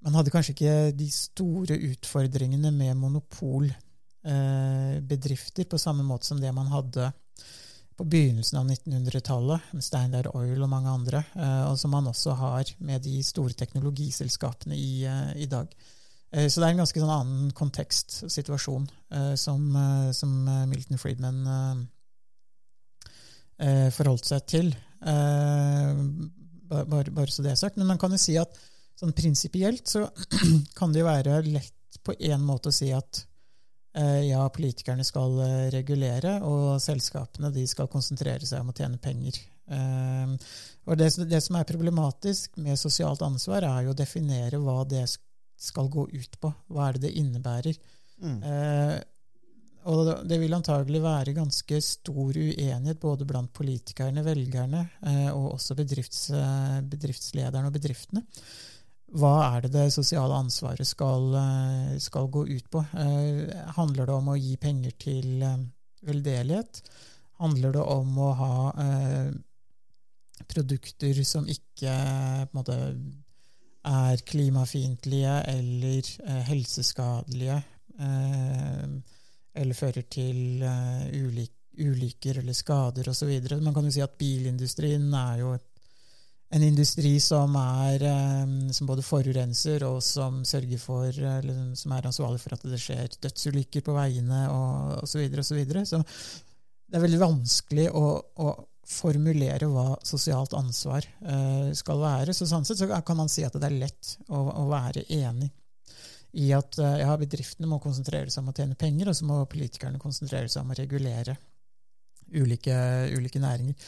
Man 0.04 0.14
hadde 0.18 0.30
kanskje 0.30 0.52
ikke 0.52 0.92
de 0.92 1.10
store 1.10 1.76
utfordringene 1.80 2.70
med 2.76 2.96
monopolbedrifter 3.00 5.64
på 5.64 5.78
samme 5.80 6.02
måte 6.04 6.26
som 6.28 6.40
det 6.42 6.52
man 6.52 6.66
hadde 6.68 7.12
på 7.96 8.04
begynnelsen 8.04 8.58
av 8.58 8.70
1900-tallet, 8.70 9.72
med 9.72 9.84
Steinar 9.84 10.30
Oil 10.34 10.62
og 10.62 10.70
mange 10.70 10.90
andre, 10.90 11.22
eh, 11.34 11.62
og 11.68 11.78
som 11.78 11.92
man 11.94 12.10
også 12.10 12.34
har 12.38 12.74
med 12.78 13.04
de 13.06 13.22
store 13.22 13.54
teknologiselskapene 13.58 14.76
i, 14.76 15.04
eh, 15.06 15.42
i 15.44 15.46
dag. 15.46 15.74
Eh, 16.32 16.48
så 16.48 16.60
det 16.60 16.66
er 16.66 16.74
en 16.74 16.82
ganske 16.82 17.00
sånn 17.00 17.14
annen 17.14 17.52
kontekst, 17.52 18.24
situasjon, 18.30 18.88
som, 19.38 19.76
som 20.10 20.30
Milton 20.66 20.98
Friedman 20.98 21.44
forholdt 23.96 24.28
seg 24.28 24.46
til. 24.50 24.70
Bare, 25.00 26.86
bare, 26.88 27.30
så 27.32 27.44
det 27.44 27.52
er 27.52 27.60
sagt. 27.60 27.78
Men 27.80 27.88
man 27.92 28.00
kan 28.00 28.12
jo 28.12 28.20
si 28.20 28.34
at 28.40 28.58
sånn 28.98 29.14
prinsipielt 29.16 29.88
så 29.90 30.06
kan 30.78 30.92
det 30.92 31.02
jo 31.02 31.08
være 31.08 31.38
lett 31.46 32.00
på 32.04 32.16
en 32.28 32.44
måte 32.44 32.70
å 32.72 32.76
si 32.76 32.90
at 32.94 33.24
Eh, 33.94 34.24
ja, 34.26 34.42
politikerne 34.50 35.04
skal 35.06 35.36
eh, 35.44 35.66
regulere, 35.70 36.40
og 36.42 36.80
selskapene 36.82 37.52
de 37.54 37.62
skal 37.70 37.90
konsentrere 37.90 38.46
seg 38.46 38.64
om 38.64 38.72
å 38.72 38.74
tjene 38.74 38.98
penger. 38.98 39.38
Eh, 39.70 40.32
og 40.84 40.98
det, 40.98 41.12
det, 41.30 41.40
som 41.44 41.60
er 41.60 41.68
problematisk 41.68 42.58
med 42.62 42.80
sosialt 42.80 43.22
ansvar, 43.22 43.62
er 43.68 43.86
jo 43.86 43.94
å 43.94 43.98
definere 43.98 44.58
hva 44.62 44.80
det 44.88 45.06
skal 45.06 45.92
gå 45.92 46.08
ut 46.10 46.40
på. 46.42 46.50
Hva 46.74 46.88
er 46.88 46.98
det 46.98 47.06
det 47.06 47.14
innebærer? 47.22 47.78
Mm. 48.24 48.40
Og 49.90 50.10
det 50.28 50.38
vil 50.40 50.54
antagelig 50.56 51.00
være 51.04 51.34
ganske 51.36 51.80
stor 51.84 52.36
uenighet 52.40 53.00
både 53.02 53.26
blant 53.28 53.52
politikerne, 53.52 54.24
velgerne, 54.24 54.80
og 55.34 55.50
også 55.58 55.76
bedrifts, 55.76 56.30
bedriftslederne 56.88 57.68
og 57.68 57.74
bedriftene 57.76 58.24
hva 59.14 59.32
er 59.46 59.64
det 59.64 59.72
det 59.74 59.88
sosiale 59.94 60.34
ansvaret 60.34 60.86
skal, 60.88 61.34
eh, 61.38 61.96
skal, 62.02 62.28
gå 62.28 62.46
ut 62.48 62.70
på? 62.70 62.82
Eh, 62.98 63.46
handler 63.76 64.06
det 64.06 64.14
om 64.14 64.30
å 64.32 64.38
gi 64.38 64.56
penger 64.56 64.94
til 64.98 65.44
veldedighet? 66.04 66.82
Handler 67.38 67.72
det 67.76 67.82
om 67.82 68.18
å 68.18 68.30
ha 68.38 68.54
produkter 70.50 71.18
som 71.24 71.46
ikke 71.50 71.94
måte, 72.54 72.76
er 73.84 74.22
klimafiendtlige 74.26 75.34
eller 75.50 76.10
helseskadelige, 76.48 77.58
eller 79.54 79.78
fører 79.78 80.06
til 80.10 80.64
ulykker 81.74 82.40
eller 82.40 82.56
skader 82.56 83.08
osv. 83.10 83.30
Man 83.60 83.74
kan 83.74 83.86
jo 83.86 83.94
si 83.94 84.02
at 84.04 84.18
bilindustrien 84.18 85.06
er 85.14 85.40
jo 85.42 85.54
en 86.54 86.62
industri 86.62 87.16
som, 87.22 87.56
er, 87.58 88.04
som 88.74 88.86
både 88.86 89.02
forurenser 89.02 89.82
og 89.88 89.98
som 90.04 90.42
sørger 90.46 90.78
for 90.78 91.08
eller 91.08 91.72
som 91.78 91.94
er 91.96 92.06
ansvarlig 92.10 92.42
for 92.42 92.54
at 92.54 92.66
det 92.68 92.78
skjer 92.82 93.16
dødsulykker 93.24 93.82
på 93.86 93.96
veiene 93.96 94.44
osv. 94.50 95.24
Så, 95.24 95.24
og 95.40 95.48
så, 95.48 95.58
videre. 95.58 95.86
så 95.88 96.02
det 96.04 96.98
er 97.00 97.06
veldig 97.08 97.22
vanskelig 97.24 97.88
å, 97.90 98.06
å 98.44 98.54
formulere 98.86 99.66
hva 99.72 99.94
sosialt 100.04 100.54
ansvar 100.54 101.06
uh, 101.24 101.72
skal 101.76 102.02
være. 102.02 102.34
Så 102.36 102.46
sånn 102.46 102.66
sett 102.68 102.82
så 102.82 102.88
kan 103.02 103.18
man 103.18 103.32
si 103.32 103.42
at 103.46 103.56
det 103.56 103.70
er 103.70 103.80
lett 103.86 104.16
å, 104.28 104.44
å 104.62 104.68
være 104.70 105.06
enig 105.16 105.50
i 106.40 106.50
at 106.56 106.78
uh, 106.82 106.96
ja, 107.00 107.14
bedriftene 107.20 107.68
må 107.70 107.80
konsentrere 107.82 108.32
seg 108.32 108.42
om 108.42 108.50
å 108.52 108.56
tjene 108.56 108.78
penger, 108.78 109.10
og 109.10 109.18
så 109.18 109.28
må 109.28 109.38
politikerne 109.50 110.02
konsentrere 110.02 110.50
seg 110.50 110.64
om 110.64 110.74
å 110.74 110.78
regulere 110.78 111.36
ulike, 112.34 112.74
ulike 113.14 113.42
næringer. 113.42 113.78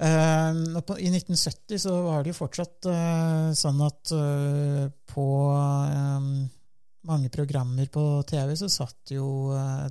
Uh, 0.00 0.80
på, 0.86 0.96
I 1.02 1.10
1970 1.10 1.82
så 1.82 1.96
var 2.06 2.22
det 2.22 2.32
jo 2.32 2.38
fortsatt 2.40 2.88
sånn 3.58 3.82
at 3.84 4.14
på 5.10 5.26
um, 5.50 6.30
mange 7.10 7.28
programmer 7.32 7.90
på 7.92 8.04
TV 8.28 8.54
så 8.56 8.70
satt 8.72 9.12
jo 9.12 9.26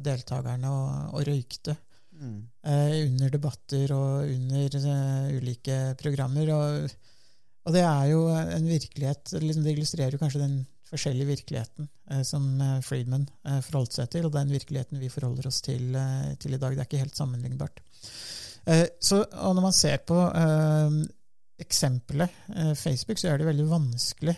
deltakerne 0.02 0.72
og, 0.72 1.14
og 1.14 1.28
røykte 1.28 1.78
Mm. 2.20 2.40
Uh, 2.68 2.98
under 3.08 3.32
debatter 3.32 3.94
og 3.96 4.28
under 4.28 4.76
uh, 4.84 5.30
ulike 5.40 5.78
programmer. 6.02 6.52
Og, 6.52 6.98
og, 7.64 7.72
det 7.76 7.86
er 7.86 8.10
jo 8.12 8.26
en 8.34 8.68
virkelighet 8.68 9.36
liksom 9.40 9.64
Det 9.64 9.76
illustrerer 9.76 10.18
jo 10.18 10.22
kanskje 10.22 10.44
den 10.44 10.58
forskjellige 10.90 11.30
virkeligheten 11.30 11.90
uh, 12.12 12.24
som 12.28 12.48
Friedman 12.86 13.28
forholdt 13.66 14.00
seg 14.00 14.12
til, 14.14 14.28
og 14.28 14.36
den 14.36 14.52
virkeligheten 14.54 15.02
vi 15.02 15.12
forholder 15.14 15.50
oss 15.50 15.62
til, 15.66 15.96
til 16.42 16.56
i 16.56 16.60
dag. 16.60 16.76
Det 16.76 16.84
er 16.84 16.90
ikke 16.90 17.04
helt 17.06 17.18
sammenlignbart. 17.18 17.82
så, 19.02 19.24
og 19.24 19.56
når 19.56 19.64
man 19.64 19.74
ser 19.74 19.98
på 20.06 20.18
eksempelet 21.60 22.30
Facebook, 22.78 23.18
så 23.18 23.32
er 23.32 23.40
det 23.40 23.48
veldig 23.48 23.66
vanskelig 23.70 24.36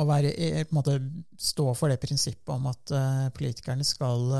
å 0.00 0.06
være, 0.08 0.32
måte, 0.74 0.96
stå 1.36 1.66
for 1.76 1.92
det 1.92 2.00
prinsippet 2.02 2.54
om 2.54 2.70
at 2.70 2.94
politikerne 3.36 3.84
skal 3.84 4.32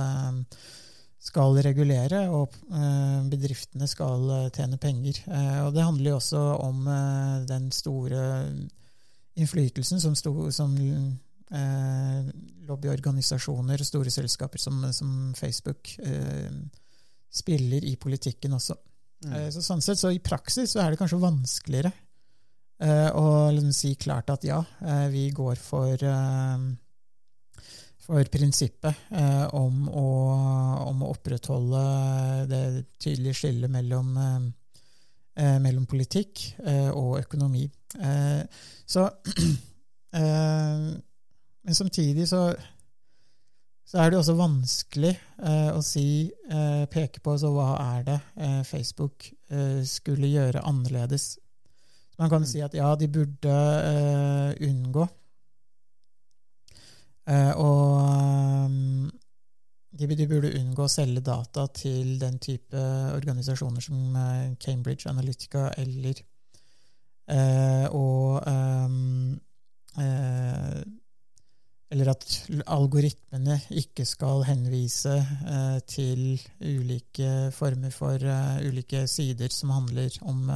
skal 1.25 1.59
regulere, 1.65 2.27
og 2.33 2.55
eh, 2.69 3.21
bedriftene 3.33 3.89
skal 3.89 4.31
eh, 4.37 4.49
tjene 4.55 4.81
penger. 4.81 5.23
Eh, 5.25 5.61
og 5.65 5.73
Det 5.77 5.87
handler 5.87 6.13
jo 6.13 6.19
også 6.21 6.43
om 6.65 6.89
den 7.49 7.71
store 7.73 8.25
innflytelsen 9.35 10.01
som, 10.03 10.15
sto, 10.19 10.33
som 10.55 10.75
lobbyorganisasjoner 12.69 13.83
og 13.83 13.87
store 13.87 14.11
selskaper 14.11 14.63
som, 14.63 14.81
som 14.97 15.35
Facebook 15.37 15.91
spiller 17.35 17.85
i 17.85 17.97
politikken 18.01 18.57
også. 18.57 18.77
Mm. 19.27 19.35
Så 19.53 19.63
sånn 19.63 19.83
sett, 19.85 20.01
så 20.01 20.11
I 20.15 20.23
praksis 20.25 20.73
så 20.73 20.83
er 20.83 20.95
det 20.95 21.01
kanskje 21.01 21.21
vanskeligere 21.23 21.93
å 23.15 23.27
liksom 23.55 23.75
si 23.77 23.93
klart 24.01 24.33
at 24.35 24.47
ja, 24.49 24.61
vi 25.13 25.29
går 25.37 25.61
for 25.61 26.07
for 28.05 28.29
prinsippet 28.29 29.09
eh, 29.17 29.47
om, 29.57 29.87
å, 29.89 30.09
om, 30.91 31.05
å, 31.05 31.13
opprettholde 31.15 31.85
det 32.51 32.65
tydelige 33.01 33.39
skillet 33.39 33.73
mellom, 33.73 34.11
eh, 34.21 35.57
mellom 35.63 35.87
politikk 35.89 36.45
eh, 36.67 36.91
og 36.91 37.23
økonomi. 37.23 37.65
Eh, 38.01 38.43
så 38.87 39.01
eh, 40.15 40.95
Men 41.63 41.75
samtidig 41.75 42.29
så, 42.29 42.55
så, 43.85 43.99
er 43.99 44.11
det 44.11 44.19
også 44.19 44.35
vanskelig 44.37 45.15
eh, 45.39 45.71
å 45.73 45.81
si, 45.83 46.31
peke 46.93 47.23
på 47.25 47.37
så 47.41 47.53
hva 47.55 47.71
er 47.97 48.05
det 48.05 48.19
Facebook 48.69 49.31
skulle 49.89 50.29
gjøre 50.29 50.65
annerledes. 50.67 51.39
Man 52.19 52.29
kan 52.29 52.45
mm. 52.45 52.49
si 52.51 52.61
at 52.63 52.75
ja, 52.77 52.91
de 53.01 53.09
burde 53.09 53.55
unngå 54.61 55.07
og 57.57 58.69
de, 59.97 60.09
de, 60.11 60.27
burde 60.29 60.51
unngå 60.59 60.85
å 60.85 60.93
selge 60.93 61.23
data 61.25 61.65
til 61.73 62.19
den 62.21 62.37
type 62.43 62.77
organisasjoner 63.15 63.81
som 63.81 64.19
Cambridge 64.61 65.09
Analytica 65.09 65.71
eller 65.81 66.21
uh, 67.33 67.87
og 67.95 68.43
eh, 68.49 68.89
Eller 71.95 72.11
at 72.11 72.25
algoritmene 72.67 73.61
ikke 73.71 74.05
skal 74.09 74.43
henvise 74.49 75.27
til 75.87 76.41
ulike 76.59 77.53
former 77.55 77.91
for 77.95 78.19
ulike 78.67 79.07
sider 79.07 79.49
som 79.55 79.71
handler 79.71 80.11
om 80.23 80.51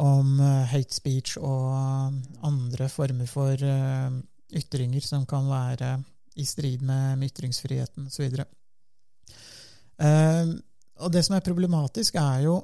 om 0.00 0.40
hate 0.40 0.94
speech 0.94 1.38
og 1.38 2.12
andre 2.44 2.88
former 2.92 3.26
for 3.26 3.56
ytringer 4.52 5.00
som 5.00 5.26
kan 5.26 5.48
være 5.48 6.02
i 6.36 6.44
strid 6.44 6.82
med, 6.82 7.18
med 7.18 7.32
ytringsfriheten 7.32 8.06
osv. 8.06 8.42
Uh, 10.00 10.56
og 11.00 11.12
det 11.12 11.24
som 11.26 11.36
er 11.36 11.44
problematisk, 11.44 12.16
er 12.20 12.46
jo 12.46 12.56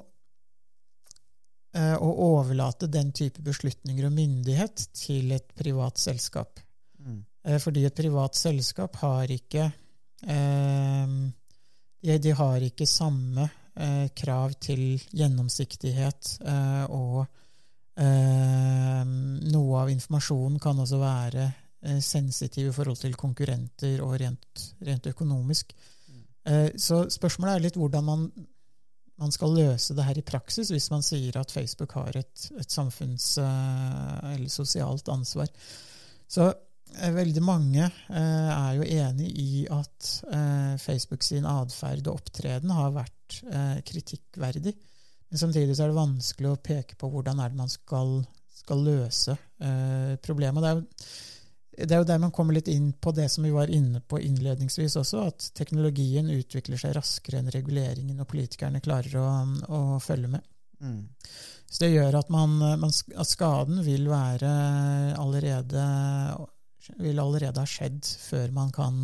å 1.77 2.09
overlate 2.25 2.89
den 2.89 3.11
type 3.15 3.43
beslutninger 3.45 4.07
og 4.07 4.15
myndighet 4.15 4.87
til 4.97 5.33
et 5.35 5.51
privat 5.57 5.99
selskap. 6.01 6.61
Mm. 7.03 7.19
Uh, 7.47 7.57
fordi 7.61 7.85
et 7.87 7.97
privat 7.97 8.37
selskap 8.37 8.97
har 9.03 9.33
ikke 9.33 9.67
uh, 9.67 11.17
de, 12.07 12.33
har 12.39 12.63
ikke 12.63 12.87
samme 12.89 13.49
krav 14.17 14.55
til 14.57 14.97
gjennomsiktighet 15.13 16.39
og 16.89 17.27
noe 19.51 19.81
av 19.83 19.91
informasjonen 19.91 20.57
kan 20.61 20.79
også 20.81 20.97
være 20.97 21.43
Eh, 21.87 21.99
sensitiv 22.01 22.67
i 22.67 22.73
forhold 22.73 22.97
til 22.97 23.13
konkurrenter 23.15 24.01
og 24.01 24.15
rent, 24.17 24.63
rent 24.81 25.07
økonomisk. 25.07 25.75
Mm. 26.09 26.23
Så 26.79 27.03
spørsmålet 27.13 27.53
er 27.53 27.63
litt 27.67 27.77
hvordan 27.77 28.05
man, 28.07 28.23
man, 29.21 29.33
skal 29.33 29.55
løse 29.55 29.95
det 29.97 30.05
her 30.07 30.19
i 30.19 30.25
praksis, 30.25 30.71
hvis 30.73 30.89
man 30.93 31.05
sier 31.05 31.39
at 31.39 31.53
Facebook 31.53 31.95
har 31.97 32.17
et, 32.19 32.47
et 32.59 32.71
samfunns- 32.73 33.37
eh, 33.41 34.33
eller 34.35 34.49
sosialt 34.53 35.09
ansvar. 35.13 35.51
Så 36.27 36.51
veldig 36.97 37.43
mange 37.43 37.83
er 38.15 38.73
jo 38.77 38.85
enig 38.87 39.27
i 39.41 39.65
at 39.69 40.07
Facebook 40.79 41.23
sin 41.23 41.45
atferd 41.45 42.07
og 42.07 42.21
opptreden 42.21 42.71
har 42.71 42.93
vært 42.95 43.35
kritikkverdig. 43.85 44.71
Men 45.27 45.41
samtidig 45.41 45.75
så 45.75 45.83
er 45.83 45.91
det 45.91 45.99
vanskelig 45.99 46.53
å 46.53 46.61
peke 46.63 46.95
på 46.99 47.09
hvordan 47.11 47.43
er 47.43 47.51
det 47.51 47.59
man 47.59 47.71
skal, 47.71 48.21
skal 48.55 48.85
løse 48.87 49.35
problemet. 50.23 50.63
Det 50.63 50.71
er 50.71 50.79
jo 50.79 50.85
det 51.77 51.93
er 51.93 52.01
jo 52.01 52.07
der 52.09 52.21
man 52.21 52.33
kommer 52.33 52.55
litt 52.57 52.69
inn 52.73 52.89
på 52.97 53.11
det 53.13 53.27
som 53.29 53.45
vi 53.45 53.51
var 53.53 53.69
inne 53.69 54.01
på 54.01 54.17
innledningsvis 54.23 54.95
også, 54.97 55.25
at 55.29 55.49
teknologien 55.57 56.29
utvikler 56.33 56.79
seg 56.81 56.95
raskere 56.97 57.37
enn 57.41 57.51
reguleringen, 57.53 58.17
og 58.23 58.29
politikerne 58.31 58.81
klarer 58.81 59.19
å, 59.21 59.27
å 59.69 59.81
følge 60.01 60.31
med. 60.33 60.47
Mm. 60.81 61.03
Så 61.69 61.83
det 61.83 61.91
gjør 61.93 62.17
at, 62.17 62.31
man, 62.33 62.57
man, 62.81 62.89
at, 62.89 63.29
skaden 63.29 63.81
vil 63.85 64.07
være 64.09 64.49
allerede 65.19 65.85
vil 67.03 67.19
allerede 67.19 67.61
ha 67.61 67.67
skjedd 67.67 68.05
før 68.07 68.53
man 68.55 68.69
kan, 68.71 68.99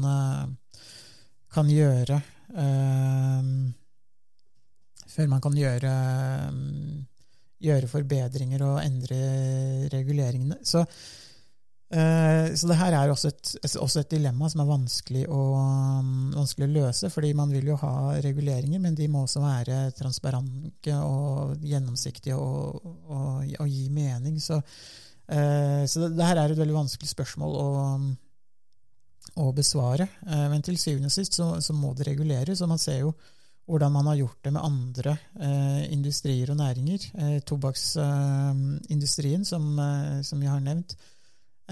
kan 1.52 1.70
gjøre 1.70 2.20
øh, 2.56 3.50
Før 5.14 5.28
man 5.30 5.42
kan 5.44 5.54
gjøre, 5.54 5.90
gjøre 7.62 7.90
forbedringer 7.92 8.64
og 8.66 8.80
endre 8.82 9.20
reguleringene. 9.94 10.58
Så 10.66 10.82
så 11.94 12.70
det 12.70 12.78
her 12.80 12.96
er 12.98 13.12
også 13.12 13.30
et, 13.30 13.52
også 13.78 14.02
et, 14.02 14.14
dilemma 14.16 14.48
som 14.50 14.64
er 14.64 14.70
vanskelig 14.70 15.24
å, 15.30 15.42
um, 15.60 16.32
vanskelig 16.34 16.66
å, 16.66 16.74
løse. 16.80 17.10
fordi 17.14 17.34
man 17.38 17.52
vil 17.54 17.70
jo 17.70 17.78
ha 17.84 18.16
reguleringer, 18.24 18.82
men 18.82 18.96
de 18.98 19.08
må 19.12 19.24
også 19.24 19.44
være 19.44 19.92
transparente 19.98 20.96
og 21.06 21.62
gjennomsiktige 21.62 22.38
og, 22.40 22.82
og, 23.04 23.46
og 23.60 23.70
gi 23.70 23.90
mening. 23.94 24.40
Så, 24.42 24.58
uh, 24.58 25.84
så 25.86 26.08
det, 26.08 26.26
her 26.26 26.42
er 26.42 26.56
et 26.56 26.64
veldig 26.64 26.80
vanskelig 26.80 27.12
spørsmål 27.12 27.60
å, 27.62 27.70
å 29.44 29.48
besvare. 29.54 30.10
Uh, 30.26 30.48
men 30.50 30.66
til 30.66 30.82
syvende 30.82 31.12
og 31.12 31.18
sist 31.20 31.38
så, 31.38 31.52
så, 31.62 31.78
må 31.78 31.94
det 31.94 32.10
reguleres. 32.10 32.64
og 32.64 32.74
man 32.74 32.82
ser 32.82 33.04
jo 33.04 33.14
hvordan 33.70 33.94
man 33.94 34.10
har 34.12 34.18
gjort 34.20 34.42
det 34.44 34.52
med 34.52 34.60
andre 34.60 35.12
eh, 35.40 35.84
industrier 35.96 36.50
og 36.52 36.58
næringer. 36.60 37.40
Tobakksindustrien, 37.48 39.46
som, 39.48 39.80
som 40.20 40.42
jeg 40.44 40.52
har 40.52 40.60
nevnt 40.60 40.98
Eh, 40.98 41.13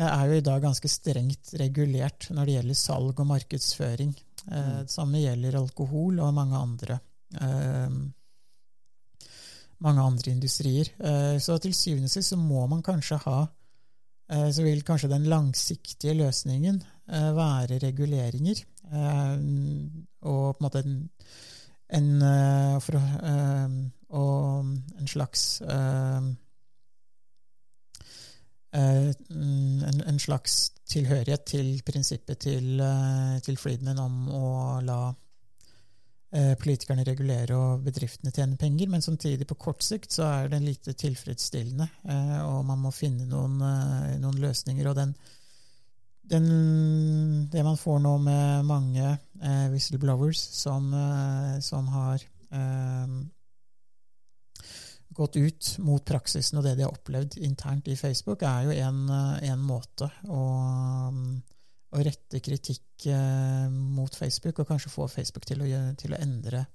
er 0.08 0.30
jo 0.30 0.40
i 0.40 0.46
dag 0.46 0.62
ganske 0.64 0.90
strengt 0.90 1.54
regulert 1.60 2.30
når 2.34 2.48
det 2.48 2.56
gjelder 2.58 2.78
salg 2.80 3.20
og 3.20 3.28
markedsføring. 3.30 4.12
Eh, 4.48 4.58
mm. 4.58 4.76
Det 4.88 4.94
samme 4.94 5.22
gjelder 5.22 5.60
alkohol 5.60 6.20
og 6.24 6.34
mange 6.36 6.58
andre, 6.60 7.00
eh, 7.40 7.90
mange 9.82 10.06
andre 10.06 10.32
industrier. 10.32 10.92
Så 11.42 11.58
til 11.62 11.74
syvende 11.74 12.10
og 12.10 12.14
sist 12.14 12.34
så 12.34 12.38
må 12.38 12.68
man 12.70 12.84
kanskje 12.86 13.18
ha 13.26 13.40
Så 14.32 14.64
vil 14.64 14.84
kanskje 14.88 15.10
den 15.12 15.26
langsiktige 15.28 16.14
løsningen 16.16 16.78
være 17.36 17.80
reguleringer. 17.84 18.62
Og 20.22 20.56
på 20.56 20.62
en 20.62 20.64
måte 20.64 20.80
en, 20.86 21.10
en, 21.90 22.22
en 25.02 25.08
slags 25.08 25.62
en, 28.72 29.98
en, 30.08 30.20
slags 30.20 30.72
tilhørighet 30.88 31.44
til 31.50 31.82
prinsippet 31.84 32.40
til, 32.46 32.80
til 33.44 33.58
Friedman 33.60 34.00
om 34.00 34.30
å 34.32 34.48
la 34.86 35.02
politikerne 36.32 37.04
regulere 37.04 37.58
og 37.60 37.84
bedriftene 37.84 38.32
tjene 38.32 38.56
penger, 38.56 38.88
men 38.88 39.04
samtidig 39.04 39.44
på 39.50 39.58
kort 39.60 39.84
sikt 39.84 40.16
så 40.16 40.30
er 40.30 40.54
det 40.54 40.62
lite 40.64 40.94
tilfredsstillende, 40.96 41.90
og 42.46 42.62
man 42.70 42.80
må 42.86 42.94
finne 42.96 43.28
noen, 43.28 43.58
noen 44.24 44.40
løsninger. 44.40 44.88
og 44.88 44.96
den 45.02 45.12
den, 46.32 47.50
det 47.52 47.64
man 47.66 47.80
får 47.80 48.00
nå 48.04 48.16
med 48.24 48.68
mange 48.68 49.04
eh, 49.44 49.68
whistleblowers 49.74 50.40
som, 50.56 50.92
eh, 50.96 51.60
som 51.64 51.88
har 51.92 52.24
eh, 52.54 53.16
gått 55.16 55.38
ut 55.38 55.72
mot 55.84 56.04
praksisen 56.06 56.60
og 56.60 56.66
det 56.66 56.76
de 56.80 56.86
har 56.86 56.94
opplevd 56.94 57.38
internt 57.44 57.88
i 57.92 57.98
Facebook, 58.00 58.44
er 58.48 58.68
jo 58.68 58.76
en, 58.88 59.02
en 59.44 59.64
måte 59.66 60.08
å, 60.32 60.44
å, 61.92 61.98
rette 62.00 62.42
kritikk 62.44 63.08
eh, 63.12 63.68
mot 63.72 64.16
Facebook, 64.16 64.62
og 64.62 64.70
kanskje 64.72 64.94
få 64.94 65.10
Facebook 65.12 65.48
til 65.48 65.66
å, 65.66 65.70
til 66.00 66.16
å 66.16 66.22
endre, 66.22 66.66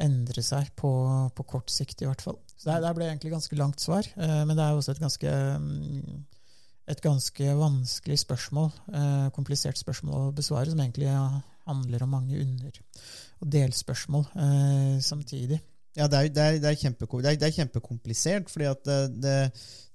endre, 0.00 0.44
seg 0.46 0.70
på, 0.78 0.92
på, 1.34 1.48
kort 1.48 1.72
sikt, 1.74 2.04
i 2.04 2.10
hvert 2.10 2.22
fall. 2.24 2.38
Så 2.54 2.70
der, 2.70 2.84
det 2.86 2.94
ble 2.98 3.10
egentlig 3.10 3.34
ganske 3.34 3.58
langt 3.58 3.82
svar, 3.82 4.06
eh, 4.16 4.42
men 4.44 4.54
det 4.54 4.66
er 4.66 4.74
jo 4.74 4.84
også 4.84 4.94
et 4.94 5.02
ganske 5.02 5.38
mm, 5.64 6.20
et 6.90 7.00
ganske 7.04 7.54
vanskelig 7.54 8.18
spørsmål, 8.24 8.70
eh, 8.98 9.26
komplisert 9.34 9.78
spørsmål 9.78 10.30
å 10.30 10.34
besvare, 10.34 10.70
som 10.70 10.80
egentlig 10.80 11.10
handler 11.66 12.02
om 12.02 12.10
mange 12.10 12.40
under- 12.40 12.80
og 13.40 13.52
delspørsmål 13.52 14.26
eh, 14.34 14.96
samtidig. 15.00 15.60
Ja, 15.98 16.06
det 16.06 16.18
er, 16.18 16.28
det, 16.30 16.42
er, 16.42 16.58
det, 16.62 16.70
er 16.70 16.78
kjempe, 16.78 17.06
det, 17.22 17.36
er, 17.42 17.54
kjempekomplisert, 17.54 18.50
fordi 18.50 18.68
at 18.70 18.90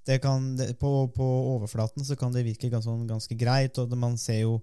det, 0.06 0.18
kan, 0.22 0.50
på, 0.78 0.90
på, 1.14 1.28
overflaten 1.56 2.04
så 2.04 2.18
kan 2.20 2.34
det 2.34 2.44
virke 2.44 2.70
ganske, 2.72 2.96
ganske 3.08 3.38
greit, 3.38 3.78
og 3.80 3.96
man 3.96 4.18
ser 4.20 4.44
jo 4.44 4.58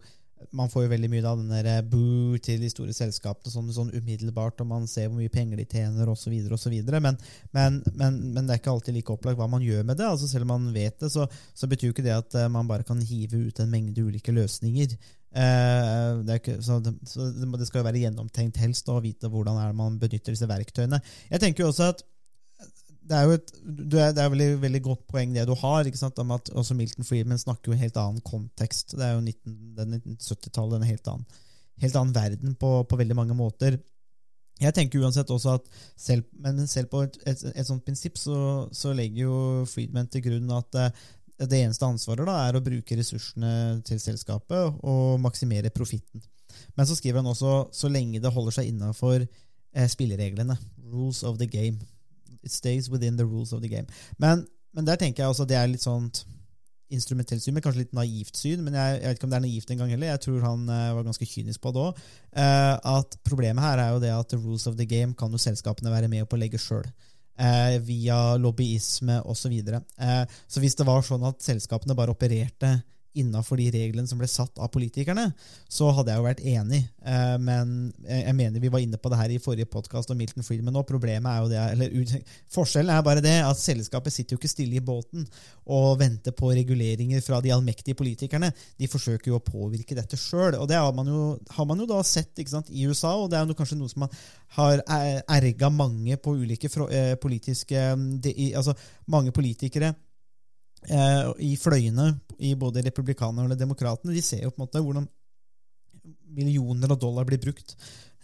man 0.52 0.70
får 0.70 0.86
jo 0.86 0.92
veldig 0.92 1.10
mye 1.12 1.24
av 1.28 1.40
den 1.40 1.52
der 1.54 1.86
boo 1.88 2.38
til 2.44 2.62
de 2.62 2.70
store 2.72 2.94
selskapene 2.96 3.52
sånn, 3.52 3.70
sånn, 3.76 3.92
umiddelbart, 3.96 4.62
og 4.64 4.70
man 4.70 4.88
ser 4.90 5.08
hvor 5.08 5.22
mye 5.22 5.32
penger 5.32 5.62
de 5.62 5.66
tjener 5.70 6.10
osv. 6.12 6.34
Men, 6.34 7.18
men, 7.56 7.80
men, 7.94 8.20
men 8.34 8.42
det 8.44 8.56
er 8.56 8.62
ikke 8.62 8.74
alltid 8.74 8.98
like 8.98 9.14
opplagt 9.14 9.40
hva 9.40 9.48
man 9.52 9.64
gjør 9.64 9.86
med 9.88 10.00
det. 10.00 10.08
altså 10.10 10.30
Selv 10.30 10.48
om 10.48 10.54
man 10.56 10.70
vet 10.76 11.00
det, 11.00 11.12
så, 11.14 11.28
så 11.56 11.70
betyr 11.70 11.90
jo 11.90 11.96
ikke 11.96 12.06
det 12.06 12.16
at 12.18 12.40
eh, 12.40 12.52
man 12.52 12.70
bare 12.70 12.88
kan 12.88 13.02
hive 13.02 13.46
ut 13.48 13.64
en 13.64 13.72
mengde 13.72 14.04
ulike 14.04 14.36
løsninger. 14.36 14.98
Eh, 15.34 16.24
det, 16.28 16.40
ikke, 16.42 16.60
så 16.62 16.78
så 17.10 17.28
det, 17.34 17.68
skal 17.68 17.82
jo 17.82 17.88
være 17.88 18.02
gjennomtenkt 18.04 18.60
helst 18.62 18.90
å 18.94 19.00
vite 19.02 19.32
hvordan 19.34 19.58
man 19.78 19.96
benytter 20.02 20.36
disse 20.36 20.50
verktøyene. 20.50 21.00
Jeg 21.32 21.42
tenker 21.42 21.66
jo 21.66 21.72
også 21.72 21.90
at 21.94 22.04
det 23.04 23.18
er 23.18 23.26
jo 23.28 23.36
et 23.36 23.50
det 23.92 24.04
er 24.22 24.30
veldig, 24.32 24.50
veldig 24.62 24.82
godt 24.86 25.02
poeng 25.12 25.34
det 25.36 25.46
du 25.50 25.54
har. 25.60 25.88
ikke 25.88 26.00
sant, 26.00 26.20
om 26.22 26.36
at 26.36 26.52
også 26.54 26.76
Milton 26.78 27.08
Friedman 27.08 27.42
snakker 27.42 27.72
jo 27.72 27.76
en 27.76 27.82
helt 27.82 27.98
annen 28.00 28.22
kontekst. 28.24 28.96
Det 28.96 29.04
er 29.04 29.18
jo 29.18 29.26
1970-tallet, 29.26 30.78
en 30.78 30.88
helt 30.88 31.10
annen, 31.12 31.42
helt 31.84 31.98
annen 32.00 32.16
verden 32.16 32.56
på, 32.60 32.72
på, 32.88 33.00
veldig 33.02 33.18
mange 33.18 33.36
måter. 33.36 33.80
Jeg 34.62 34.76
tenker 34.78 35.02
uansett 35.04 35.34
også 35.34 35.58
at 35.58 35.68
selv, 36.00 36.24
men 36.40 36.62
selv 36.70 36.94
på 36.94 37.02
et, 37.04 37.18
et, 37.28 37.44
et 37.52 37.68
sånt 37.68 37.84
prinsipp 37.84 38.22
så, 38.22 38.70
så, 38.72 38.94
legger 38.96 39.26
jo 39.26 39.38
Friedman 39.68 40.08
til 40.14 40.24
grunn 40.24 40.54
at 40.56 40.80
uh, 40.80 41.04
det 41.50 41.64
eneste 41.64 41.88
ansvaret 41.88 42.28
da 42.28 42.36
er 42.48 42.58
å 42.58 42.64
bruke 42.64 42.98
ressursene 43.00 43.82
til 43.88 44.00
selskapet 44.02 44.84
og 44.84 45.20
maksimere 45.24 45.72
profitten. 45.74 46.24
Men 46.78 46.88
så 46.90 46.98
skriver 46.98 47.22
han 47.22 47.32
også 47.32 47.56
så 47.74 47.90
lenge 47.92 48.22
det 48.22 48.32
holder 48.34 48.58
seg 48.60 48.70
innafor 48.70 49.24
eh, 49.24 49.90
spillereglene. 49.90 50.58
Rules 50.94 51.24
of 51.24 51.40
the 51.42 51.50
game. 51.50 51.80
It 52.44 52.52
stays 52.52 52.90
within 52.92 53.18
the 53.18 53.26
rules 53.26 53.54
of 53.54 53.62
the 53.62 53.72
game. 53.72 53.88
Men, 54.18 54.46
men 54.74 54.88
der 54.88 55.00
tenker 55.02 55.24
jeg 55.24 55.34
også 55.34 55.48
det 55.50 55.58
er 55.58 55.72
litt 55.72 55.86
sånn 55.86 56.12
instrumentelt 56.94 57.42
syn, 57.42 57.56
men 57.56 57.64
kanskje 57.66 57.86
litt 57.86 57.96
naivt 57.98 58.38
syn. 58.38 58.62
Men 58.66 58.78
jeg, 58.78 59.00
jeg, 59.00 59.08
vet 59.08 59.20
ikke 59.20 59.28
om 59.28 59.34
det 59.34 59.40
er 59.40 59.46
naivt 59.48 59.74
engang 59.74 59.94
heller. 59.94 60.12
Jeg 60.12 60.24
tror 60.28 60.46
han 60.46 60.68
eh, 60.70 60.92
var 60.98 61.08
ganske 61.08 61.30
kynisk 61.30 61.64
på 61.64 61.74
det 61.74 61.88
òg. 61.88 62.04
Eh, 62.44 63.00
problemet 63.26 63.66
her 63.66 63.82
er 63.82 63.96
jo 63.96 64.04
det 64.04 64.14
at 64.14 64.30
the 64.34 64.40
rules 64.40 64.68
of 64.70 64.78
the 64.80 64.88
game 64.90 65.18
kan 65.18 65.34
jo 65.34 65.42
selskapene 65.42 65.94
være 65.94 66.12
med 66.12 66.28
på 66.30 66.38
å 66.38 66.44
legge 66.44 66.62
sjøl. 66.62 66.86
Eh, 67.34 67.80
via 67.82 68.36
lobbyisme 68.38 69.22
osv. 69.26 69.54
Så, 69.66 69.80
uh, 70.06 70.26
så 70.48 70.62
hvis 70.62 70.76
det 70.78 70.86
var 70.86 71.02
sånn 71.02 71.24
at 71.26 71.42
selskapene 71.42 71.96
bare 71.98 72.14
opererte 72.14 72.76
innafor 73.20 73.60
de 73.62 73.70
reglene 73.74 74.10
som 74.10 74.20
ble 74.20 74.28
satt 74.30 74.58
av 74.62 74.72
politikerne, 74.74 75.30
så 75.72 75.90
hadde 75.96 76.14
jeg 76.14 76.22
jo 76.22 76.26
vært 76.26 76.44
enig. 76.54 76.82
Eh, 77.06 77.36
men 77.42 77.74
jeg 78.08 78.36
mener 78.38 78.64
vi 78.64 78.72
var 78.74 78.84
inne 78.84 79.00
på 79.02 79.12
det 79.12 79.20
her 79.20 79.34
i 79.34 79.42
forrige 79.44 79.70
podkast 79.70 80.12
om 80.14 80.20
Milton 80.20 80.46
Friedman 80.46 80.78
òg. 80.80 80.94
Forskjellen 82.54 82.94
er 82.94 83.06
bare 83.06 83.24
det 83.24 83.36
at 83.46 83.60
selskapet 83.60 84.14
sitter 84.14 84.36
jo 84.36 84.42
ikke 84.42 84.52
stille 84.52 84.80
i 84.80 84.84
båten 84.84 85.26
og 85.74 86.00
venter 86.02 86.36
på 86.36 86.52
reguleringer 86.54 87.24
fra 87.26 87.42
de 87.44 87.54
allmektige 87.56 87.98
politikerne. 88.00 88.52
De 88.80 88.90
forsøker 88.92 89.32
jo 89.32 89.40
å 89.40 89.46
påvirke 89.46 89.98
dette 89.98 90.20
sjøl. 90.20 90.58
Og 90.60 90.68
det 90.70 90.80
har 90.80 90.94
man, 90.96 91.10
jo, 91.10 91.26
har 91.58 91.70
man 91.70 91.82
jo 91.82 91.90
da 91.90 92.02
sett 92.08 92.42
sant, 92.50 92.72
i 92.74 92.88
USA, 92.90 93.14
og 93.18 93.30
det 93.32 93.40
er 93.40 93.48
jo 93.48 93.58
kanskje 93.58 93.78
noe 93.80 93.92
som 93.92 94.06
man 94.06 94.16
har 94.58 94.82
erga 94.88 95.70
mange 95.74 96.18
på 96.22 96.36
ulike 96.38 96.70
eh, 96.90 97.14
politiske 97.22 97.80
altså 97.84 98.74
Mange 99.12 99.34
politikere 99.36 99.90
eh, 99.92 100.13
i 100.84 101.54
fløyene 101.60 102.10
i 102.44 102.54
både 102.60 102.84
republikanerne 102.86 103.56
og 103.56 103.60
demokratene, 103.60 104.16
de 104.16 104.24
ser 104.26 104.44
jo 104.44 104.52
på 104.52 104.60
en 104.60 104.66
måte 104.66 104.82
hvordan 104.84 105.08
millioner 106.34 106.92
av 106.92 107.00
dollar 107.00 107.28
blir 107.28 107.42
brukt 107.42 107.76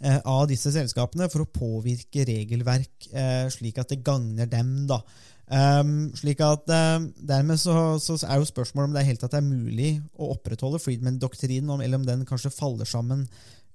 eh, 0.02 0.20
av 0.26 0.48
disse 0.50 0.72
selskapene 0.74 1.30
for 1.32 1.46
å 1.46 1.52
påvirke 1.54 2.26
regelverk 2.28 3.10
eh, 3.14 3.46
slik 3.54 3.80
at 3.82 3.94
det 3.94 4.02
gagner 4.06 4.50
dem. 4.50 4.88
da. 4.90 5.02
Um, 5.50 6.12
slik 6.14 6.44
at 6.46 6.68
um, 6.70 7.08
Dermed 7.26 7.58
så, 7.58 7.74
så, 7.98 8.20
er 8.22 8.38
jo 8.38 8.46
spørsmålet 8.46 8.90
om 8.90 8.94
det 8.94 9.02
er 9.02 9.08
helt 9.08 9.24
at 9.26 9.34
det 9.34 9.40
er 9.40 9.48
mulig 9.48 9.94
å 10.14 10.28
opprettholde 10.36 10.82
Friedman-doktrinen, 10.84 11.82
eller 11.82 11.98
om 11.98 12.06
den 12.06 12.28
kanskje 12.30 12.54
faller 12.54 12.90
sammen 12.90 13.26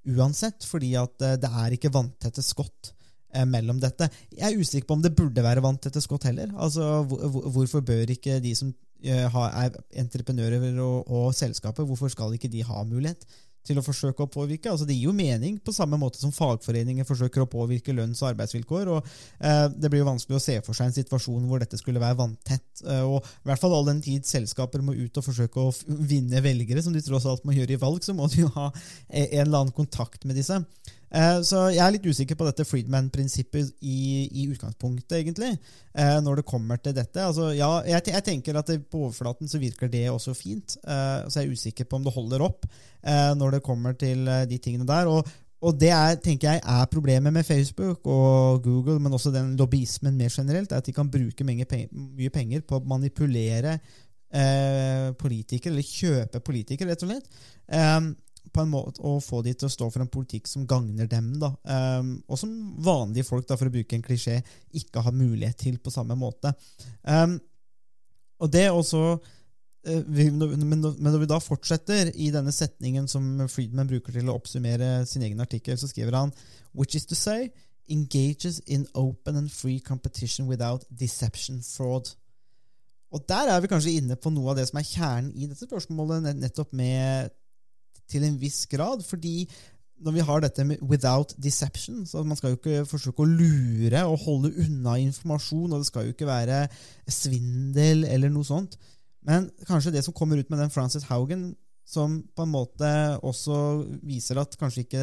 uansett, 0.05 0.67
fordi 0.69 0.93
at 1.01 1.17
det 1.43 1.51
er 1.51 1.75
ikke 1.75 1.91
vanntette 1.95 2.45
skott 2.45 2.93
mellom 3.51 3.81
dette. 3.83 4.07
Jeg 4.31 4.47
er 4.47 4.61
usikker 4.61 4.87
på 4.89 4.99
om 4.99 5.03
det 5.05 5.15
burde 5.19 5.43
være 5.45 5.63
vant 5.65 5.87
etter 5.89 6.03
skott 6.05 6.29
heller. 6.29 6.53
Altså, 6.55 7.03
Hvorfor 7.05 7.83
bør 7.85 8.13
ikke 8.15 8.39
de 8.45 8.55
som 8.59 8.71
Eh, 9.05 9.35
er 9.37 9.75
entreprenører 10.01 10.63
og, 10.81 11.11
og 11.13 11.35
selskaper, 11.37 11.85
hvorfor 11.85 12.09
skal 12.09 12.33
ikke 12.33 12.49
de 12.49 12.63
ha 12.65 12.85
mulighet 12.89 13.27
til 13.65 13.77
å 13.77 13.85
forsøke 13.85 14.25
å 14.25 14.31
påvirke? 14.33 14.71
Altså 14.71 14.87
Det 14.89 14.97
gir 14.97 15.11
jo 15.11 15.17
mening, 15.17 15.59
på 15.61 15.75
samme 15.77 15.99
måte 16.01 16.17
som 16.23 16.33
fagforeninger 16.33 17.05
forsøker 17.05 17.45
å 17.45 17.51
påvirke 17.51 17.93
lønns- 17.93 18.23
og 18.23 18.31
arbeidsvilkår. 18.31 18.89
og 18.95 19.11
eh, 19.45 19.67
Det 19.77 19.91
blir 19.93 20.01
jo 20.01 20.09
vanskelig 20.09 20.39
å 20.39 20.45
se 20.47 20.57
for 20.65 20.79
seg 20.79 20.89
en 20.89 20.97
situasjon 20.97 21.45
hvor 21.51 21.61
dette 21.61 21.81
skulle 21.81 22.01
være 22.01 22.17
vanntett. 22.23 22.65
Eh, 22.87 23.05
og 23.05 23.21
i 23.21 23.51
hvert 23.51 23.61
fall 23.61 23.77
all 23.77 23.91
den 23.91 24.01
tid 24.05 24.25
selskaper 24.29 24.81
må 24.81 24.97
ut 24.97 25.21
og 25.21 25.29
forsøke 25.29 25.61
å 25.61 25.75
vinne 25.85 26.41
velgere, 26.45 26.85
som 26.85 26.97
de 26.97 27.05
tross 27.05 27.29
alt 27.29 27.45
må 27.45 27.59
gjøre 27.59 27.77
i 27.77 27.83
valg, 27.85 28.01
så 28.07 28.17
må 28.17 28.31
de 28.33 28.47
jo 28.47 28.53
ha 28.57 28.71
en 28.73 29.29
eller 29.45 29.67
annen 29.67 29.77
kontakt 29.77 30.25
med 30.25 30.41
disse. 30.41 30.63
Eh, 31.15 31.41
så 31.47 31.69
jeg 31.71 31.83
er 31.85 31.93
litt 31.95 32.07
usikker 32.11 32.39
på 32.39 32.47
dette 32.49 32.67
Friedman-prinsippet 32.67 33.71
i, 33.87 33.99
i, 34.27 34.47
utgangspunktet, 34.51 35.21
egentlig, 35.21 35.53
eh, 35.95 36.17
når 36.25 36.41
det 36.41 36.47
kommer 36.49 36.81
til 36.83 36.97
dette. 36.97 37.23
Altså, 37.23 37.53
ja, 37.55 37.71
jeg, 37.87 38.03
jeg, 38.11 38.25
tenker 38.27 38.59
at 38.59 38.73
på 38.91 39.05
overflaten 39.07 39.51
så 39.51 39.61
virker 39.63 39.93
det 39.93 40.09
også 40.11 40.35
fint, 40.35 40.75
eh, 40.83 41.23
så 41.29 41.41
jeg 41.41 41.47
er 41.47 41.55
usikker 41.55 41.87
på 41.87 42.01
om 42.01 42.07
det 42.07 42.17
holder 42.17 42.49
opp 42.49 42.69
når 43.05 43.59
det 43.59 43.59
kommer 43.61 43.93
til 44.01 44.25
de 44.49 44.57
tingene 44.65 44.87
der. 44.89 45.11
og 45.13 45.27
og 45.65 45.77
det 45.81 45.91
er, 45.97 46.19
tenker 46.21 46.51
jeg, 46.51 46.61
er 46.61 46.89
problemet 46.93 47.33
med 47.33 47.45
Facebook 47.45 48.05
og 48.05 48.63
Google, 48.65 48.99
men 49.01 49.13
også 49.17 49.31
den 49.33 49.55
lobbyismen 49.57 50.17
mer 50.17 50.29
generelt, 50.33 50.73
er 50.73 50.83
at 50.83 50.87
de 50.87 50.93
kan 50.93 51.09
bruke 51.09 51.45
mye 51.45 52.31
penger 52.33 52.65
på 52.69 52.77
å 52.77 52.85
manipulere 52.85 53.79
politikere, 55.21 55.73
eller 55.73 55.89
kjøpe 55.89 56.43
politikere, 56.45 56.91
rett 56.91 57.07
og 57.07 57.13
slett. 57.15 57.41
Um, 57.73 58.11
på 58.53 58.63
en 58.63 58.71
måte 58.71 59.03
å 59.05 59.17
få 59.23 59.41
de 59.47 59.55
til 59.55 59.69
å 59.69 59.73
stå 59.73 59.89
for 59.91 60.05
en 60.05 60.11
politikk 60.11 60.49
som 60.51 60.67
gagner 60.69 61.09
dem, 61.11 61.33
da. 61.41 61.53
Um, 61.65 62.17
og 62.29 62.39
som 62.41 62.53
vanlige 62.85 63.27
folk, 63.29 63.47
da, 63.49 63.57
for 63.61 63.71
å 63.71 63.75
bruke 63.75 63.97
en 63.97 64.05
klisjé, 64.05 64.41
ikke 64.77 65.03
har 65.07 65.17
mulighet 65.17 65.59
til 65.65 65.79
på 65.83 65.93
samme 65.95 66.17
måte. 66.19 66.53
Um, 67.03 67.39
og 68.43 68.53
det 68.53 68.69
også 68.75 69.05
vi, 69.85 70.31
men, 70.31 70.81
når 70.81 71.19
vi 71.21 71.29
da 71.29 71.37
fortsetter 71.43 72.09
i 72.17 72.31
denne 72.33 72.53
setningen 72.57 73.05
som 73.11 73.45
Friedman 73.53 73.89
bruker 73.91 74.17
til 74.17 74.31
å 74.33 74.37
oppsummere 74.39 75.05
sin 75.09 75.25
egen 75.27 75.43
artikkel, 75.45 75.77
så 75.77 75.91
skriver 75.91 76.17
han 76.17 76.33
Which 76.73 76.97
is 76.97 77.05
to 77.11 77.19
say 77.19 77.51
engages 77.93 78.61
in 78.67 78.87
open 78.95 79.37
and 79.37 79.53
free 79.53 79.81
competition 79.81 80.49
without 80.49 80.87
deception 80.89 81.61
fraud. 81.63 82.15
Og 83.13 83.29
der 83.29 83.53
er 83.53 83.61
vi 83.61 83.71
kanskje 83.71 83.99
inne 84.01 84.17
på 84.17 84.33
noe 84.33 84.55
av 84.55 84.59
det 84.59 84.67
som 84.71 84.81
er 84.81 84.89
kjernen 84.89 85.33
i 85.37 85.47
dette 85.51 85.69
spørsmålet, 85.69 86.33
nettopp 86.41 86.73
med 86.75 87.31
til 88.11 88.25
en 88.27 88.41
viss 88.41 88.67
grad. 88.67 89.05
fordi 89.05 89.49
når 90.05 90.13
vi 90.13 90.25
har 90.27 90.41
dette 90.41 90.65
med 90.65 90.79
'without 90.83 91.35
deception', 91.39 92.07
så 92.07 92.23
man 92.23 92.37
skal 92.37 92.51
jo 92.51 92.57
ikke 92.57 92.87
forsøke 92.87 93.23
å 93.23 93.31
lure 93.31 94.05
og 94.05 94.19
holde 94.19 94.53
unna 94.59 94.99
informasjon, 94.99 95.73
og 95.73 95.79
det 95.79 95.87
skal 95.87 96.05
jo 96.05 96.13
ikke 96.13 96.27
være 96.27 96.69
svindel 97.09 98.05
eller 98.05 98.29
noe 98.29 98.45
sånt. 98.45 98.77
Men 99.25 99.51
kanskje 99.67 99.93
det 99.93 100.05
som 100.05 100.15
kommer 100.15 100.37
ut 100.37 100.51
med 100.51 100.59
den 100.59 100.71
Frances 100.71 101.07
Haugen, 101.09 101.55
som 101.87 102.23
på 102.37 102.43
en 102.43 102.53
måte 102.53 102.91
også 103.21 103.85
viser 104.03 104.39
at 104.41 104.57
kanskje 104.57 104.87
ikke 104.87 105.01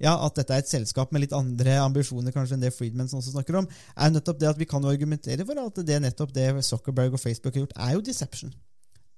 Ja, 0.00 0.14
at 0.24 0.36
dette 0.38 0.54
er 0.54 0.62
et 0.62 0.70
selskap 0.70 1.10
med 1.12 1.24
litt 1.24 1.34
andre 1.34 1.80
ambisjoner 1.82 2.32
kanskje 2.32 2.54
enn 2.54 2.62
det 2.62 2.72
Friedman 2.72 3.10
også 3.10 3.34
snakker 3.34 3.58
om, 3.58 3.66
er 3.96 4.12
nettopp 4.14 4.38
det 4.40 4.48
at 4.48 4.58
vi 4.58 4.68
kan 4.70 4.84
argumentere 4.86 5.44
for 5.44 5.58
at 5.58 5.82
det 5.86 5.98
nettopp 6.02 6.32
det 6.32 6.64
Zuckerberg 6.64 7.12
og 7.12 7.20
Facebook 7.20 7.54
har 7.54 7.66
gjort, 7.66 7.76
er 7.76 7.92
jo 7.92 8.00
deception. 8.00 8.54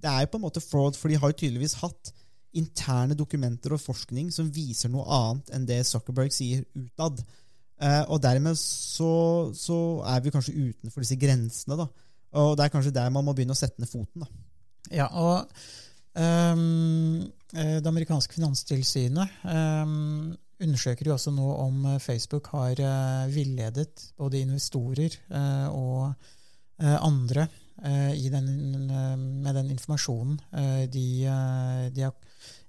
det 0.03 0.11
er 0.11 0.21
jo 0.25 0.33
på 0.33 0.39
en 0.41 0.43
måte 0.43 0.61
fraud, 0.61 0.97
for 0.99 1.09
de 1.09 1.17
har 1.17 1.31
jo 1.31 1.39
tydeligvis 1.39 1.77
hatt 1.79 2.11
interne 2.59 3.17
dokumenter 3.17 3.73
og 3.75 3.81
forskning 3.81 4.29
som 4.35 4.51
viser 4.53 4.93
noe 4.93 5.07
annet 5.09 5.53
enn 5.57 5.69
det 5.69 5.81
Zuckerberg 5.89 6.35
sier 6.35 6.65
utad. 6.77 7.23
Eh, 7.83 8.03
og 8.13 8.21
dermed 8.23 8.59
så, 8.61 9.51
så, 9.57 9.79
er 10.07 10.23
vi 10.23 10.33
kanskje 10.35 10.55
utenfor 10.55 11.03
disse 11.03 11.19
grensene. 11.21 11.79
da. 11.81 11.89
Og 12.43 12.57
det 12.57 12.67
er 12.67 12.75
kanskje 12.75 12.95
der 12.95 13.13
man 13.15 13.27
må 13.27 13.35
begynne 13.37 13.57
å 13.57 13.59
sette 13.59 13.83
ned 13.83 13.91
foten. 13.91 14.25
da. 14.25 14.31
Ja, 14.93 15.09
og 15.15 15.49
um, 16.19 17.23
det 17.53 17.89
amerikanske 17.89 18.35
finanstilsynet 18.37 19.43
um, 19.47 20.33
undersøker 20.63 21.09
jo 21.09 21.17
også 21.17 21.33
nå 21.35 21.49
om 21.63 21.87
Facebook 22.03 22.51
har 22.53 22.83
villedet 23.33 24.11
både 24.19 24.43
investorer 24.43 25.17
uh, 25.33 25.69
og 25.73 26.01
uh, 26.83 26.99
andre 27.01 27.49
den, 27.83 28.47
med 29.43 29.55
den 29.57 29.71
informasjonen 29.73 30.37
de, 30.93 31.07
de, 31.95 32.03
har 32.05 32.13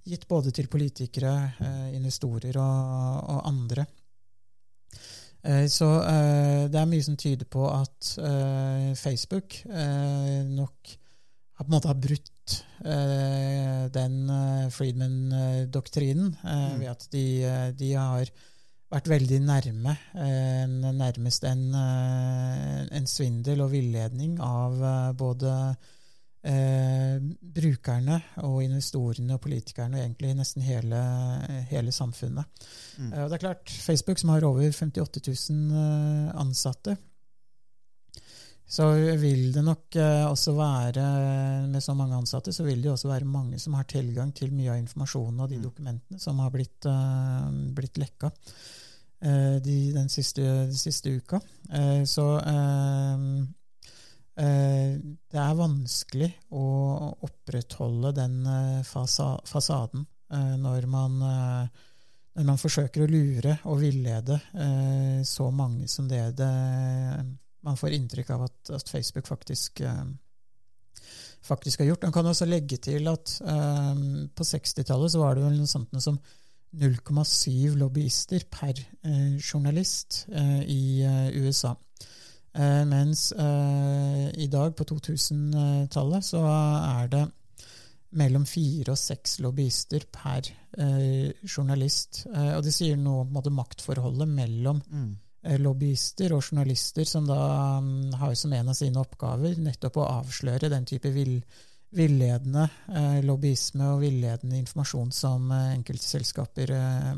gitt 0.04 0.28
både 0.28 0.52
til 0.52 0.68
politikere, 0.68 1.34
investorer 1.96 2.58
og, 2.60 3.30
og 3.34 3.46
andre. 3.48 3.86
Eh, 5.44 5.68
så 5.68 5.90
eh, 6.08 6.66
det 6.72 6.80
er 6.80 6.90
mye 6.90 7.04
som 7.04 7.18
tyder 7.20 7.48
på 7.52 7.66
at 7.68 8.14
eh, 8.24 8.92
Facebook 8.96 9.60
nok 9.68 10.94
har 11.54 11.66
på 11.66 11.70
en 11.70 11.76
måte 11.76 11.92
har 11.92 12.00
brutt 12.02 12.30
den 12.84 14.16
Friedman-doktrinen 14.74 16.34
mm. 16.42 16.80
ved 16.82 16.90
at 16.92 17.06
de, 17.14 17.22
de, 17.80 17.92
har 17.96 18.32
vært 18.92 19.08
veldig 19.08 19.40
nærme, 19.46 19.94
nærmest 20.98 21.46
en, 21.48 21.62
en 21.78 23.08
svindel 23.08 23.64
og 23.64 23.72
villedning 23.72 24.36
av 24.44 24.76
både 25.16 25.54
eh, 26.44 27.16
brukerne 27.56 28.20
og 28.44 28.60
investorene 28.66 29.38
og 29.38 29.42
politikerne 29.44 29.98
og 29.98 30.04
egentlig 30.04 30.34
nesten 30.38 30.66
hele, 30.66 31.00
hele 31.72 31.94
samfunnet. 31.96 32.68
Mm. 32.98 33.14
Eh, 33.14 33.24
og 33.24 33.32
det 33.32 33.40
er 33.40 33.46
klart, 33.48 33.72
Facebook, 33.72 34.20
som 34.20 34.34
har 34.34 34.46
over 34.48 34.70
58 34.70 35.24
000 35.28 35.82
eh, 35.84 36.30
ansatte, 36.44 36.98
så 38.74 38.88
vil 39.20 39.52
det 39.54 39.62
nok 39.62 39.96
eh, 40.02 40.24
også 40.26 40.54
være, 40.58 41.04
med 41.70 41.84
så 41.84 41.94
mange 41.98 42.18
ansatte, 42.18 42.54
så 42.56 42.64
vil 42.66 42.82
det 42.82 42.92
også 42.92 43.12
være 43.12 43.28
mange 43.30 43.60
som 43.62 43.76
har 43.78 43.86
tilgang 43.90 44.32
til 44.34 44.54
mye 44.56 44.72
av 44.74 44.80
informasjonen 44.82 45.44
og 45.44 45.52
de 45.52 45.60
mm. 45.60 45.66
dokumentene 45.68 46.22
som 46.22 46.40
har 46.42 46.54
blitt, 46.54 46.88
uh, 46.88 47.52
blitt 47.76 48.00
lekka 48.02 48.32
de, 49.24 49.76
den 49.96 50.10
siste, 50.12 50.42
den 50.44 50.76
siste 50.76 51.14
uka. 51.16 51.38
Så 52.04 52.26
Eh, 52.44 53.20
det 54.34 55.38
er 55.38 55.58
vanskelig 55.58 56.30
å 56.58 56.66
opprettholde 57.28 58.16
den 58.18 58.40
eh, 58.50 58.82
fasaden 58.86 60.08
eh, 60.34 60.56
når 60.58 60.88
man, 60.90 61.20
når 62.34 62.48
man 62.48 62.62
forsøker 62.62 63.06
å 63.06 63.12
lure 63.12 63.60
og 63.70 63.84
villede 63.84 64.40
så 65.28 65.52
mange 65.54 65.88
som 65.92 66.08
det, 66.10 66.24
det 66.40 66.50
man 67.64 67.78
får 67.78 67.94
inntrykk 68.00 68.32
av 68.34 68.48
at, 68.48 68.74
at 68.74 68.90
Facebook 68.90 69.30
faktisk, 69.30 69.84
faktisk, 71.46 71.84
har 71.84 71.92
gjort. 71.92 72.08
Man 72.10 72.16
kan 72.18 72.32
også 72.32 72.50
legge 72.50 72.82
til 72.82 73.08
at 73.12 73.38
på 73.38 74.48
60-tallet 74.50 75.20
var 75.22 75.38
det 75.38 75.46
vel 75.46 75.62
noe 75.62 75.70
sånt 75.70 75.94
som 76.02 76.18
0,7 76.74 77.78
lobbyister 77.78 78.50
per 78.50 78.82
journalist 79.38 80.24
i 80.34 81.06
USA. 81.38 81.78
Eh, 82.54 82.84
mens 82.86 83.32
eh, 83.32 84.28
i 84.44 84.48
dag, 84.52 84.76
på 84.78 84.86
2000-tallet, 84.90 86.26
så 86.26 86.44
er 86.46 87.10
det 87.14 87.24
mellom 88.14 88.46
fire 88.46 88.94
og 88.94 89.00
seks 89.00 89.40
lobbyister 89.42 90.06
per 90.14 90.46
eh, 90.78 91.34
journalist. 91.50 92.28
og 92.30 92.62
det 92.62 92.74
sier 92.76 93.00
noe 93.02 93.26
om 93.26 93.54
maktforholdet 93.58 94.30
mellom 94.30 94.84
mm. 94.86 95.12
lobbyister 95.64 96.36
og 96.38 96.44
journalister, 96.46 97.10
som 97.10 97.26
da 97.26 97.42
um, 97.82 98.14
har 98.22 98.36
som 98.38 98.54
en 98.54 98.70
av 98.70 98.78
sine 98.78 99.02
oppgaver 99.02 99.58
nettopp 99.58 99.98
å 99.98 100.10
avsløre 100.20 100.70
den 100.70 100.86
type 100.86 101.10
vill, 101.10 101.40
villedende 101.94 102.68
eh, 102.90 103.22
lobbyisme 103.26 103.94
og 103.94 104.02
villedende 104.04 104.58
informasjon 104.62 105.12
som 105.14 105.52
eh, 105.54 105.72
enkelte 105.78 106.08
selskaper 106.08 106.74
eh, 106.74 107.14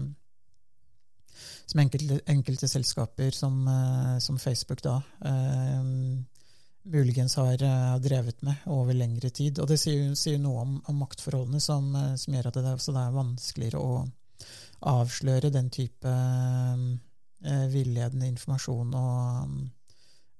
som 1.75 1.81
enkelte, 1.83 2.21
enkelte 2.31 2.67
selskaper 2.71 3.31
som, 3.35 3.67
eh, 3.67 4.19
som, 4.19 4.39
Facebook 4.39 4.81
da 4.81 5.01
eh, 5.25 5.83
muligens 6.85 7.35
har 7.35 7.63
uh, 7.63 7.97
drevet 7.97 8.41
med 8.45 8.55
over 8.65 8.93
lengre 8.93 9.29
tid. 9.29 9.59
Og 9.59 9.67
det 9.67 9.79
sier, 9.81 10.13
sier 10.15 10.37
noe 10.37 10.61
om, 10.61 10.75
om 10.85 10.99
maktforholdene 11.01 11.59
som, 11.59 11.89
som, 12.15 12.33
gjør 12.33 12.51
at 12.51 12.59
det, 12.59 12.75
det, 12.77 13.01
er 13.01 13.15
vanskeligere 13.15 13.81
å 13.81 14.03
avsløre 14.85 15.49
den 15.49 15.71
type 15.73 16.11
uh, 16.13 17.65
villedende 17.73 18.29
informasjon 18.29 18.93
og, 19.01 19.57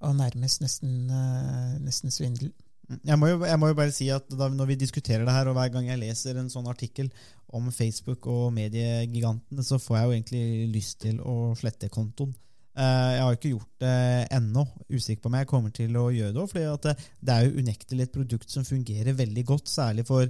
og 0.06 0.16
nærmest 0.22 0.62
nesten, 0.62 1.10
uh, 1.10 1.76
nesten 1.82 2.14
svindel. 2.14 2.54
Jeg 2.86 3.18
må, 3.18 3.32
jo, 3.32 3.40
jeg 3.48 3.58
må, 3.58 3.72
jo, 3.72 3.78
bare 3.78 3.94
si 3.94 4.08
at 4.14 4.28
da, 4.30 4.48
Når 4.54 4.68
vi 4.70 4.78
diskuterer 4.78 5.26
det 5.26 5.34
her, 5.34 5.50
og 5.50 5.58
hver 5.58 5.72
gang 5.74 5.88
jeg 5.90 6.02
leser 6.04 6.38
en 6.38 6.52
sånn 6.54 6.70
artikkel 6.70 7.10
om 7.56 7.72
Facebook 7.74 8.28
og 8.30 8.50
mediegigantene, 8.54 9.64
så 9.64 9.80
får 9.82 9.98
jeg 9.98 10.06
jo 10.06 10.16
egentlig 10.16 10.74
lyst 10.74 11.00
til 11.06 11.22
å 11.24 11.54
slette 11.58 11.90
kontoen. 11.94 12.34
Eh, 12.76 13.12
jeg 13.16 13.24
har 13.24 13.38
ikke 13.38 13.54
gjort 13.54 13.84
det 13.86 13.98
ennå. 14.36 14.66
Usikker 14.92 15.24
på 15.24 15.32
om 15.32 15.38
jeg 15.40 15.50
kommer 15.50 15.76
til 15.76 15.98
å 16.00 16.10
gjøre 16.12 16.36
det. 16.36 16.48
For 16.52 16.78
det, 16.84 16.96
det 17.22 17.36
er 17.36 17.46
jo 17.46 17.64
unektelig 17.64 18.08
et 18.08 18.16
produkt 18.16 18.52
som 18.52 18.68
fungerer 18.68 19.18
veldig 19.18 19.46
godt, 19.48 19.72
særlig 19.72 20.06
for 20.10 20.28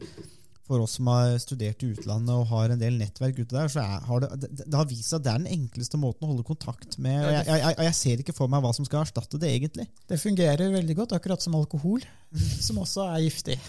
for 0.65 0.81
oss 0.81 0.95
som 0.97 1.07
har 1.11 1.35
studert 1.41 1.83
i 1.85 1.91
utlandet 1.93 2.33
og 2.33 2.47
har 2.49 2.73
en 2.73 2.81
del 2.81 2.95
nettverk 2.97 3.37
ute 3.37 3.53
der, 3.53 3.67
så 3.71 3.79
er, 3.83 3.99
har 4.07 4.23
det, 4.23 4.29
det, 4.41 4.49
det, 4.63 4.73
har 4.73 4.87
vist 4.89 5.09
seg 5.11 5.19
at 5.19 5.25
det 5.25 5.31
er 5.33 5.41
den 5.43 5.53
enkleste 5.59 5.97
måten 6.01 6.25
å 6.25 6.29
holde 6.31 6.47
kontakt 6.47 6.97
med. 6.97 7.19
og 7.21 7.31
jeg, 7.35 7.43
jeg, 7.51 7.75
jeg, 7.87 7.95
ser 7.99 8.15
ikke 8.23 8.37
for 8.37 8.47
meg 8.51 8.59
hva 8.65 8.71
som 8.75 8.85
skal 8.87 9.03
erstatte 9.03 9.41
det, 9.41 9.49
egentlig. 9.59 9.85
Det 10.09 10.17
fungerer 10.21 10.73
veldig 10.73 10.95
godt, 10.97 11.15
akkurat 11.17 11.41
som 11.45 11.57
alkohol, 11.59 12.01
som 12.67 12.81
også 12.81 13.01
er 13.11 13.19
giftig. 13.27 13.57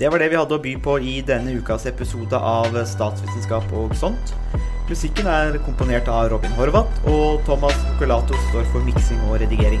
det 0.00 0.08
var 0.12 0.18
det 0.20 0.28
vi 0.32 0.40
hadde 0.42 0.56
å 0.58 0.64
by 0.68 0.74
på 0.84 0.92
i 1.00 1.14
denne 1.24 1.50
ukas 1.56 1.88
episode 1.88 2.36
av 2.36 2.76
Statsvitenskap 2.92 3.66
og 3.80 3.96
sånt. 3.96 4.26
Musikken 4.84 5.26
er 5.32 5.56
komponert 5.64 6.06
av 6.12 6.28
Robin 6.34 6.52
Horvath, 6.58 6.92
og 7.08 7.40
Thomas 7.48 7.78
Colato 7.96 8.36
står 8.50 8.68
for 8.74 8.84
miksing 8.84 9.20
og 9.30 9.40
redigering. 9.40 9.80